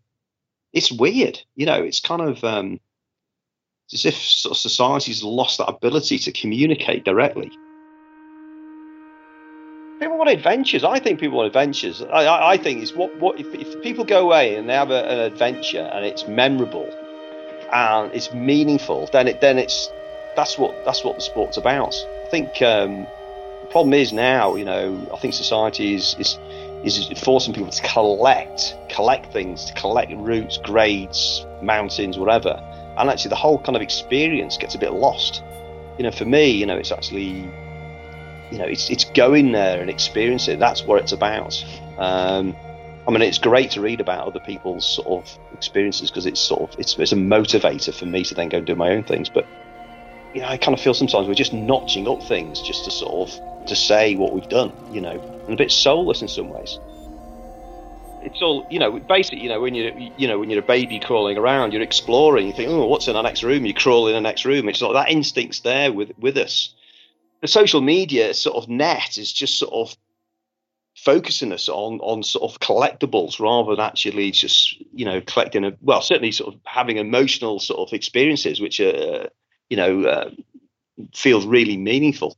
it's 0.74 0.92
weird, 0.92 1.40
you 1.56 1.68
know, 1.68 1.84
it's 1.84 2.00
kind 2.00 2.22
of, 2.22 2.44
um, 2.44 2.80
it's 3.86 3.94
as 3.94 4.06
if 4.06 4.16
sort 4.16 4.54
of 4.54 4.58
society's 4.58 5.24
lost 5.24 5.60
that 5.60 5.68
ability 5.68 6.18
to 6.18 6.32
communicate 6.32 7.06
directly 7.06 7.52
people 10.00 10.18
want 10.18 10.30
adventures. 10.30 10.84
I 10.84 11.00
think 11.00 11.20
people 11.20 11.38
want 11.38 11.48
adventures. 11.48 12.02
I, 12.02 12.26
I, 12.26 12.52
I 12.54 12.58
think 12.58 12.82
it's 12.82 12.94
what 12.94 13.16
what 13.18 13.40
if, 13.40 13.54
if, 13.54 13.82
people 13.82 14.04
go 14.04 14.22
away 14.22 14.56
and 14.56 14.70
they 14.70 14.74
have 14.74 14.92
a, 14.92 15.06
an 15.06 15.20
adventure 15.20 15.90
and 15.94 16.06
it's 16.06 16.28
memorable 16.28 16.90
and 17.72 18.14
it's 18.14 18.34
meaningful, 18.34 19.10
then 19.12 19.28
it 19.28 19.42
then 19.42 19.58
it's 19.58 19.90
that's 20.36 20.58
what 20.58 20.74
that's 20.86 21.04
what 21.04 21.16
the 21.16 21.22
sport's 21.22 21.58
about. 21.58 21.96
I 22.26 22.30
think 22.30 22.62
um, 22.62 23.08
the 23.62 23.68
problem 23.72 23.94
is 23.94 24.12
now, 24.12 24.56
you 24.56 24.66
know, 24.66 25.10
I 25.14 25.18
think 25.18 25.34
society 25.34 25.94
is 25.94 26.16
is 26.20 26.38
is 26.84 27.20
forcing 27.20 27.54
people 27.54 27.72
to 27.72 27.82
collect 27.84 28.76
collect 28.90 29.32
things, 29.32 29.66
to 29.66 29.74
collect 29.74 30.12
routes, 30.14 30.58
grades, 30.64 31.46
mountains, 31.62 32.18
whatever, 32.18 32.62
and 32.98 33.10
actually 33.10 33.30
the 33.30 33.36
whole 33.36 33.60
kind 33.60 33.76
of 33.76 33.82
experience 33.82 34.58
gets 34.58 34.76
a 34.76 34.80
bit 34.80 34.94
lost. 34.94 35.42
You 35.98 36.04
know, 36.04 36.12
for 36.12 36.26
me, 36.26 36.50
you 36.50 36.66
know, 36.66 36.76
it's 36.76 36.92
actually 36.92 37.50
you 38.56 38.62
know, 38.62 38.68
it's 38.68 38.90
it's 38.90 39.04
going 39.04 39.52
there 39.52 39.82
and 39.82 39.90
experiencing 39.90 40.54
it. 40.54 40.60
That's 40.62 40.82
what 40.84 41.02
it's 41.02 41.12
about. 41.12 41.62
Um, 41.98 42.56
I 43.06 43.12
mean, 43.12 43.22
it's 43.22 43.38
great 43.38 43.72
to 43.72 43.82
read 43.82 44.00
about 44.00 44.26
other 44.26 44.40
people's 44.40 44.88
sort 44.88 45.08
of 45.08 45.40
experiences 45.54 46.10
because 46.10 46.26
it's 46.26 46.40
sort 46.40 46.62
of 46.62 46.80
it's, 46.80 46.98
it's 46.98 47.12
a 47.12 47.18
motivator 47.18 47.94
for 47.94 48.06
me 48.06 48.24
to 48.24 48.34
then 48.34 48.48
go 48.48 48.60
and 48.60 48.66
do 48.66 48.74
my 48.74 48.92
own 48.92 49.04
things. 49.04 49.28
But 49.28 49.46
you 50.34 50.40
know, 50.40 50.48
I 50.48 50.56
kind 50.56 50.74
of 50.74 50.82
feel 50.82 50.94
sometimes 50.94 51.28
we're 51.28 51.34
just 51.34 51.52
notching 51.52 52.08
up 52.08 52.24
things 52.24 52.62
just 52.62 52.86
to 52.86 52.92
sort 52.92 53.30
of 53.30 53.68
to 53.68 53.76
say 53.76 54.16
what 54.16 54.32
we've 54.32 54.48
done. 54.48 54.72
You 54.94 55.02
know, 55.02 55.20
and 55.44 55.54
a 55.54 55.58
bit 55.58 55.70
soulless 55.70 56.22
in 56.22 56.30
some 56.30 56.50
ways. 56.50 56.80
It's 58.22 58.42
all 58.42 58.66
you 58.70 58.80
know. 58.80 58.98
Basically, 59.00 59.42
you 59.42 59.50
know, 59.50 59.60
when 59.60 59.76
you're 59.76 59.92
you 60.18 60.30
know 60.30 60.40
when 60.40 60.50
you're 60.50 60.64
a 60.64 60.66
baby 60.66 61.02
crawling 61.02 61.38
around, 61.38 61.74
you're 61.74 61.82
exploring. 61.82 62.48
You 62.48 62.54
think, 62.54 62.70
oh, 62.70 62.88
what's 62.88 63.10
in 63.10 63.16
the 63.16 63.22
next 63.22 63.44
room? 63.44 63.66
You 63.66 63.74
crawl 63.74 64.08
in 64.08 64.14
the 64.14 64.22
next 64.22 64.46
room. 64.46 64.70
It's 64.70 64.82
like 64.82 64.94
that 64.94 65.12
instinct's 65.12 65.60
there 65.60 65.92
with 65.92 66.14
with 66.18 66.38
us 66.38 66.75
the 67.42 67.48
social 67.48 67.82
media 67.82 68.34
sort 68.34 68.56
of 68.56 68.70
net 68.70 69.18
is 69.18 69.32
just 69.32 69.60
sort 69.60 69.74
of 69.74 69.98
focusing 70.96 71.52
us 71.52 71.68
on 71.68 72.00
on 72.00 72.24
sort 72.24 72.50
of 72.50 72.60
collectibles 72.60 73.40
rather 73.40 73.76
than 73.76 73.86
actually 73.86 74.32
just 74.32 74.80
you 74.94 75.06
know 75.06 75.22
collecting 75.22 75.66
a 75.66 75.74
well 75.82 76.02
certainly 76.02 76.32
sort 76.32 76.54
of 76.54 76.60
having 76.66 76.98
emotional 76.98 77.60
sort 77.60 77.88
of 77.88 77.94
experiences 77.94 78.62
which 78.62 78.80
are 78.80 79.30
you 79.70 79.78
know 79.78 80.04
uh, 80.04 80.30
feels 81.14 81.46
really 81.46 81.78
meaningful. 81.78 82.38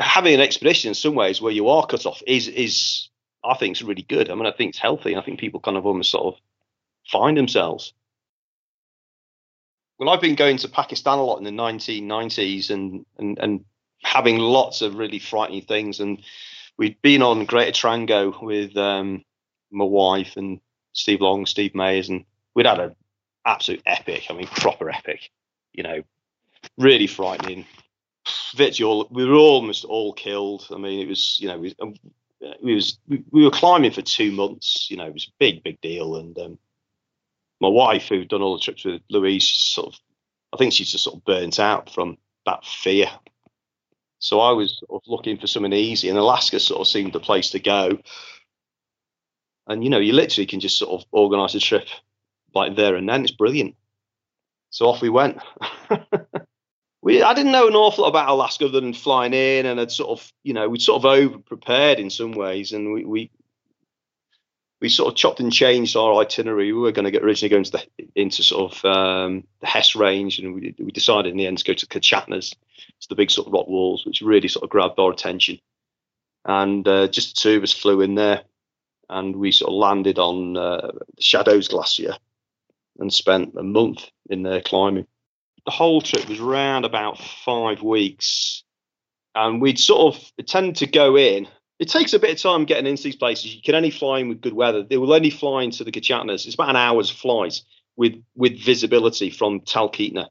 Having 0.00 0.34
an 0.34 0.40
expedition 0.40 0.88
in 0.88 0.94
some 0.94 1.14
ways 1.14 1.40
where 1.42 1.52
you 1.52 1.68
are 1.68 1.86
cut 1.86 2.06
off 2.06 2.22
is 2.26 2.48
is 2.48 3.08
i 3.44 3.54
think 3.54 3.76
is 3.76 3.82
really 3.82 4.02
good. 4.02 4.30
I 4.30 4.34
mean 4.34 4.46
i 4.46 4.52
think 4.52 4.70
it's 4.70 4.78
healthy. 4.78 5.16
I 5.16 5.22
think 5.22 5.38
people 5.38 5.60
kind 5.60 5.76
of 5.76 5.84
almost 5.84 6.10
sort 6.10 6.34
of 6.34 6.40
find 7.10 7.36
themselves. 7.36 7.92
Well 9.98 10.08
i've 10.08 10.20
been 10.20 10.34
going 10.34 10.56
to 10.58 10.68
pakistan 10.68 11.18
a 11.18 11.22
lot 11.24 11.38
in 11.38 11.44
the 11.44 11.50
1990s 11.50 12.70
and 12.70 13.04
and 13.18 13.38
and 13.38 13.64
having 14.02 14.38
lots 14.38 14.82
of 14.82 14.96
really 14.96 15.18
frightening 15.18 15.62
things. 15.62 16.00
And 16.00 16.22
we'd 16.76 17.00
been 17.02 17.22
on 17.22 17.44
Greater 17.44 17.72
Trango 17.72 18.42
with 18.42 18.76
um, 18.76 19.24
my 19.70 19.84
wife 19.84 20.36
and 20.36 20.60
Steve 20.92 21.20
Long, 21.20 21.46
Steve 21.46 21.74
Mays, 21.74 22.08
and 22.08 22.24
we'd 22.54 22.66
had 22.66 22.80
an 22.80 22.94
absolute 23.44 23.82
epic. 23.86 24.26
I 24.30 24.34
mean, 24.34 24.46
proper 24.46 24.90
epic. 24.90 25.30
You 25.72 25.82
know, 25.82 26.02
really 26.78 27.06
frightening. 27.06 27.66
We 28.58 29.26
were 29.26 29.34
almost 29.34 29.84
all 29.84 30.12
killed. 30.12 30.66
I 30.72 30.78
mean, 30.78 31.00
it 31.00 31.08
was, 31.08 31.38
you 31.38 31.48
know, 31.48 31.58
we, 31.58 31.74
um, 31.80 31.94
we 32.62 32.74
was 32.74 32.98
we, 33.06 33.22
we, 33.30 33.44
were 33.44 33.50
climbing 33.50 33.92
for 33.92 34.02
two 34.02 34.32
months. 34.32 34.90
You 34.90 34.96
know, 34.96 35.06
it 35.06 35.12
was 35.12 35.28
a 35.28 35.36
big, 35.38 35.62
big 35.62 35.80
deal. 35.80 36.16
And 36.16 36.36
um, 36.38 36.58
my 37.60 37.68
wife, 37.68 38.08
who'd 38.08 38.28
done 38.28 38.42
all 38.42 38.56
the 38.56 38.62
trips 38.62 38.84
with 38.84 39.02
Louise, 39.10 39.46
sort 39.46 39.88
of, 39.88 40.00
I 40.52 40.56
think 40.56 40.72
she's 40.72 40.90
just 40.90 41.04
sort 41.04 41.16
of 41.16 41.24
burnt 41.24 41.60
out 41.60 41.90
from 41.90 42.16
that 42.46 42.64
fear 42.64 43.10
so 44.18 44.40
I 44.40 44.52
was 44.52 44.78
sort 44.78 45.02
of 45.02 45.08
looking 45.08 45.38
for 45.38 45.46
something 45.46 45.72
easy, 45.72 46.08
and 46.08 46.18
Alaska 46.18 46.60
sort 46.60 46.80
of 46.80 46.88
seemed 46.88 47.12
the 47.12 47.20
place 47.20 47.50
to 47.50 47.60
go. 47.60 47.98
And 49.66 49.82
you 49.82 49.90
know, 49.90 49.98
you 49.98 50.12
literally 50.12 50.46
can 50.46 50.60
just 50.60 50.78
sort 50.78 51.00
of 51.00 51.06
organise 51.10 51.54
a 51.54 51.60
trip 51.60 51.88
like 52.54 52.76
there 52.76 52.96
and 52.96 53.08
then. 53.08 53.22
It's 53.22 53.32
brilliant. 53.32 53.76
So 54.70 54.86
off 54.86 55.02
we 55.02 55.08
went. 55.08 55.38
we 57.02 57.22
I 57.22 57.34
didn't 57.34 57.52
know 57.52 57.68
an 57.68 57.74
awful 57.74 58.04
lot 58.04 58.10
about 58.10 58.28
Alaska 58.28 58.66
other 58.66 58.80
than 58.80 58.94
flying 58.94 59.34
in, 59.34 59.66
and 59.66 59.80
I'd 59.80 59.92
sort 59.92 60.10
of 60.10 60.32
you 60.44 60.54
know 60.54 60.68
we'd 60.68 60.82
sort 60.82 61.00
of 61.00 61.06
over 61.06 61.38
prepared 61.38 61.98
in 61.98 62.10
some 62.10 62.32
ways, 62.32 62.72
and 62.72 62.92
we, 62.92 63.04
we 63.04 63.30
we 64.80 64.88
sort 64.88 65.12
of 65.12 65.16
chopped 65.16 65.40
and 65.40 65.52
changed 65.52 65.96
our 65.96 66.20
itinerary. 66.20 66.72
We 66.72 66.80
were 66.80 66.92
going 66.92 67.06
to 67.06 67.10
get 67.10 67.22
originally 67.22 67.50
go 67.50 67.56
into 67.56 67.72
the 67.72 67.86
into 68.14 68.42
sort 68.42 68.72
of 68.72 68.84
um, 68.84 69.44
the 69.60 69.66
Hess 69.66 69.96
Range, 69.96 70.38
and 70.38 70.54
we, 70.54 70.74
we 70.78 70.90
decided 70.90 71.30
in 71.30 71.38
the 71.38 71.46
end 71.46 71.58
to 71.58 71.64
go 71.64 71.72
to 71.72 71.86
Kichatnas, 71.86 72.54
it's 72.96 73.06
the 73.08 73.14
big 73.14 73.30
sort 73.30 73.46
of 73.46 73.52
rock 73.52 73.68
walls, 73.68 74.04
which 74.04 74.20
really 74.20 74.48
sort 74.48 74.64
of 74.64 74.70
grabbed 74.70 74.98
our 74.98 75.10
attention. 75.10 75.58
And 76.44 76.86
uh, 76.86 77.08
just 77.08 77.36
the 77.36 77.40
two 77.40 77.56
of 77.56 77.62
us 77.62 77.72
flew 77.72 78.02
in 78.02 78.14
there, 78.14 78.42
and 79.08 79.36
we 79.36 79.50
sort 79.52 79.70
of 79.70 79.76
landed 79.76 80.18
on 80.18 80.56
uh, 80.56 80.92
the 81.16 81.22
Shadows 81.22 81.68
Glacier 81.68 82.16
and 82.98 83.12
spent 83.12 83.54
a 83.56 83.62
month 83.62 84.10
in 84.28 84.42
there 84.42 84.60
climbing. 84.60 85.06
The 85.64 85.70
whole 85.72 86.00
trip 86.00 86.28
was 86.28 86.40
around 86.40 86.84
about 86.84 87.18
five 87.18 87.82
weeks, 87.82 88.62
and 89.34 89.60
we'd 89.60 89.78
sort 89.78 90.14
of 90.14 90.46
tend 90.46 90.76
to 90.76 90.86
go 90.86 91.16
in 91.16 91.48
it 91.78 91.88
takes 91.88 92.14
a 92.14 92.18
bit 92.18 92.30
of 92.30 92.38
time 92.38 92.64
getting 92.64 92.86
into 92.86 93.02
these 93.02 93.16
places. 93.16 93.54
You 93.54 93.62
can 93.62 93.74
only 93.74 93.90
fly 93.90 94.20
in 94.20 94.28
with 94.28 94.40
good 94.40 94.54
weather. 94.54 94.82
They 94.82 94.96
will 94.96 95.12
only 95.12 95.30
fly 95.30 95.62
into 95.62 95.84
the 95.84 95.92
Kichatnas. 95.92 96.46
It's 96.46 96.54
about 96.54 96.70
an 96.70 96.76
hour's 96.76 97.10
flight 97.10 97.60
with 97.96 98.22
with 98.34 98.58
visibility 98.58 99.30
from 99.30 99.60
Talkeetna. 99.60 100.28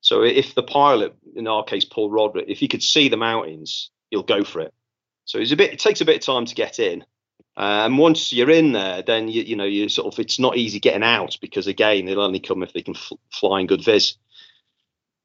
So 0.00 0.22
if 0.22 0.54
the 0.54 0.62
pilot, 0.62 1.14
in 1.36 1.46
our 1.46 1.64
case 1.64 1.84
Paul 1.84 2.10
Roderick, 2.10 2.46
if 2.48 2.58
he 2.58 2.68
could 2.68 2.82
see 2.82 3.08
the 3.08 3.16
mountains, 3.16 3.90
he'll 4.10 4.22
go 4.22 4.42
for 4.42 4.60
it. 4.60 4.74
So 5.24 5.38
it's 5.38 5.52
a 5.52 5.56
bit. 5.56 5.72
It 5.72 5.78
takes 5.78 6.00
a 6.00 6.04
bit 6.04 6.16
of 6.16 6.22
time 6.22 6.46
to 6.46 6.54
get 6.54 6.78
in, 6.78 7.04
uh, 7.56 7.84
and 7.84 7.98
once 7.98 8.32
you're 8.32 8.50
in 8.50 8.72
there, 8.72 9.02
then 9.02 9.28
you 9.28 9.42
you 9.42 9.56
know 9.56 9.64
you 9.64 9.88
sort 9.88 10.12
of 10.12 10.18
it's 10.18 10.38
not 10.38 10.56
easy 10.56 10.80
getting 10.80 11.02
out 11.02 11.38
because 11.40 11.66
again 11.66 12.06
they'll 12.06 12.20
only 12.20 12.40
come 12.40 12.62
if 12.62 12.72
they 12.72 12.82
can 12.82 12.94
fly 13.30 13.60
in 13.60 13.66
good 13.66 13.84
vis. 13.84 14.16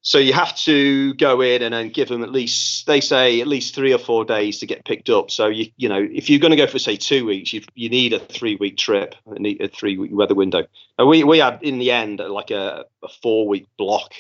So 0.08 0.20
you 0.20 0.32
have 0.32 0.56
to 0.60 1.14
go 1.16 1.42
in 1.42 1.62
and 1.62 1.74
then 1.74 1.90
give 1.90 2.08
them 2.08 2.24
at 2.24 2.32
least 2.32 2.88
they 2.88 3.02
say 3.02 3.42
at 3.42 3.48
least 3.48 3.76
three 3.76 3.94
or 3.94 3.98
four 3.98 4.24
days 4.24 4.58
to 4.60 4.66
get 4.66 4.86
picked 4.86 5.10
up. 5.10 5.30
So 5.30 5.48
you 5.48 5.70
you 5.76 5.90
know 5.90 6.00
if 6.02 6.30
you're 6.30 6.40
going 6.40 6.52
to 6.52 6.56
go 6.56 6.66
for 6.66 6.80
say 6.80 6.96
two 6.96 7.26
weeks, 7.26 7.52
you 7.52 7.62
you 7.76 7.90
need 7.90 8.14
a 8.14 8.20
three 8.20 8.56
week 8.56 8.78
trip, 8.78 9.16
need 9.26 9.60
a 9.60 9.68
three 9.68 9.98
week 9.98 10.12
weather 10.14 10.34
window. 10.34 10.66
And 10.98 11.10
we 11.10 11.26
we 11.26 11.40
had 11.40 11.60
in 11.62 11.78
the 11.78 11.92
end 11.92 12.20
like 12.20 12.52
a, 12.52 12.86
a 13.04 13.10
four 13.22 13.50
week 13.50 13.68
block 13.78 14.14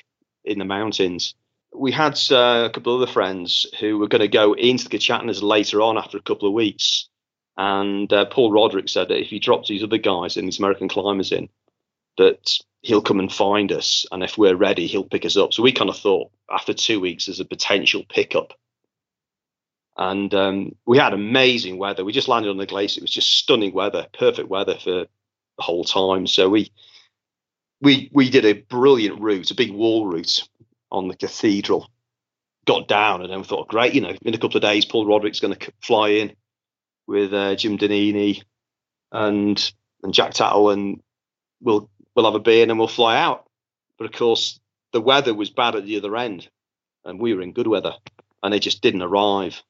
in 0.43 0.59
the 0.59 0.65
mountains. 0.65 1.35
We 1.73 1.93
had 1.93 2.19
uh, 2.31 2.65
a 2.65 2.69
couple 2.69 2.93
of 2.93 3.01
other 3.01 3.11
friends 3.11 3.65
who 3.79 3.97
were 3.97 4.09
going 4.09 4.19
to 4.19 4.27
go 4.27 4.51
into 4.51 4.89
the 4.89 4.97
Kichatnas 4.97 5.41
later 5.41 5.81
on 5.81 5.97
after 5.97 6.17
a 6.17 6.21
couple 6.21 6.49
of 6.49 6.53
weeks. 6.53 7.07
And 7.55 8.11
uh, 8.11 8.25
Paul 8.25 8.51
Roderick 8.51 8.89
said 8.89 9.07
that 9.07 9.21
if 9.21 9.27
he 9.27 9.39
drops 9.39 9.69
these 9.69 9.83
other 9.83 9.97
guys 9.97 10.35
and 10.35 10.47
these 10.47 10.59
American 10.59 10.89
climbers 10.89 11.31
in, 11.31 11.47
that 12.17 12.57
he'll 12.81 13.01
come 13.01 13.19
and 13.19 13.31
find 13.31 13.71
us, 13.71 14.05
and 14.11 14.23
if 14.23 14.37
we're 14.37 14.55
ready, 14.55 14.87
he'll 14.87 15.03
pick 15.03 15.25
us 15.25 15.37
up. 15.37 15.53
So 15.53 15.63
we 15.63 15.71
kind 15.71 15.89
of 15.89 15.97
thought 15.97 16.31
after 16.49 16.73
two 16.73 16.99
weeks 16.99 17.25
there's 17.25 17.39
a 17.39 17.45
potential 17.45 18.03
pickup. 18.07 18.53
And 19.97 20.33
um, 20.35 20.75
we 20.85 20.99
had 20.99 21.13
amazing 21.13 21.79
weather. 21.79 22.05
We 22.05 22.11
just 22.13 22.27
landed 22.27 22.49
on 22.49 22.57
the 22.57 22.67
glacier. 22.67 22.99
It 22.99 23.03
was 23.03 23.11
just 23.11 23.35
stunning 23.35 23.73
weather, 23.73 24.05
perfect 24.17 24.47
weather 24.47 24.75
for 24.75 24.91
the 24.91 25.63
whole 25.63 25.83
time. 25.83 26.27
So 26.27 26.49
we 26.49 26.71
we 27.81 28.09
we 28.13 28.29
did 28.29 28.45
a 28.45 28.53
brilliant 28.53 29.19
route, 29.21 29.51
a 29.51 29.55
big 29.55 29.71
wall 29.71 30.05
route 30.07 30.47
on 30.91 31.07
the 31.07 31.15
cathedral. 31.15 31.89
Got 32.65 32.87
down 32.87 33.21
and 33.21 33.31
then 33.31 33.39
we 33.39 33.45
thought, 33.45 33.69
great, 33.69 33.93
you 33.93 34.01
know, 34.01 34.13
in 34.21 34.33
a 34.33 34.37
couple 34.37 34.57
of 34.57 34.61
days, 34.61 34.85
Paul 34.85 35.07
Roderick's 35.07 35.39
going 35.39 35.55
to 35.55 35.71
fly 35.81 36.09
in 36.09 36.35
with 37.07 37.33
uh, 37.33 37.55
Jim 37.55 37.77
Donini 37.77 38.43
and 39.11 39.71
and 40.03 40.13
Jack 40.13 40.33
Tackle, 40.33 40.69
and 40.69 41.01
we'll 41.61 41.89
we'll 42.17 42.25
have 42.25 42.35
a 42.35 42.39
beer 42.39 42.63
and 42.63 42.71
then 42.71 42.79
we'll 42.79 42.87
fly 42.87 43.15
out. 43.15 43.45
But 43.97 44.05
of 44.05 44.11
course, 44.11 44.59
the 44.91 44.99
weather 44.99 45.33
was 45.33 45.51
bad 45.51 45.75
at 45.75 45.85
the 45.85 45.97
other 45.97 46.15
end, 46.17 46.49
and 47.05 47.19
we 47.19 47.33
were 47.33 47.41
in 47.41 47.53
good 47.53 47.67
weather, 47.67 47.93
and 48.41 48.51
they 48.51 48.59
just 48.59 48.81
didn't 48.81 49.03
arrive. 49.03 49.61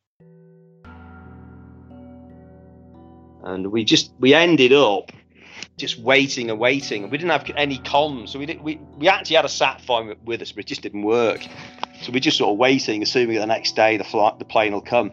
And 3.43 3.67
we 3.67 3.83
just 3.83 4.11
we 4.19 4.33
ended 4.33 4.73
up 4.73 5.11
just 5.77 5.99
waiting 5.99 6.49
and 6.49 6.59
waiting, 6.59 7.09
we 7.09 7.17
didn't 7.17 7.31
have 7.31 7.49
any 7.55 7.79
comms, 7.79 8.29
so 8.29 8.39
we 8.39 8.45
did, 8.45 8.61
we 8.61 8.79
we 8.97 9.07
actually 9.07 9.35
had 9.35 9.45
a 9.45 9.49
sat 9.49 9.81
phone 9.81 10.15
with 10.25 10.41
us, 10.41 10.51
but 10.51 10.63
it 10.63 10.67
just 10.67 10.81
didn't 10.81 11.03
work. 11.03 11.45
So 12.01 12.11
we're 12.11 12.19
just 12.19 12.37
sort 12.37 12.51
of 12.51 12.57
waiting, 12.57 13.03
assuming 13.03 13.37
the 13.37 13.45
next 13.45 13.75
day 13.75 13.97
the 13.97 14.03
flight, 14.03 14.39
the 14.39 14.45
plane 14.45 14.73
will 14.73 14.81
come. 14.81 15.11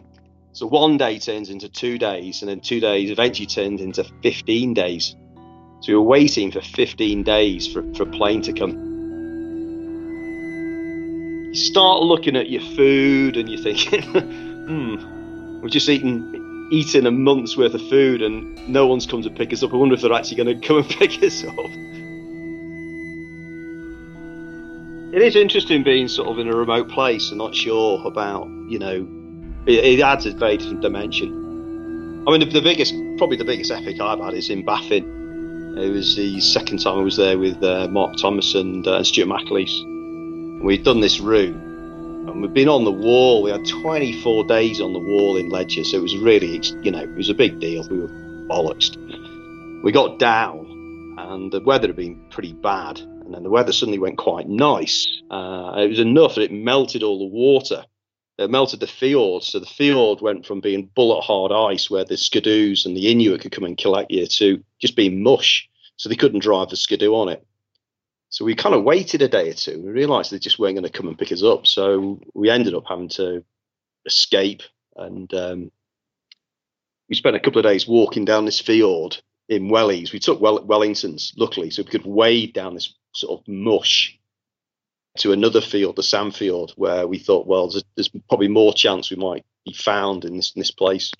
So 0.53 0.67
one 0.67 0.97
day 0.97 1.19
turns 1.19 1.49
into 1.49 1.67
two 1.67 1.97
days, 1.97 2.41
and 2.41 2.49
then 2.49 2.61
two 2.61 2.79
days 2.79 3.11
eventually 3.11 3.45
turns 3.45 3.81
into 3.81 4.05
15 4.23 4.73
days. 4.73 5.15
So 5.85 5.91
we 5.91 5.97
were 5.97 6.01
waiting 6.01 6.49
for 6.49 6.61
15 6.61 7.21
days 7.21 7.71
for, 7.71 7.83
for 7.93 8.03
a 8.03 8.05
plane 8.07 8.41
to 8.41 8.53
come. 8.53 8.71
You 11.49 11.53
start 11.53 12.01
looking 12.01 12.35
at 12.35 12.49
your 12.49 12.63
food 12.75 13.37
and 13.37 13.47
you're 13.47 13.61
thinking, 13.61 14.01
hmm, 14.11 15.61
we've 15.61 15.71
just 15.71 15.87
eaten 15.87 16.69
eaten 16.71 17.05
a 17.05 17.11
month's 17.11 17.55
worth 17.55 17.75
of 17.75 17.87
food 17.87 18.23
and 18.23 18.67
no 18.67 18.87
one's 18.87 19.05
come 19.05 19.21
to 19.21 19.29
pick 19.29 19.53
us 19.53 19.61
up. 19.61 19.75
I 19.75 19.75
wonder 19.75 19.93
if 19.93 20.01
they're 20.01 20.11
actually 20.11 20.37
going 20.37 20.59
to 20.59 20.67
come 20.67 20.77
and 20.77 20.89
pick 20.89 21.21
us 21.21 21.43
up. 21.43 21.53
It 25.13 25.21
is 25.21 25.35
interesting 25.35 25.83
being 25.83 26.07
sort 26.07 26.29
of 26.29 26.39
in 26.39 26.47
a 26.47 26.55
remote 26.55 26.89
place 26.89 27.29
and 27.29 27.37
not 27.37 27.53
sure 27.53 28.01
about, 28.07 28.47
you 28.67 28.79
know, 28.79 29.07
it, 29.67 29.85
it 29.85 29.99
adds 30.01 30.25
a 30.25 30.31
very 30.31 30.57
different 30.57 30.81
dimension. 30.81 32.23
I 32.27 32.31
mean, 32.31 32.39
the, 32.39 32.47
the, 32.47 32.61
biggest, 32.61 32.95
probably 33.19 33.37
the 33.37 33.45
biggest 33.45 33.69
epic 33.69 34.01
I've 34.01 34.17
had 34.17 34.33
is 34.33 34.49
in 34.49 34.65
Baffin. 34.65 35.24
It 35.77 35.91
was 35.91 36.15
the 36.15 36.39
second 36.39 36.79
time 36.79 36.99
I 36.99 37.03
was 37.03 37.17
there 37.17 37.37
with 37.37 37.61
uh, 37.61 37.87
Mark 37.89 38.15
Thomas 38.17 38.55
and, 38.55 38.87
uh, 38.87 39.03
Stuart 39.03 39.27
McAleese. 39.27 40.61
We'd 40.63 40.83
done 40.83 41.01
this 41.01 41.19
route 41.19 41.53
and 41.55 42.41
we'd 42.41 42.53
been 42.53 42.69
on 42.69 42.85
the 42.85 42.91
wall. 42.91 43.43
We 43.43 43.51
had 43.51 43.65
24 43.65 44.45
days 44.45 44.79
on 44.79 44.93
the 44.93 44.99
wall 44.99 45.37
in 45.37 45.49
Leger, 45.49 45.83
so 45.83 45.97
it 45.97 46.01
was 46.01 46.17
really, 46.17 46.61
you 46.81 46.91
know, 46.91 47.03
it 47.03 47.15
was 47.15 47.29
a 47.29 47.33
big 47.33 47.59
deal. 47.59 47.87
We 47.89 47.99
were 47.99 48.07
bollocksed. 48.49 48.95
We 49.83 49.91
got 49.91 50.17
down, 50.17 51.15
and 51.17 51.51
the 51.51 51.61
weather 51.61 51.87
had 51.87 51.95
been 51.95 52.19
pretty 52.29 52.53
bad, 52.53 52.99
and 52.99 53.33
then 53.33 53.43
the 53.43 53.49
weather 53.49 53.71
suddenly 53.71 53.99
went 53.99 54.17
quite 54.17 54.47
nice. 54.47 55.05
Uh, 55.29 55.75
it 55.77 55.89
was 55.89 55.99
enough 55.99 56.35
that 56.35 56.43
it 56.43 56.51
melted 56.51 57.03
all 57.03 57.19
the 57.19 57.25
water. 57.25 57.85
It 58.37 58.49
melted 58.49 58.81
the 58.81 58.87
fjord, 58.87 59.43
so 59.43 59.59
the 59.59 59.65
fjord 59.65 60.19
went 60.19 60.45
from 60.45 60.59
being 60.59 60.91
bullet 60.93 61.21
hard 61.21 61.53
ice, 61.53 61.89
where 61.89 62.03
the 62.03 62.15
skidoos 62.15 62.85
and 62.85 62.95
the 62.95 63.09
Inuit 63.09 63.41
could 63.41 63.53
come 63.53 63.63
and 63.63 63.77
collect 63.77 64.11
you, 64.11 64.27
to 64.27 64.63
just 64.79 64.95
being 64.95 65.23
mush, 65.23 65.69
so 65.95 66.09
they 66.09 66.15
couldn't 66.15 66.41
drive 66.41 66.69
the 66.69 66.75
skidoo 66.75 67.13
on 67.15 67.29
it. 67.29 67.45
So 68.29 68.43
we 68.43 68.53
kind 68.53 68.75
of 68.75 68.83
waited 68.83 69.21
a 69.21 69.29
day 69.29 69.49
or 69.49 69.53
two. 69.53 69.81
We 69.81 69.89
realised 69.91 70.31
they 70.31 70.39
just 70.39 70.59
weren't 70.59 70.75
going 70.75 70.83
to 70.83 70.89
come 70.89 71.07
and 71.07 71.17
pick 71.17 71.31
us 71.31 71.43
up. 71.43 71.65
So 71.65 72.19
we 72.33 72.49
ended 72.49 72.73
up 72.73 72.83
having 72.85 73.07
to 73.09 73.45
escape, 74.05 74.63
and 74.97 75.33
um, 75.33 75.71
we 77.07 77.15
spent 77.15 77.37
a 77.37 77.39
couple 77.39 77.59
of 77.59 77.65
days 77.65 77.87
walking 77.87 78.25
down 78.25 78.43
this 78.43 78.59
fiord 78.59 79.17
in 79.47 79.69
wellies. 79.69 80.11
We 80.11 80.19
took 80.19 80.41
well- 80.41 80.65
Wellingtons, 80.65 81.33
luckily, 81.37 81.69
so 81.69 81.83
we 81.83 81.89
could 81.89 82.05
wade 82.05 82.53
down 82.53 82.73
this 82.73 82.93
sort 83.13 83.39
of 83.39 83.47
mush 83.47 84.19
to 85.17 85.31
another 85.31 85.61
field, 85.61 85.95
the 85.95 86.03
Sam 86.03 86.31
Ford, 86.31 86.71
where 86.75 87.07
we 87.07 87.17
thought, 87.19 87.47
well, 87.47 87.69
there's, 87.69 87.83
there's, 87.95 88.09
probably 88.29 88.47
more 88.47 88.73
chance 88.73 89.09
we 89.09 89.17
might 89.17 89.45
be 89.65 89.73
found 89.73 90.25
in 90.25 90.35
this 90.35 90.51
in 90.55 90.59
this 90.59 90.71
place. 90.71 91.13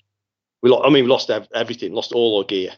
We, 0.62 0.70
lo- 0.70 0.82
I 0.82 0.90
mean, 0.90 1.04
we 1.04 1.10
lost 1.10 1.30
ev- 1.30 1.48
everything, 1.54 1.92
lost 1.92 2.12
all 2.12 2.38
our 2.38 2.44
gear 2.44 2.72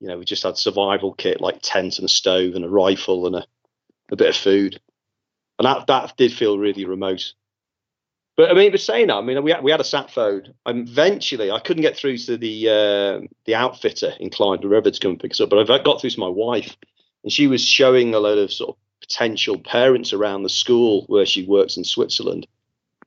you 0.00 0.08
know, 0.08 0.18
we 0.18 0.24
just 0.24 0.42
had 0.42 0.56
survival 0.56 1.12
kit 1.12 1.40
like 1.40 1.58
tent 1.62 1.98
and 1.98 2.06
a 2.06 2.08
stove 2.08 2.54
and 2.54 2.64
a 2.64 2.68
rifle 2.68 3.26
and 3.26 3.36
a, 3.36 3.46
a 4.10 4.16
bit 4.16 4.28
of 4.28 4.36
food, 4.36 4.80
and 5.58 5.66
that 5.66 5.86
that 5.88 6.16
did 6.16 6.32
feel 6.32 6.58
really 6.58 6.84
remote. 6.84 7.32
But 8.36 8.50
I 8.50 8.54
mean, 8.54 8.70
but 8.70 8.80
saying 8.80 9.08
that, 9.08 9.16
I 9.16 9.20
mean, 9.20 9.42
we 9.42 9.50
had, 9.50 9.64
we 9.64 9.72
had 9.72 9.80
a 9.80 9.84
sat 9.84 10.12
phone. 10.12 10.54
And 10.64 10.88
eventually, 10.88 11.50
I 11.50 11.58
couldn't 11.58 11.82
get 11.82 11.96
through 11.96 12.18
to 12.18 12.36
the 12.36 12.68
uh, 12.68 13.26
the 13.44 13.56
outfitter 13.56 14.14
in 14.20 14.30
Clyde 14.30 14.64
River 14.64 14.90
to 14.90 15.00
come 15.00 15.12
and 15.12 15.20
pick 15.20 15.32
us 15.32 15.40
up. 15.40 15.50
But 15.50 15.68
I 15.68 15.82
got 15.82 16.00
through 16.00 16.10
to 16.10 16.20
my 16.20 16.28
wife, 16.28 16.76
and 17.24 17.32
she 17.32 17.48
was 17.48 17.64
showing 17.64 18.14
a 18.14 18.20
load 18.20 18.38
of 18.38 18.52
sort 18.52 18.70
of 18.70 18.76
potential 19.08 19.58
parents 19.58 20.12
around 20.12 20.42
the 20.42 20.48
school 20.48 21.04
where 21.06 21.26
she 21.26 21.44
works 21.44 21.76
in 21.76 21.84
Switzerland. 21.84 22.46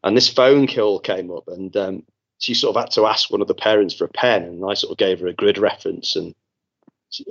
And 0.03 0.17
this 0.17 0.29
phone 0.29 0.67
call 0.67 0.99
came 0.99 1.29
up, 1.31 1.47
and 1.47 1.75
um, 1.77 2.03
she 2.39 2.55
sort 2.55 2.75
of 2.75 2.81
had 2.81 2.91
to 2.91 3.05
ask 3.05 3.29
one 3.29 3.41
of 3.41 3.47
the 3.47 3.53
parents 3.53 3.93
for 3.93 4.05
a 4.05 4.09
pen, 4.09 4.43
and 4.43 4.65
I 4.67 4.73
sort 4.73 4.91
of 4.91 4.97
gave 4.97 5.19
her 5.19 5.27
a 5.27 5.33
grid 5.33 5.59
reference, 5.59 6.15
and 6.15 6.33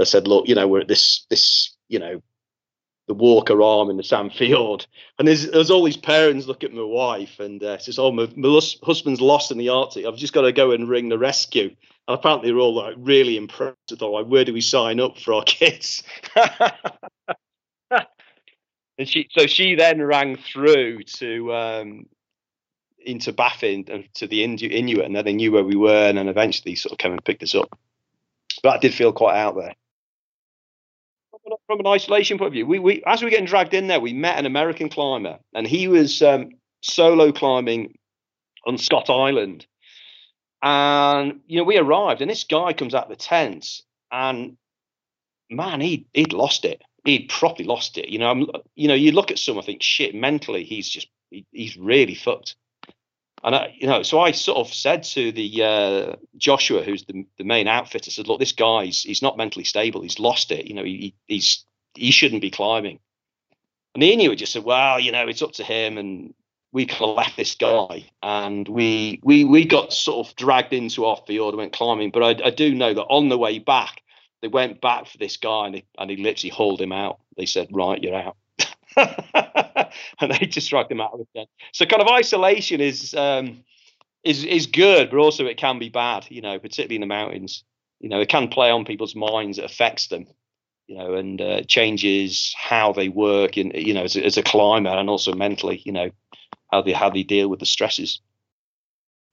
I 0.01 0.05
said, 0.05 0.29
look, 0.29 0.47
you 0.47 0.55
know, 0.55 0.69
we're 0.69 0.81
at 0.81 0.89
this 0.89 1.27
this, 1.31 1.75
you 1.89 1.99
know, 1.99 2.23
the 3.09 3.15
Walker 3.15 3.61
Arm 3.61 3.91
in 3.91 3.97
the 3.97 4.05
Sam 4.05 4.31
Ford, 4.31 4.87
and 5.19 5.27
there's 5.27 5.51
there's 5.51 5.71
all 5.71 5.83
these 5.83 5.97
parents 5.97 6.47
look 6.47 6.63
at 6.63 6.73
my 6.73 6.83
wife 6.83 7.41
and 7.41 7.61
uh, 7.65 7.79
says, 7.79 7.99
oh, 7.99 8.13
my, 8.13 8.29
my 8.37 8.61
husband's 8.85 9.21
lost 9.21 9.51
in 9.51 9.59
the 9.59 9.71
Arctic. 9.71 10.07
I've 10.07 10.17
just 10.17 10.33
got 10.33 10.43
to 10.43 10.53
go 10.53 10.71
and 10.71 10.89
ring 10.89 11.09
the 11.09 11.19
rescue. 11.19 11.75
And 12.07 12.19
apparently, 12.19 12.51
they're 12.51 12.59
all 12.59 12.75
like 12.75 12.95
really 12.99 13.37
impressed. 13.37 13.77
I 13.91 13.97
thought, 13.97 14.13
like, 14.13 14.27
where 14.27 14.45
do 14.45 14.53
we 14.53 14.61
sign 14.61 15.01
up 15.01 15.19
for 15.19 15.35
our 15.35 15.43
kids? 15.43 16.05
and 19.01 19.09
she, 19.09 19.29
so 19.31 19.47
she 19.47 19.77
then 19.77 20.03
rang 20.03 20.37
through 20.37 21.05
to 21.05 21.55
um, 21.55 22.07
into 22.99 23.33
Baffin 23.33 23.87
uh, 23.91 23.99
to 24.13 24.27
the 24.27 24.45
Inuit, 24.45 25.07
and 25.07 25.17
then 25.17 25.25
they 25.25 25.33
knew 25.33 25.53
where 25.53 25.65
we 25.65 25.75
were, 25.75 26.09
and 26.09 26.19
then 26.19 26.29
eventually 26.29 26.75
sort 26.75 26.93
of 26.93 26.99
came 26.99 27.13
and 27.13 27.25
picked 27.25 27.43
us 27.43 27.55
up. 27.55 27.79
But 28.63 28.75
I 28.75 28.79
did 28.79 28.93
feel 28.93 29.15
quite 29.15 29.39
out 29.39 29.57
there. 29.57 29.75
From 31.67 31.81
an 31.81 31.87
isolation 31.87 32.37
point 32.37 32.49
of 32.49 32.53
view, 32.53 32.67
we, 32.67 32.79
we 32.79 33.03
as 33.07 33.23
we 33.23 33.25
were 33.25 33.31
getting 33.31 33.47
dragged 33.47 33.73
in 33.73 33.87
there, 33.87 34.01
we 34.01 34.13
met 34.13 34.39
an 34.39 34.45
American 34.45 34.91
climber, 34.91 35.39
and 35.55 35.67
he 35.67 35.89
was 35.89 36.21
um, 36.21 36.51
solo 36.83 37.33
climbing 37.33 37.97
on 38.67 38.77
Scott 38.77 39.09
Island. 39.09 39.67
And 40.63 41.41
you 41.47 41.57
know, 41.57 41.65
we 41.65 41.79
arrived, 41.79 42.21
and 42.21 42.31
this 42.31 42.45
guy 42.45 42.75
comes 42.75 42.95
out 42.95 43.05
of 43.05 43.09
the 43.09 43.17
tent, 43.17 43.81
and 44.13 44.59
man, 45.49 45.81
he 45.81 46.07
he'd 46.13 46.35
lost 46.35 46.67
it. 46.67 46.83
He'd 47.05 47.29
properly 47.29 47.67
lost 47.67 47.97
it. 47.99 48.09
You 48.09 48.19
know, 48.19 48.31
I'm, 48.31 48.47
you 48.75 48.89
know, 48.89 48.95
you 48.95 49.13
look 49.13 49.31
at 49.31 49.39
someone, 49.39 49.65
think, 49.65 49.83
shit, 49.83 50.15
mentally, 50.15 50.65
he's 50.65 50.89
just 50.89 51.09
he, 51.31 51.47
he's 51.53 51.77
really 51.77 52.15
fucked. 52.15 52.57
And 53.43 53.55
I, 53.55 53.75
you 53.79 53.87
know, 53.87 54.03
so 54.03 54.21
I 54.21 54.33
sort 54.33 54.59
of 54.59 54.73
said 54.73 55.03
to 55.05 55.33
the 55.33 55.63
uh, 55.63 56.17
Joshua, 56.37 56.83
who's 56.83 57.05
the, 57.05 57.25
the 57.39 57.45
main 57.45 57.69
outfitter, 57.69 58.11
said, 58.11 58.29
"Look, 58.29 58.39
this 58.39 58.53
guy's 58.53 59.03
he's 59.03 59.23
not 59.23 59.39
mentally 59.39 59.65
stable. 59.65 60.03
He's 60.03 60.19
lost 60.19 60.51
it. 60.51 60.67
You 60.67 60.75
know, 60.75 60.85
he, 60.85 61.15
he's 61.27 61.65
he 61.95 62.11
shouldn't 62.11 62.43
be 62.43 62.51
climbing." 62.51 62.99
And 63.95 64.03
the 64.03 64.13
Inuit 64.13 64.39
just 64.39 64.53
said, 64.53 64.65
"Well, 64.65 65.01
you 65.01 65.11
know, 65.11 65.27
it's 65.27 65.43
up 65.43 65.53
to 65.53 65.65
him." 65.65 65.97
And 65.97 66.35
we 66.73 66.87
kind 66.87 67.11
of 67.11 67.17
left 67.17 67.37
this 67.37 67.55
guy, 67.55 68.05
and 68.23 68.69
we 68.69 69.21
we 69.23 69.45
we 69.45 69.65
got 69.65 69.93
sort 69.93 70.27
of 70.27 70.37
dragged 70.37 70.75
into 70.75 71.07
our 71.07 71.17
field 71.27 71.55
and 71.55 71.59
went 71.59 71.73
climbing. 71.73 72.11
But 72.11 72.23
I, 72.23 72.49
I 72.49 72.51
do 72.51 72.75
know 72.75 72.93
that 72.93 73.05
on 73.05 73.31
the 73.31 73.39
way 73.39 73.59
back, 73.59 74.03
they 74.43 74.49
went 74.49 74.81
back 74.81 75.07
for 75.07 75.19
this 75.19 75.37
guy, 75.37 75.67
and, 75.67 75.75
they, 75.75 75.85
and 75.99 76.11
he 76.11 76.17
literally 76.17 76.51
hauled 76.51 76.81
him 76.81 76.93
out. 76.93 77.21
They 77.37 77.47
said, 77.47 77.69
"Right, 77.71 78.03
you're 78.03 78.15
out." 78.15 78.37
and 78.97 80.33
they 80.33 80.47
just 80.47 80.71
dragged 80.71 80.91
him 80.91 81.01
out 81.01 81.13
of 81.13 81.21
the 81.21 81.27
tent. 81.37 81.49
So 81.73 81.87
kind 81.87 82.03
of 82.03 82.09
isolation 82.09 82.81
is 82.81 83.15
um, 83.15 83.65
is 84.25 84.45
is 84.45 84.67
good, 84.67 85.11
but 85.11 85.19
also 85.19 85.47
it 85.47 85.59
can 85.59 85.79
be 85.79 85.89
bad. 85.89 86.27
You 86.31 86.43
know, 86.43 86.59
particularly 86.59 86.97
in 86.97 87.01
the 87.03 87.07
mountains. 87.07 87.65
You 88.01 88.09
know, 88.09 88.21
it 88.21 88.31
can 88.31 88.49
play 88.49 88.71
on 88.71 88.87
people's 88.87 89.15
minds. 89.15 89.59
It 89.59 89.65
affects 89.65 90.07
them. 90.09 90.27
You 90.87 90.97
know, 90.97 91.15
and 91.15 91.41
uh, 91.41 91.63
changes 91.63 92.55
how 92.59 92.93
they 92.93 93.09
work. 93.09 93.59
In 93.59 93.73
you 93.75 93.95
know, 93.95 94.05
as 94.05 94.17
a, 94.17 94.25
as 94.25 94.39
a 94.39 94.43
climber 94.43 94.91
and 94.91 95.11
also 95.11 95.35
mentally. 95.35 95.83
You 95.85 95.93
know, 95.93 96.11
how 96.71 96.83
they 96.83 96.93
how 96.93 97.11
they 97.11 97.23
deal 97.23 97.49
with 97.49 97.61
the 97.61 97.67
stresses. 97.67 98.21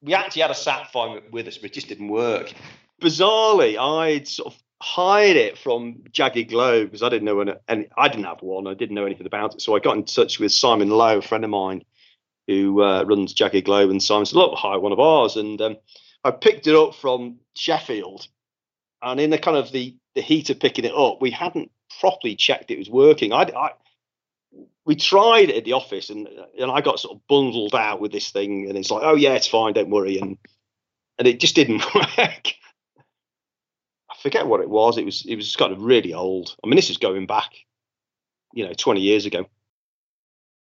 We 0.03 0.13
actually 0.13 0.43
had 0.43 0.51
a 0.51 0.55
sat 0.55 0.91
phone 0.91 1.21
with 1.31 1.47
us, 1.47 1.57
but 1.57 1.71
it 1.71 1.73
just 1.73 1.87
didn't 1.87 2.09
work. 2.09 2.53
Bizarrely, 3.01 3.79
I'd 3.79 4.27
sort 4.27 4.53
of 4.53 4.61
hired 4.81 5.37
it 5.37 5.57
from 5.57 6.03
Jagged 6.11 6.49
Globe 6.49 6.87
because 6.87 7.03
I 7.03 7.09
didn't 7.09 7.25
know 7.25 7.39
any, 7.41 7.53
and 7.67 7.87
I 7.97 8.07
didn't 8.07 8.25
have 8.25 8.41
one. 8.41 8.67
I 8.67 8.73
didn't 8.73 8.95
know 8.95 9.05
anything 9.05 9.25
about 9.25 9.55
it, 9.55 9.61
so 9.61 9.75
I 9.75 9.79
got 9.79 9.97
in 9.97 10.05
touch 10.05 10.39
with 10.39 10.51
Simon 10.51 10.89
Lowe, 10.89 11.17
a 11.17 11.21
friend 11.21 11.43
of 11.43 11.49
mine 11.49 11.83
who 12.47 12.81
uh, 12.81 13.03
runs 13.03 13.33
Jagged 13.33 13.65
Globe, 13.65 13.89
and 13.89 14.01
Simon 14.01 14.25
said, 14.25 14.37
"Look, 14.37 14.57
hire 14.57 14.79
one 14.79 14.91
of 14.91 14.99
ours." 14.99 15.35
And 15.35 15.59
um, 15.61 15.77
I 16.23 16.31
picked 16.31 16.67
it 16.67 16.75
up 16.75 16.95
from 16.95 17.39
Sheffield, 17.55 18.27
and 19.01 19.19
in 19.19 19.29
the 19.29 19.37
kind 19.37 19.57
of 19.57 19.71
the 19.71 19.95
the 20.15 20.21
heat 20.21 20.49
of 20.49 20.59
picking 20.59 20.85
it 20.85 20.93
up, 20.95 21.21
we 21.21 21.31
hadn't 21.31 21.71
properly 21.99 22.35
checked 22.35 22.71
it 22.71 22.77
was 22.77 22.89
working. 22.89 23.33
I, 23.33 23.43
I 23.43 23.71
we 24.85 24.95
tried 24.95 25.49
it 25.49 25.57
at 25.57 25.65
the 25.65 25.73
office, 25.73 26.09
and 26.09 26.27
and 26.59 26.71
I 26.71 26.81
got 26.81 26.99
sort 26.99 27.15
of 27.15 27.27
bundled 27.27 27.75
out 27.75 27.99
with 27.99 28.11
this 28.11 28.29
thing, 28.29 28.69
and 28.69 28.77
it's 28.77 28.91
like, 28.91 29.03
"Oh 29.03 29.15
yeah, 29.15 29.33
it's 29.33 29.47
fine, 29.47 29.73
don't 29.73 29.89
worry," 29.89 30.19
and 30.19 30.37
and 31.17 31.27
it 31.27 31.39
just 31.39 31.55
didn't 31.55 31.83
work 31.95 32.53
forget 34.27 34.47
what 34.47 34.59
it 34.59 34.69
was. 34.69 34.97
It 34.97 35.05
was 35.05 35.25
it 35.25 35.37
was 35.37 35.55
kind 35.55 35.71
of 35.71 35.81
really 35.81 36.13
old. 36.13 36.55
I 36.61 36.67
mean, 36.67 36.75
this 36.75 36.89
is 36.89 36.97
going 36.97 37.27
back, 37.27 37.51
you 38.53 38.65
know, 38.65 38.73
20 38.73 38.99
years 38.99 39.25
ago. 39.25 39.45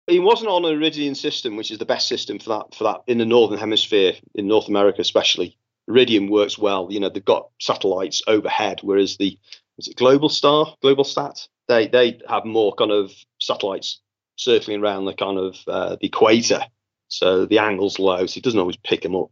It 0.07 0.21
wasn't 0.21 0.51
on 0.51 0.65
an 0.65 0.73
Iridium 0.73 1.17
system, 1.17 1.57
which 1.57 1.71
is 1.71 1.79
the 1.79 1.85
best 1.85 2.07
system 2.07 2.39
for 2.39 2.51
that 2.51 2.75
for 2.75 2.85
that 2.85 3.01
in 3.09 3.19
the 3.19 3.27
northern 3.27 3.59
hemisphere, 3.59 4.13
in 4.35 4.47
North 4.47 4.69
America 4.69 5.01
especially. 5.01 5.59
Iridium 5.89 6.29
works 6.29 6.57
well. 6.57 6.89
You 6.91 7.01
know, 7.01 7.09
they've 7.09 7.25
got 7.25 7.49
satellites 7.61 8.23
overhead, 8.29 8.81
whereas 8.83 9.17
the 9.17 9.37
is 9.77 9.89
it 9.89 9.97
Global 9.97 10.29
Star, 10.29 10.77
Global 10.81 11.05
Sat, 11.05 11.49
they 11.67 11.89
they 11.89 12.21
have 12.29 12.45
more 12.45 12.73
kind 12.75 12.93
of 12.93 13.13
satellites 13.41 14.01
circling 14.37 14.81
around 14.81 15.07
the 15.07 15.15
kind 15.15 15.37
of 15.37 15.57
uh, 15.67 15.97
the 16.01 16.07
equator, 16.07 16.63
so 17.09 17.45
the 17.45 17.59
angle's 17.59 17.99
low, 17.99 18.25
so 18.27 18.39
it 18.39 18.45
doesn't 18.45 18.61
always 18.61 18.77
pick 18.77 19.03
them 19.03 19.17
up. 19.17 19.31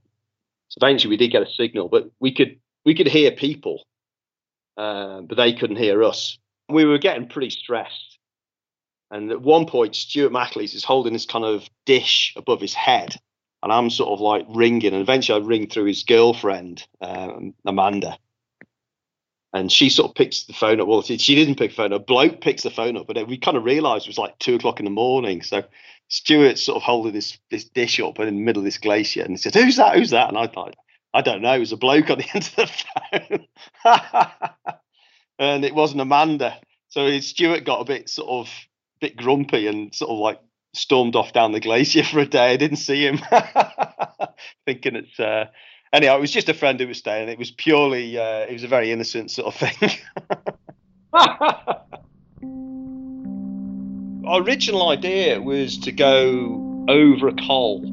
So 0.69 0.79
eventually, 0.83 1.11
we 1.11 1.17
did 1.17 1.31
get 1.31 1.43
a 1.43 1.51
signal, 1.51 1.89
but 1.89 2.11
we 2.19 2.33
could 2.33 2.59
we 2.85 2.95
could 2.95 3.07
hear 3.07 3.31
people, 3.31 3.85
uh, 4.77 5.21
but 5.23 5.37
they 5.37 5.53
couldn't 5.53 5.77
hear 5.77 6.03
us. 6.05 6.39
We 6.69 6.85
were 6.85 6.99
getting 6.99 7.29
pretty 7.29 7.51
stressed, 7.51 8.19
and 9.11 9.31
at 9.31 9.41
one 9.41 9.67
point, 9.67 9.95
Stuart 9.95 10.33
McAleese 10.33 10.75
is 10.75 10.85
holding 10.85 11.13
this 11.13 11.27
kind 11.27 11.45
of 11.45 11.69
dish 11.85 12.35
above 12.37 12.61
his 12.61 12.75
head, 12.75 13.17
and 13.63 13.73
I'm 13.73 13.91
sort 13.91 14.11
of 14.11 14.21
like 14.21 14.47
ringing, 14.49 14.93
and 14.93 15.03
eventually 15.03 15.41
I 15.41 15.47
ring 15.47 15.69
through 15.69 15.85
his 15.85 16.03
girlfriend, 16.03 16.87
um, 17.01 17.55
Amanda, 17.65 18.19
and 19.53 19.73
she 19.73 19.89
sort 19.89 20.11
of 20.11 20.15
picks 20.15 20.45
the 20.45 20.53
phone 20.53 20.81
up. 20.81 20.89
Well, 20.89 21.03
she, 21.03 21.17
didn't 21.17 21.57
pick 21.57 21.71
the 21.71 21.77
phone 21.77 21.93
up. 21.93 22.07
Bloke 22.07 22.41
picks 22.41 22.63
the 22.63 22.71
phone 22.71 22.97
up, 22.97 23.07
but 23.07 23.27
we 23.27 23.39
kind 23.39 23.57
of 23.57 23.65
realised 23.65 24.07
it 24.07 24.11
was 24.11 24.19
like 24.19 24.39
two 24.39 24.57
o'clock 24.57 24.81
in 24.81 24.85
the 24.85 24.91
morning. 24.91 25.43
So 25.43 25.65
Stuart's 26.09 26.63
sort 26.63 26.77
of 26.77 26.83
holding 26.83 27.13
this 27.13 27.39
this 27.51 27.65
dish 27.65 27.99
up 28.01 28.19
in 28.19 28.27
the 28.27 28.33
middle 28.33 28.61
of 28.61 28.65
this 28.65 28.79
glacier, 28.79 29.23
and 29.23 29.31
he 29.31 29.37
said, 29.37 29.55
"Who's 29.55 29.77
that? 29.77 29.97
Who's 29.97 30.11
that?" 30.11 30.29
And 30.29 30.39
I 30.39 30.47
thought, 30.47 30.77
I 31.15 31.23
don't 31.23 31.43
know. 31.43 31.55
It 31.55 31.61
was 31.61 31.73
a 31.73 31.77
bloke 31.77 32.11
on 32.11 32.19
the 32.19 32.27
end 32.35 32.51
of 32.57 32.57
the 32.57 32.71
phone, 33.85 33.99
and 35.39 35.65
it 35.65 35.75
wasn't 35.75 36.03
Amanda. 36.03 36.59
So 36.89 37.19
Stuart 37.21 37.65
got 37.65 37.81
a 37.81 37.85
bit 37.85 38.09
sort 38.09 38.29
of 38.29 38.51
bit 39.01 39.17
grumpy 39.17 39.67
and 39.67 39.95
sort 39.95 40.11
of 40.11 40.19
like 40.19 40.41
stormed 40.75 41.17
off 41.17 41.33
down 41.33 41.53
the 41.53 41.61
glacier 41.61 42.05
for 42.05 42.21
a 42.21 42.27
day. 42.27 42.53
I 42.53 42.57
didn't 42.57 42.79
see 42.79 43.07
him, 43.07 43.21
thinking 44.67 44.97
it's. 44.97 45.19
Uh, 45.19 45.47
anyhow, 45.93 46.17
it 46.17 46.21
was 46.21 46.31
just 46.31 46.49
a 46.49 46.55
friend 46.55 46.79
who 46.79 46.89
was 46.89 46.99
staying. 46.99 47.29
It 47.29 47.39
was 47.39 47.51
purely. 47.51 48.19
Uh, 48.19 48.41
it 48.41 48.53
was 48.53 48.65
a 48.65 48.69
very 48.69 48.93
innocent 48.93 49.31
sort 49.31 49.49
of 49.49 49.55
thing. 49.55 49.91
Our 54.27 54.43
original 54.43 54.89
idea 54.89 55.41
was 55.41 55.79
to 55.79 55.93
go 55.93 56.85
over 56.89 57.29
a 57.29 57.35
col 57.35 57.85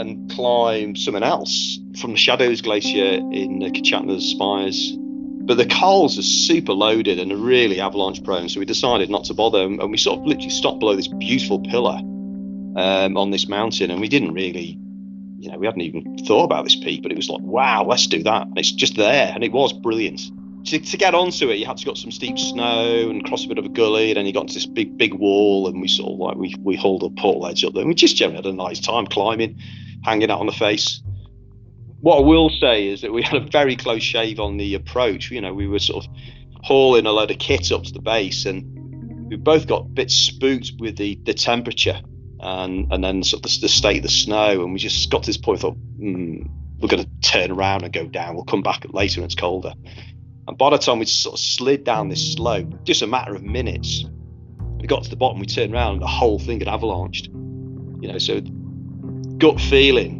and 0.00 0.30
climb 0.30 0.96
something 0.96 1.22
else 1.22 1.78
from 2.00 2.12
the 2.12 2.16
Shadows 2.16 2.62
Glacier 2.62 3.20
in 3.32 3.58
the 3.60 3.70
Kichatnas 3.70 4.22
Spires. 4.22 4.96
But 5.42 5.56
the 5.56 5.66
cols 5.66 6.18
are 6.18 6.22
super 6.22 6.72
loaded 6.72 7.18
and 7.18 7.32
are 7.32 7.36
really 7.36 7.80
avalanche 7.80 8.22
prone, 8.22 8.48
so 8.48 8.60
we 8.60 8.66
decided 8.66 9.10
not 9.10 9.24
to 9.24 9.34
bother. 9.34 9.62
And 9.62 9.90
we 9.90 9.96
sort 9.96 10.20
of 10.20 10.26
literally 10.26 10.50
stopped 10.50 10.80
below 10.80 10.96
this 10.96 11.08
beautiful 11.08 11.60
pillar 11.60 11.98
um, 12.76 13.16
on 13.16 13.30
this 13.30 13.48
mountain, 13.48 13.90
and 13.90 14.00
we 14.00 14.08
didn't 14.08 14.32
really, 14.32 14.78
you 15.38 15.50
know, 15.50 15.58
we 15.58 15.66
hadn't 15.66 15.80
even 15.82 16.18
thought 16.26 16.44
about 16.44 16.64
this 16.64 16.76
peak, 16.76 17.02
but 17.02 17.10
it 17.10 17.16
was 17.16 17.28
like, 17.28 17.40
wow, 17.42 17.84
let's 17.84 18.06
do 18.06 18.22
that. 18.22 18.46
And 18.46 18.58
it's 18.58 18.70
just 18.70 18.96
there, 18.96 19.32
and 19.34 19.42
it 19.42 19.52
was 19.52 19.72
brilliant. 19.72 20.20
To, 20.66 20.78
to 20.78 20.96
get 20.98 21.14
onto 21.14 21.48
it, 21.48 21.56
you 21.56 21.64
had 21.64 21.78
to 21.78 21.86
got 21.86 21.96
some 21.96 22.12
steep 22.12 22.38
snow 22.38 23.08
and 23.08 23.24
cross 23.24 23.44
a 23.46 23.48
bit 23.48 23.56
of 23.56 23.64
a 23.64 23.70
gully, 23.70 24.10
and 24.10 24.18
then 24.18 24.26
you 24.26 24.32
got 24.32 24.48
to 24.48 24.54
this 24.54 24.66
big, 24.66 24.98
big 24.98 25.14
wall, 25.14 25.66
and 25.66 25.80
we 25.80 25.88
sort 25.88 26.12
of 26.12 26.18
like 26.18 26.36
we 26.36 26.54
we 26.60 26.76
hauled 26.76 27.02
a 27.02 27.08
portaledge 27.08 27.66
up 27.66 27.72
there. 27.72 27.80
And 27.80 27.88
we 27.88 27.94
just 27.94 28.14
generally 28.14 28.36
had 28.36 28.46
a 28.46 28.52
nice 28.52 28.78
time 28.78 29.06
climbing, 29.06 29.58
hanging 30.04 30.30
out 30.30 30.40
on 30.40 30.46
the 30.46 30.52
face 30.52 31.02
what 32.00 32.18
I 32.18 32.20
will 32.20 32.48
say 32.48 32.88
is 32.88 33.02
that 33.02 33.12
we 33.12 33.22
had 33.22 33.34
a 33.34 33.40
very 33.40 33.76
close 33.76 34.02
shave 34.02 34.40
on 34.40 34.56
the 34.56 34.74
approach. 34.74 35.30
You 35.30 35.40
know, 35.40 35.54
we 35.54 35.66
were 35.66 35.78
sort 35.78 36.04
of 36.04 36.12
hauling 36.62 37.06
a 37.06 37.12
load 37.12 37.30
of 37.30 37.38
kit 37.38 37.70
up 37.72 37.84
to 37.84 37.92
the 37.92 38.00
base, 38.00 38.46
and 38.46 39.28
we 39.28 39.36
both 39.36 39.66
got 39.66 39.82
a 39.82 39.84
bit 39.84 40.10
spooked 40.10 40.72
with 40.78 40.96
the 40.96 41.18
the 41.24 41.34
temperature 41.34 42.00
and 42.40 42.90
and 42.92 43.04
then 43.04 43.22
sort 43.22 43.44
of 43.44 43.50
the, 43.50 43.58
the 43.62 43.68
state 43.68 43.98
of 43.98 44.02
the 44.02 44.08
snow, 44.08 44.62
and 44.62 44.72
we 44.72 44.78
just 44.78 45.10
got 45.10 45.22
to 45.24 45.26
this 45.26 45.36
point. 45.36 45.60
Thought 45.60 45.76
mm, 45.98 46.48
we're 46.78 46.88
going 46.88 47.04
to 47.04 47.10
turn 47.20 47.50
around 47.50 47.82
and 47.84 47.92
go 47.92 48.06
down. 48.06 48.34
We'll 48.34 48.44
come 48.44 48.62
back 48.62 48.86
later 48.92 49.20
when 49.20 49.26
it's 49.26 49.34
colder. 49.34 49.74
And 50.48 50.56
by 50.56 50.70
the 50.70 50.78
time 50.78 50.98
we 50.98 51.04
sort 51.04 51.34
of 51.34 51.38
slid 51.38 51.84
down 51.84 52.08
this 52.08 52.32
slope, 52.32 52.84
just 52.84 53.02
a 53.02 53.06
matter 53.06 53.34
of 53.34 53.42
minutes, 53.42 54.06
we 54.80 54.86
got 54.86 55.04
to 55.04 55.10
the 55.10 55.16
bottom. 55.16 55.38
We 55.38 55.46
turned 55.46 55.74
around, 55.74 55.94
and 55.94 56.02
the 56.02 56.06
whole 56.06 56.38
thing 56.38 56.60
had 56.60 56.68
avalanched. 56.68 57.26
You 58.02 58.10
know, 58.10 58.16
so 58.16 58.40
gut 59.40 59.60
feeling 59.60 60.18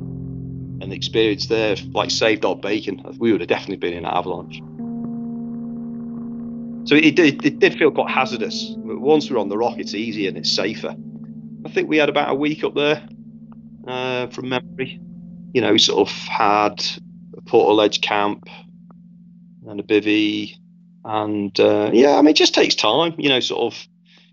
and 0.81 0.91
the 0.91 0.97
experience 0.97 1.47
there, 1.47 1.77
like 1.93 2.11
saved 2.11 2.45
our 2.45 2.57
bacon. 2.57 3.03
We 3.19 3.33
would 3.33 3.43
have 3.43 3.49
definitely 3.49 3.77
been 3.77 3.93
in 3.93 4.05
an 4.05 4.11
avalanche. 4.11 4.61
So 6.89 6.97
it 6.97 7.15
did, 7.15 7.45
it 7.45 7.59
did 7.59 7.79
feel 7.79 7.91
quite 7.91 8.11
hazardous. 8.11 8.75
But 8.79 9.01
once 9.01 9.31
we're 9.31 9.39
on 9.39 9.51
the 9.51 9.59
rock, 9.59 9.79
it's 9.79 9.95
easier 9.95 10.29
and 10.29 10.39
it's 10.39 10.51
safer. 10.51 10.97
I 11.67 11.69
think 11.69 11.89
we 11.89 11.99
had 11.99 12.09
about 12.09 12.31
a 12.31 12.35
week 12.35 12.65
up 12.65 12.75
there 12.75 13.07
uh, 13.87 14.29
from 14.29 14.49
memory. 14.49 14.99
You 15.53 15.61
know, 15.61 15.73
we 15.73 15.79
sort 15.79 16.09
of 16.09 16.15
had 16.15 16.83
a 17.37 17.43
portaledge 17.43 18.01
camp 18.01 18.49
and 19.69 19.79
a 19.79 19.83
bivvy. 19.83 20.57
And 21.05 21.59
uh, 21.61 21.91
yeah, 21.93 22.17
I 22.17 22.23
mean, 22.23 22.31
it 22.31 22.37
just 22.37 22.55
takes 22.55 22.75
time, 22.75 23.15
you 23.19 23.29
know, 23.29 23.41
sort 23.41 23.73
of, 23.73 23.87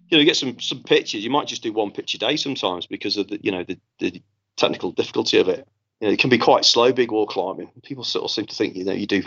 you 0.10 0.18
know, 0.18 0.20
you 0.22 0.26
get 0.26 0.38
some 0.38 0.58
some 0.60 0.84
pictures. 0.84 1.24
You 1.24 1.30
might 1.30 1.48
just 1.48 1.64
do 1.64 1.74
one 1.74 1.92
picture 1.92 2.16
a 2.16 2.20
day 2.20 2.38
sometimes 2.38 2.88
because 2.88 3.18
of 3.18 3.28
the, 3.28 3.40
you 3.44 3.52
know, 3.52 3.66
the, 3.66 3.78
the 4.00 4.22
technical 4.58 4.92
difficulty 4.92 5.40
of 5.40 5.48
it 5.48 5.68
you 6.00 6.08
know, 6.08 6.14
it 6.14 6.20
can 6.20 6.30
be 6.30 6.38
quite 6.38 6.66
slow 6.66 6.92
big 6.92 7.12
wall 7.12 7.26
climbing. 7.26 7.72
People 7.84 8.04
sort 8.04 8.26
of 8.26 8.32
seem 8.32 8.46
to 8.46 8.56
think, 8.56 8.76
you 8.76 8.86
know, 8.86 8.94
you 8.94 9.08
do 9.08 9.24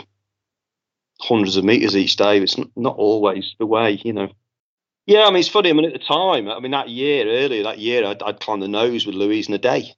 hundreds 1.19 1.57
of 1.57 1.65
meters 1.65 1.95
each 1.97 2.15
day. 2.15 2.39
It's 2.39 2.57
not 2.75 2.95
always 2.95 3.55
the 3.59 3.65
way, 3.65 3.99
you 4.03 4.13
know. 4.13 4.29
Yeah, 5.05 5.23
I 5.23 5.29
mean, 5.29 5.39
it's 5.39 5.49
funny. 5.49 5.69
I 5.69 5.73
mean, 5.73 5.85
at 5.85 5.93
the 5.93 5.99
time, 5.99 6.47
I 6.47 6.59
mean, 6.59 6.71
that 6.71 6.89
year, 6.89 7.25
earlier 7.27 7.63
that 7.63 7.79
year, 7.79 8.05
I'd, 8.05 8.23
I'd 8.23 8.39
climbed 8.39 8.61
the 8.61 8.67
nose 8.67 9.05
with 9.05 9.15
Louise 9.15 9.47
in 9.47 9.53
a 9.53 9.57
day. 9.57 9.93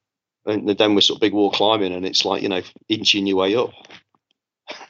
And 0.45 0.67
then 0.67 0.95
we're 0.95 1.01
sort 1.01 1.17
of 1.17 1.21
big 1.21 1.33
wall 1.33 1.51
climbing, 1.51 1.93
and 1.93 2.05
it's 2.05 2.25
like, 2.25 2.41
you 2.41 2.49
know, 2.49 2.61
inching 2.89 3.27
your 3.27 3.37
way 3.37 3.55
up. 3.55 3.71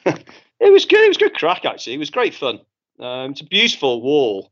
it 0.06 0.72
was 0.72 0.84
good. 0.84 1.04
It 1.04 1.08
was 1.08 1.16
good 1.16 1.34
crack, 1.34 1.64
actually. 1.64 1.94
It 1.94 1.98
was 1.98 2.10
great 2.10 2.34
fun. 2.34 2.60
Um, 2.98 3.32
it's 3.32 3.40
a 3.40 3.44
beautiful 3.44 4.00
wall 4.00 4.50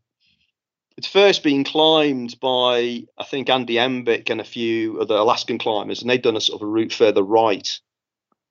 it's 0.97 1.09
first 1.09 1.43
been 1.43 1.65
climbed 1.65 2.39
by 2.41 3.05
I 3.19 3.25
think 3.25 3.49
Andy 3.49 3.75
Embick 3.75 4.31
and 4.31 4.41
a 4.41 4.45
few 4.45 5.01
other 5.01 5.17
Alaskan 5.17 5.59
climbers, 5.59 6.01
and 6.01 6.11
they'd 6.11 6.23
done 6.23 6.37
a 6.37 6.41
sort 6.41 6.61
of 6.61 6.67
a 6.67 6.71
route 6.71 6.93
further 6.93 7.23
right, 7.23 7.81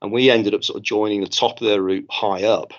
and 0.01 0.11
we 0.11 0.29
ended 0.29 0.53
up 0.53 0.63
sort 0.63 0.77
of 0.77 0.83
joining 0.83 1.21
the 1.21 1.27
top 1.27 1.61
of 1.61 1.67
their 1.67 1.81
route 1.81 2.07
high 2.09 2.43
up. 2.43 2.73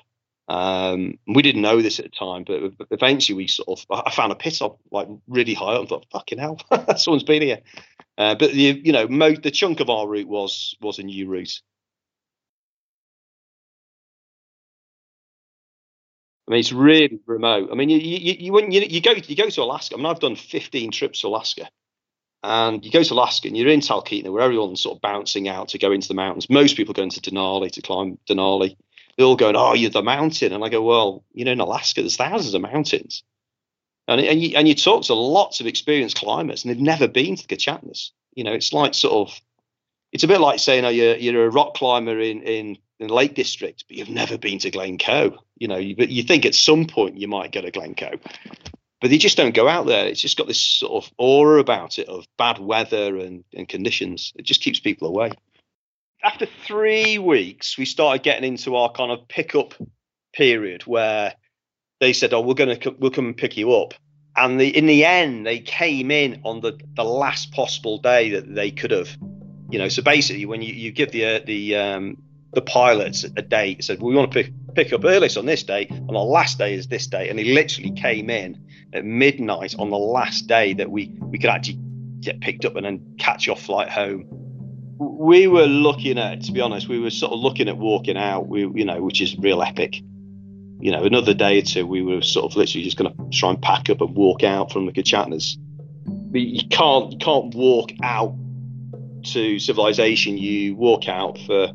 Um, 0.48 1.18
we 1.26 1.42
didn't 1.42 1.62
know 1.62 1.80
this 1.80 1.98
at 1.98 2.06
the 2.06 2.10
time, 2.10 2.44
but 2.44 2.86
eventually 2.90 3.36
we 3.36 3.46
sort 3.46 3.80
of 3.80 4.04
I 4.06 4.10
found 4.10 4.32
a 4.32 4.36
pit 4.36 4.60
up 4.60 4.78
like 4.90 5.08
really 5.28 5.54
high 5.54 5.74
up. 5.74 5.84
I 5.84 5.86
thought, 5.86 6.06
"Fucking 6.12 6.38
hell, 6.38 6.58
someone's 6.96 7.22
been 7.24 7.42
here." 7.42 7.60
Uh, 8.18 8.34
but 8.34 8.52
the 8.52 8.80
you 8.84 8.92
know 8.92 9.08
mo- 9.08 9.36
the 9.36 9.50
chunk 9.50 9.80
of 9.80 9.88
our 9.88 10.06
route 10.06 10.28
was 10.28 10.76
was 10.80 10.98
a 10.98 11.02
new 11.02 11.28
route. 11.28 11.60
I 16.46 16.50
mean, 16.50 16.60
it's 16.60 16.72
really 16.72 17.20
remote. 17.26 17.68
I 17.70 17.74
mean, 17.74 17.88
you 17.88 17.98
you 17.98 18.36
you, 18.38 18.52
when 18.52 18.72
you, 18.72 18.80
you 18.80 19.00
go 19.00 19.12
you 19.12 19.36
go 19.36 19.48
to 19.48 19.62
Alaska. 19.62 19.94
I 19.94 19.98
mean, 19.98 20.06
I've 20.06 20.20
done 20.20 20.36
15 20.36 20.90
trips 20.90 21.20
to 21.20 21.28
Alaska, 21.28 21.68
and 22.42 22.84
you 22.84 22.90
go 22.90 23.02
to 23.02 23.14
Alaska 23.14 23.48
and 23.48 23.56
you're 23.56 23.68
in 23.68 23.80
Talkeetna, 23.80 24.32
where 24.32 24.42
everyone's 24.42 24.80
sort 24.82 24.96
of 24.96 25.02
bouncing 25.02 25.48
out 25.48 25.68
to 25.68 25.78
go 25.78 25.92
into 25.92 26.08
the 26.08 26.14
mountains. 26.14 26.50
Most 26.50 26.76
people 26.76 26.94
go 26.94 27.02
into 27.02 27.20
Denali 27.20 27.70
to 27.72 27.82
climb 27.82 28.18
Denali. 28.28 28.76
They're 29.16 29.26
all 29.26 29.36
going, 29.36 29.56
"Oh, 29.56 29.74
you're 29.74 29.90
the 29.90 30.02
mountain," 30.02 30.52
and 30.52 30.64
I 30.64 30.68
go, 30.68 30.82
"Well, 30.82 31.24
you 31.32 31.44
know, 31.44 31.52
in 31.52 31.60
Alaska, 31.60 32.00
there's 32.00 32.16
thousands 32.16 32.54
of 32.54 32.62
mountains." 32.62 33.22
And 34.08 34.20
and 34.20 34.42
you, 34.42 34.56
and 34.56 34.66
you 34.66 34.74
talk 34.74 35.04
to 35.04 35.14
lots 35.14 35.60
of 35.60 35.68
experienced 35.68 36.16
climbers, 36.16 36.64
and 36.64 36.70
they've 36.70 36.80
never 36.82 37.06
been 37.06 37.36
to 37.36 37.46
the 37.46 37.56
Kichatnas. 37.56 38.10
You 38.34 38.42
know, 38.42 38.52
it's 38.52 38.72
like 38.72 38.94
sort 38.94 39.28
of, 39.28 39.40
it's 40.10 40.24
a 40.24 40.28
bit 40.28 40.40
like 40.40 40.58
saying, 40.58 40.84
"Oh, 40.84 40.88
you're 40.88 41.16
you're 41.16 41.46
a 41.46 41.50
rock 41.50 41.74
climber 41.74 42.18
in 42.18 42.42
in 42.42 42.78
in 43.02 43.08
the 43.08 43.14
Lake 43.14 43.34
District, 43.34 43.84
but 43.88 43.96
you've 43.96 44.08
never 44.08 44.38
been 44.38 44.58
to 44.60 44.70
Glencoe. 44.70 45.36
You 45.58 45.68
know, 45.68 45.80
but 45.96 46.08
you 46.08 46.22
think 46.22 46.46
at 46.46 46.54
some 46.54 46.86
point 46.86 47.18
you 47.18 47.28
might 47.28 47.52
go 47.52 47.60
to 47.60 47.70
Glencoe, 47.70 48.18
but 49.00 49.10
they 49.10 49.18
just 49.18 49.36
don't 49.36 49.54
go 49.54 49.68
out 49.68 49.86
there. 49.86 50.06
It's 50.06 50.20
just 50.20 50.38
got 50.38 50.46
this 50.46 50.60
sort 50.60 51.04
of 51.04 51.12
aura 51.18 51.60
about 51.60 51.98
it 51.98 52.08
of 52.08 52.26
bad 52.38 52.58
weather 52.58 53.18
and, 53.18 53.44
and 53.54 53.68
conditions. 53.68 54.32
It 54.36 54.44
just 54.44 54.62
keeps 54.62 54.80
people 54.80 55.08
away. 55.08 55.32
After 56.24 56.46
three 56.64 57.18
weeks, 57.18 57.76
we 57.76 57.84
started 57.84 58.22
getting 58.22 58.44
into 58.44 58.76
our 58.76 58.92
kind 58.92 59.10
of 59.10 59.26
pickup 59.26 59.74
period 60.32 60.82
where 60.86 61.34
they 62.00 62.12
said, 62.12 62.32
"Oh, 62.32 62.40
we're 62.40 62.54
going 62.54 62.78
to 62.78 62.90
we'll 62.98 63.10
come 63.10 63.26
and 63.26 63.36
pick 63.36 63.56
you 63.56 63.72
up." 63.74 63.94
And 64.34 64.60
the, 64.60 64.74
in 64.74 64.86
the 64.86 65.04
end, 65.04 65.44
they 65.44 65.58
came 65.58 66.10
in 66.10 66.40
on 66.44 66.60
the, 66.60 66.80
the 66.94 67.04
last 67.04 67.52
possible 67.52 67.98
day 67.98 68.30
that 68.30 68.54
they 68.54 68.70
could 68.70 68.92
have. 68.92 69.10
You 69.70 69.78
know, 69.78 69.88
so 69.88 70.02
basically, 70.02 70.46
when 70.46 70.62
you, 70.62 70.72
you 70.72 70.92
give 70.92 71.10
the 71.10 71.24
uh, 71.24 71.40
the 71.44 71.76
um, 71.76 72.22
the 72.52 72.60
pilots 72.62 73.24
a 73.24 73.42
date, 73.42 73.82
said, 73.82 74.00
we 74.02 74.14
want 74.14 74.30
to 74.30 74.42
pick, 74.42 74.52
pick 74.74 74.92
up 74.92 75.04
earliest 75.04 75.38
on 75.38 75.46
this 75.46 75.62
date, 75.62 75.90
and 75.90 76.10
our 76.10 76.24
last 76.24 76.58
day 76.58 76.74
is 76.74 76.86
this 76.88 77.06
day. 77.06 77.28
And 77.28 77.38
he 77.38 77.52
literally 77.54 77.92
came 77.92 78.28
in 78.28 78.58
at 78.92 79.04
midnight 79.04 79.74
on 79.78 79.90
the 79.90 79.98
last 79.98 80.46
day 80.46 80.74
that 80.74 80.90
we, 80.90 81.14
we 81.20 81.38
could 81.38 81.50
actually 81.50 81.78
get 82.20 82.40
picked 82.40 82.64
up 82.64 82.76
and 82.76 82.84
then 82.84 83.14
catch 83.18 83.46
your 83.46 83.56
flight 83.56 83.88
home. 83.88 84.26
We 84.98 85.46
were 85.46 85.66
looking 85.66 86.18
at, 86.18 86.42
to 86.42 86.52
be 86.52 86.60
honest, 86.60 86.88
we 86.88 87.00
were 87.00 87.10
sort 87.10 87.32
of 87.32 87.40
looking 87.40 87.68
at 87.68 87.78
walking 87.78 88.18
out, 88.18 88.48
we, 88.48 88.60
you 88.60 88.84
know, 88.84 89.02
which 89.02 89.20
is 89.20 89.36
real 89.38 89.62
epic. 89.62 89.96
You 90.78 90.90
know, 90.90 91.04
another 91.04 91.32
day 91.32 91.58
or 91.58 91.62
two, 91.62 91.86
we 91.86 92.02
were 92.02 92.22
sort 92.22 92.50
of 92.50 92.56
literally 92.56 92.84
just 92.84 92.96
going 92.96 93.12
to 93.12 93.36
try 93.36 93.50
and 93.50 93.60
pack 93.62 93.88
up 93.88 94.00
and 94.00 94.14
walk 94.14 94.44
out 94.44 94.72
from 94.72 94.86
the 94.86 94.92
Kichatnas. 94.92 95.56
But 96.04 96.40
you 96.40 96.68
can't, 96.68 97.12
you 97.12 97.18
can't 97.18 97.54
walk 97.54 97.92
out 98.02 98.34
to 99.24 99.58
civilization. 99.58 100.36
You 100.38 100.74
walk 100.74 101.08
out 101.08 101.38
for 101.46 101.72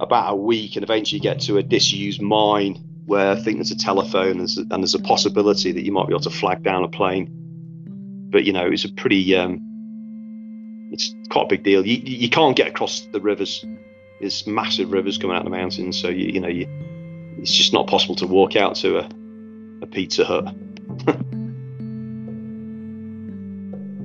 about 0.00 0.32
a 0.32 0.36
week 0.36 0.76
and 0.76 0.82
eventually 0.82 1.20
get 1.20 1.40
to 1.40 1.58
a 1.58 1.62
disused 1.62 2.20
mine 2.20 2.82
where 3.06 3.30
I 3.30 3.36
think 3.36 3.58
there's 3.58 3.70
a 3.70 3.78
telephone 3.78 4.32
and 4.32 4.40
there's 4.40 4.58
a, 4.58 4.62
and 4.62 4.82
there's 4.82 4.94
a 4.94 5.00
possibility 5.00 5.72
that 5.72 5.84
you 5.84 5.92
might 5.92 6.06
be 6.06 6.12
able 6.12 6.20
to 6.20 6.30
flag 6.30 6.62
down 6.62 6.82
a 6.84 6.88
plane. 6.88 7.30
but 8.30 8.44
you 8.44 8.52
know, 8.52 8.66
it's 8.66 8.84
a 8.84 8.92
pretty, 8.92 9.34
um, 9.36 9.60
it's 10.92 11.14
quite 11.30 11.44
a 11.44 11.48
big 11.48 11.62
deal. 11.62 11.86
You, 11.86 11.98
you 12.04 12.28
can't 12.28 12.56
get 12.56 12.68
across 12.68 13.06
the 13.12 13.20
rivers. 13.20 13.64
There's 14.20 14.46
massive 14.46 14.92
rivers 14.92 15.18
coming 15.18 15.36
out 15.36 15.46
of 15.46 15.50
the 15.50 15.56
mountains, 15.56 16.00
so 16.00 16.08
you, 16.08 16.26
you 16.26 16.40
know, 16.40 16.48
you, 16.48 16.66
it's 17.38 17.52
just 17.52 17.72
not 17.72 17.86
possible 17.86 18.16
to 18.16 18.26
walk 18.26 18.56
out 18.56 18.74
to 18.76 18.98
a, 18.98 19.08
a 19.82 19.86
Pizza 19.86 20.24
Hut. 20.24 20.54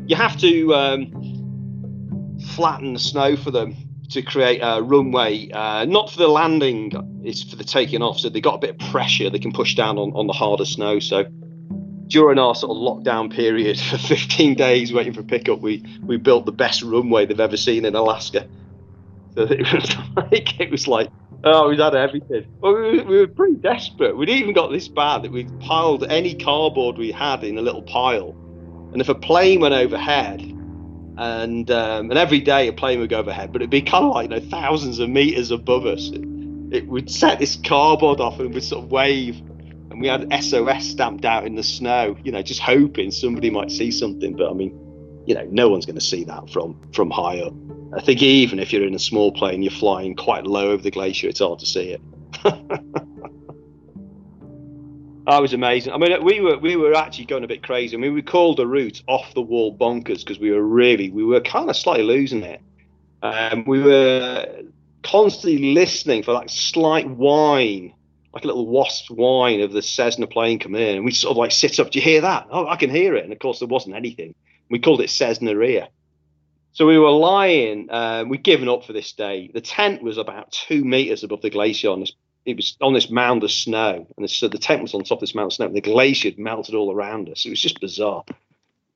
you 0.07 0.15
have 0.15 0.37
to 0.37 0.75
um, 0.75 2.37
flatten 2.55 2.93
the 2.93 2.99
snow 2.99 3.35
for 3.35 3.49
them 3.51 3.75
to 4.11 4.21
create 4.21 4.59
a 4.61 4.81
runway, 4.81 5.49
uh, 5.51 5.85
not 5.85 6.11
for 6.11 6.17
the 6.17 6.27
landing, 6.27 7.21
it's 7.23 7.43
for 7.43 7.55
the 7.55 7.63
taking 7.63 8.01
off. 8.01 8.19
So 8.19 8.29
they 8.29 8.41
got 8.41 8.55
a 8.55 8.57
bit 8.57 8.69
of 8.71 8.77
pressure 8.91 9.29
they 9.29 9.39
can 9.39 9.53
push 9.53 9.75
down 9.75 9.97
on, 9.97 10.11
on 10.13 10.27
the 10.27 10.33
harder 10.33 10.65
snow. 10.65 10.99
So 10.99 11.25
during 12.07 12.37
our 12.37 12.53
sort 12.53 12.71
of 12.71 12.77
lockdown 12.77 13.33
period 13.33 13.79
for 13.89 13.97
15 13.97 14.55
days 14.55 14.93
waiting 14.93 15.13
for 15.13 15.23
pickup, 15.23 15.59
we 15.59 15.83
we 16.03 16.17
built 16.17 16.45
the 16.45 16.51
best 16.51 16.83
runway 16.83 17.25
they've 17.25 17.39
ever 17.39 17.57
seen 17.57 17.85
in 17.85 17.95
Alaska. 17.95 18.47
So 19.35 19.43
it 19.49 19.71
was 19.71 19.95
like 20.17 20.59
it 20.59 20.69
was 20.69 20.87
like 20.87 21.09
oh 21.45 21.69
we'd 21.69 21.79
had 21.79 21.95
everything. 21.95 22.45
Well, 22.59 22.75
we, 22.75 22.81
were, 22.81 23.03
we 23.05 23.17
were 23.19 23.27
pretty 23.27 23.55
desperate. 23.55 24.17
We'd 24.17 24.29
even 24.29 24.53
got 24.53 24.71
this 24.71 24.89
bad 24.89 25.23
that 25.23 25.31
we'd 25.31 25.59
piled 25.61 26.03
any 26.03 26.35
cardboard 26.35 26.97
we 26.97 27.11
had 27.11 27.45
in 27.45 27.57
a 27.57 27.61
little 27.61 27.81
pile, 27.81 28.35
and 28.91 28.99
if 28.99 29.07
a 29.07 29.15
plane 29.15 29.61
went 29.61 29.73
overhead, 29.73 30.50
and 31.21 31.69
um, 31.69 32.09
and 32.09 32.17
every 32.17 32.39
day 32.39 32.67
a 32.67 32.73
plane 32.73 32.99
would 32.99 33.09
go 33.09 33.19
overhead, 33.19 33.53
but 33.53 33.61
it'd 33.61 33.69
be 33.69 33.81
kind 33.81 34.05
of 34.05 34.13
like 34.15 34.29
you 34.29 34.39
know 34.39 34.45
thousands 34.49 34.99
of 34.99 35.09
meters 35.09 35.51
above 35.51 35.85
us. 35.85 36.09
It, 36.09 36.23
it 36.73 36.87
would 36.87 37.11
set 37.11 37.37
this 37.37 37.57
cardboard 37.57 38.19
off 38.19 38.39
and 38.39 38.53
would 38.53 38.63
sort 38.63 38.85
of 38.85 38.91
wave 38.91 39.41
and 39.91 39.99
we 39.99 40.07
had 40.07 40.43
SOS 40.43 40.87
stamped 40.87 41.25
out 41.25 41.45
in 41.45 41.55
the 41.55 41.63
snow, 41.63 42.15
you 42.23 42.31
know, 42.31 42.41
just 42.41 42.61
hoping 42.61 43.11
somebody 43.11 43.49
might 43.49 43.69
see 43.69 43.91
something. 43.91 44.35
But 44.37 44.49
I 44.49 44.53
mean, 44.53 44.71
you 45.27 45.35
know, 45.35 45.45
no 45.51 45.69
one's 45.69 45.85
going 45.85 45.99
to 45.99 46.05
see 46.05 46.23
that 46.23 46.49
from 46.49 46.79
from 46.93 47.11
high 47.11 47.41
up. 47.41 47.53
I 47.93 48.01
think 48.01 48.21
even 48.23 48.57
if 48.59 48.71
you're 48.71 48.87
in 48.87 48.95
a 48.95 48.99
small 48.99 49.33
plane, 49.33 49.61
you're 49.61 49.71
flying 49.71 50.15
quite 50.15 50.45
low 50.45 50.71
over 50.71 50.81
the 50.81 50.91
glacier, 50.91 51.27
it's 51.27 51.39
hard 51.39 51.59
to 51.59 51.65
see 51.65 51.91
it. 51.91 52.01
I 55.31 55.39
was 55.39 55.53
amazing. 55.53 55.93
I 55.93 55.97
mean, 55.97 56.23
we 56.23 56.41
were 56.41 56.57
we 56.57 56.75
were 56.75 56.93
actually 56.93 57.25
going 57.25 57.45
a 57.45 57.47
bit 57.47 57.63
crazy. 57.63 57.95
I 57.95 57.99
mean, 57.99 58.13
we 58.13 58.21
called 58.21 58.59
a 58.59 58.67
route 58.67 59.01
off 59.07 59.33
the 59.33 59.41
wall 59.41 59.75
bonkers 59.75 60.19
because 60.19 60.39
we 60.39 60.51
were 60.51 60.61
really 60.61 61.09
we 61.09 61.23
were 61.23 61.39
kind 61.39 61.69
of 61.69 61.77
slightly 61.77 62.03
losing 62.03 62.43
it. 62.43 62.61
Um, 63.23 63.63
we 63.65 63.81
were 63.81 64.63
constantly 65.03 65.73
listening 65.73 66.23
for 66.23 66.33
like 66.33 66.49
slight 66.49 67.09
whine 67.09 67.93
like 68.33 68.43
a 68.43 68.47
little 68.47 68.67
wasp 68.67 69.09
whine 69.11 69.61
of 69.61 69.71
the 69.71 69.81
Cessna 69.81 70.27
plane 70.27 70.59
coming 70.59 70.81
in, 70.81 70.95
and 70.97 71.05
we 71.05 71.11
sort 71.11 71.31
of 71.31 71.37
like 71.37 71.51
sit 71.51 71.79
up. 71.79 71.91
Do 71.91 71.99
you 71.99 72.03
hear 72.03 72.21
that? 72.21 72.47
Oh, 72.49 72.67
I 72.67 72.75
can 72.75 72.89
hear 72.89 73.15
it. 73.15 73.23
And 73.23 73.33
of 73.33 73.39
course, 73.39 73.59
there 73.59 73.67
wasn't 73.67 73.95
anything. 73.95 74.35
We 74.69 74.79
called 74.79 75.01
it 75.01 75.09
Cessna 75.09 75.51
ear. 75.51 75.87
So 76.73 76.87
we 76.87 76.97
were 76.97 77.11
lying. 77.11 77.89
Uh, 77.89 78.23
we'd 78.27 78.43
given 78.43 78.69
up 78.69 78.85
for 78.85 78.93
this 78.93 79.11
day. 79.11 79.51
The 79.53 79.59
tent 79.59 80.01
was 80.01 80.17
about 80.17 80.51
two 80.51 80.85
meters 80.85 81.23
above 81.23 81.41
the 81.41 81.49
glacier. 81.49 81.89
On 81.89 81.99
this, 81.99 82.13
it 82.45 82.55
was 82.55 82.75
on 82.81 82.93
this 82.93 83.09
mound 83.09 83.43
of 83.43 83.51
snow, 83.51 84.07
and 84.17 84.29
so 84.29 84.47
the 84.47 84.57
tent 84.57 84.81
was 84.81 84.93
on 84.93 85.03
top 85.03 85.17
of 85.17 85.21
this 85.21 85.35
mound 85.35 85.47
of 85.47 85.53
snow. 85.53 85.67
And 85.67 85.75
the 85.75 85.81
glacier 85.81 86.29
had 86.29 86.39
melted 86.39 86.75
all 86.75 86.93
around 86.93 87.29
us. 87.29 87.45
It 87.45 87.49
was 87.49 87.61
just 87.61 87.81
bizarre. 87.81 88.23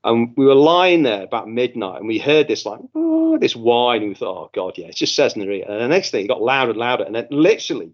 And 0.04 0.34
we 0.38 0.46
were 0.46 0.56
lying 0.56 1.04
there 1.04 1.24
about 1.24 1.50
midnight, 1.50 2.00
and 2.00 2.08
we 2.08 2.20
heard 2.20 2.48
this 2.48 2.66
like 2.66 2.80
oh, 2.96 3.38
this 3.38 3.56
whine, 3.56 4.02
and 4.02 4.10
we 4.10 4.16
thought, 4.16 4.38
oh 4.38 4.50
god, 4.54 4.78
yeah, 4.78 4.88
it's 4.88 5.00
just 5.00 5.16
Cessna. 5.16 5.44
And 5.44 5.82
the 5.82 5.88
next 5.88 6.12
thing, 6.12 6.26
it 6.26 6.28
got 6.28 6.42
louder 6.42 6.72
and 6.72 6.80
louder, 6.80 7.04
and 7.04 7.16
then 7.16 7.28
literally 7.30 7.94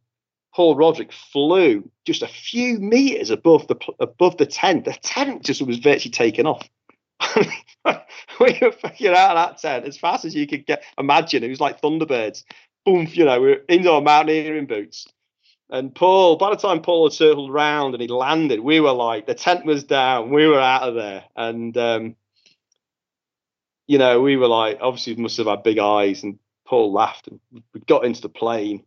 Paul 0.53 0.75
Roderick 0.75 1.13
flew 1.13 1.89
just 2.05 2.21
a 2.21 2.27
few 2.27 2.79
meters 2.79 3.29
above 3.29 3.67
the 3.67 3.77
above 3.99 4.37
the 4.37 4.45
tent. 4.45 4.85
The 4.85 4.93
tent 5.01 5.43
just 5.43 5.61
was 5.61 5.79
virtually 5.79 6.11
taken 6.11 6.45
off. 6.45 6.67
we 8.39 8.57
were 8.61 8.71
fucking 8.71 9.07
out 9.07 9.37
of 9.37 9.49
that 9.49 9.57
tent 9.59 9.85
as 9.85 9.97
fast 9.97 10.25
as 10.25 10.35
you 10.35 10.47
could 10.47 10.65
get. 10.65 10.83
Imagine 10.97 11.43
it 11.43 11.49
was 11.49 11.61
like 11.61 11.81
Thunderbirds. 11.81 12.43
Boom, 12.85 13.07
you 13.11 13.25
know, 13.25 13.39
we 13.39 13.47
were 13.47 13.61
in 13.69 13.87
our 13.87 14.01
mountaineering 14.01 14.65
boots. 14.65 15.07
And 15.71 15.95
Paul, 15.95 16.35
by 16.35 16.49
the 16.49 16.57
time 16.57 16.81
Paul 16.81 17.05
had 17.05 17.13
circled 17.13 17.49
around 17.49 17.93
and 17.93 18.01
he 18.01 18.09
landed, 18.09 18.59
we 18.59 18.81
were 18.81 18.91
like, 18.91 19.25
the 19.25 19.33
tent 19.33 19.65
was 19.65 19.85
down, 19.85 20.29
we 20.29 20.45
were 20.45 20.59
out 20.59 20.83
of 20.83 20.95
there. 20.95 21.23
And, 21.35 21.75
um, 21.77 22.15
you 23.87 23.97
know, 23.97 24.21
we 24.21 24.35
were 24.35 24.49
like, 24.49 24.79
obviously, 24.81 25.15
must 25.15 25.37
have 25.37 25.47
had 25.47 25.63
big 25.63 25.79
eyes. 25.79 26.23
And 26.23 26.39
Paul 26.65 26.91
laughed. 26.91 27.29
And 27.29 27.39
we 27.73 27.79
got 27.87 28.03
into 28.03 28.21
the 28.21 28.29
plane 28.29 28.83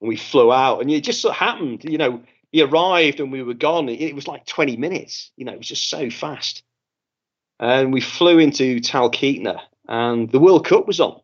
and 0.00 0.08
we 0.08 0.16
flew 0.16 0.50
out. 0.50 0.80
And 0.80 0.90
it 0.90 1.04
just 1.04 1.20
so 1.20 1.30
happened, 1.30 1.84
you 1.84 1.98
know, 1.98 2.22
he 2.50 2.62
arrived 2.62 3.20
and 3.20 3.30
we 3.30 3.42
were 3.42 3.54
gone. 3.54 3.90
It 3.90 4.14
was 4.14 4.26
like 4.26 4.46
20 4.46 4.78
minutes, 4.78 5.30
you 5.36 5.44
know, 5.44 5.52
it 5.52 5.58
was 5.58 5.68
just 5.68 5.90
so 5.90 6.08
fast. 6.08 6.62
And 7.58 7.92
we 7.92 8.00
flew 8.00 8.38
into 8.38 8.80
Talkeetna 8.80 9.60
and 9.86 10.30
the 10.30 10.40
World 10.40 10.66
Cup 10.66 10.86
was 10.86 10.98
on. 10.98 11.20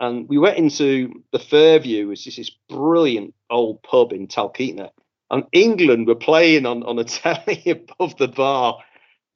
And 0.00 0.28
we 0.28 0.38
went 0.38 0.56
into 0.56 1.22
the 1.30 1.38
Fairview, 1.38 2.08
which 2.08 2.26
is 2.26 2.36
this 2.36 2.50
brilliant 2.68 3.34
old 3.50 3.82
pub 3.82 4.12
in 4.12 4.26
Talkeetna. 4.26 4.90
And 5.30 5.44
England 5.52 6.06
were 6.06 6.14
playing 6.14 6.66
on, 6.66 6.82
on 6.82 6.98
a 6.98 7.04
telly 7.04 7.62
above 7.66 8.16
the 8.16 8.28
bar. 8.28 8.78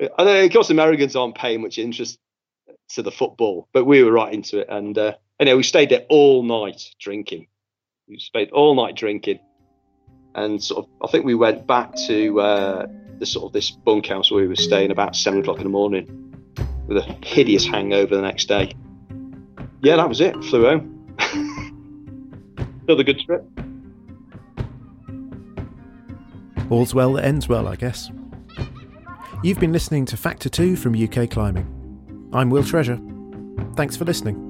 And 0.00 0.28
of 0.28 0.52
course, 0.52 0.70
Americans 0.70 1.14
aren't 1.14 1.36
paying 1.36 1.62
much 1.62 1.78
interest 1.78 2.18
to 2.90 3.02
the 3.02 3.12
football, 3.12 3.68
but 3.72 3.84
we 3.84 4.02
were 4.02 4.10
right 4.10 4.32
into 4.32 4.60
it. 4.60 4.68
And 4.68 4.96
uh, 4.96 5.14
anyway, 5.38 5.58
we 5.58 5.62
stayed 5.62 5.90
there 5.90 6.06
all 6.08 6.42
night 6.42 6.82
drinking 6.98 7.46
we 8.08 8.18
spent 8.18 8.50
all 8.52 8.74
night 8.74 8.96
drinking, 8.96 9.40
and 10.34 10.62
sort 10.62 10.84
of 10.84 11.08
I 11.08 11.10
think 11.10 11.24
we 11.24 11.34
went 11.34 11.66
back 11.66 11.94
to 12.06 12.40
uh, 12.40 12.86
the 13.18 13.26
sort 13.26 13.46
of 13.46 13.52
this 13.52 13.70
bunkhouse 13.70 14.30
where 14.30 14.42
we 14.42 14.48
were 14.48 14.56
staying 14.56 14.90
about 14.90 15.16
seven 15.16 15.40
o'clock 15.40 15.58
in 15.58 15.64
the 15.64 15.70
morning 15.70 16.20
with 16.86 16.98
a 16.98 17.16
hideous 17.24 17.66
hangover 17.66 18.16
the 18.16 18.22
next 18.22 18.46
day. 18.46 18.74
Yeah, 19.84 19.96
that 19.96 20.08
was 20.08 20.22
it. 20.22 20.34
Flew 20.44 20.64
home. 20.64 21.14
Another 22.88 23.04
good 23.04 23.20
trip. 23.20 23.46
All's 26.70 26.94
well 26.94 27.12
that 27.12 27.26
ends 27.26 27.50
well, 27.50 27.68
I 27.68 27.76
guess. 27.76 28.10
You've 29.42 29.60
been 29.60 29.72
listening 29.72 30.06
to 30.06 30.16
Factor 30.16 30.48
2 30.48 30.76
from 30.76 30.94
UK 30.94 31.28
Climbing. 31.28 32.30
I'm 32.32 32.48
Will 32.48 32.64
Treasure. 32.64 32.98
Thanks 33.76 33.94
for 33.94 34.06
listening. 34.06 34.40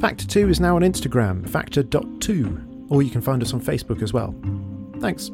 Factor 0.00 0.26
2 0.26 0.48
is 0.48 0.58
now 0.58 0.74
on 0.74 0.82
Instagram, 0.82 1.48
factor.2, 1.48 2.88
or 2.90 3.02
you 3.02 3.10
can 3.10 3.20
find 3.20 3.42
us 3.42 3.54
on 3.54 3.60
Facebook 3.60 4.02
as 4.02 4.12
well. 4.12 4.34
Thanks. 4.98 5.30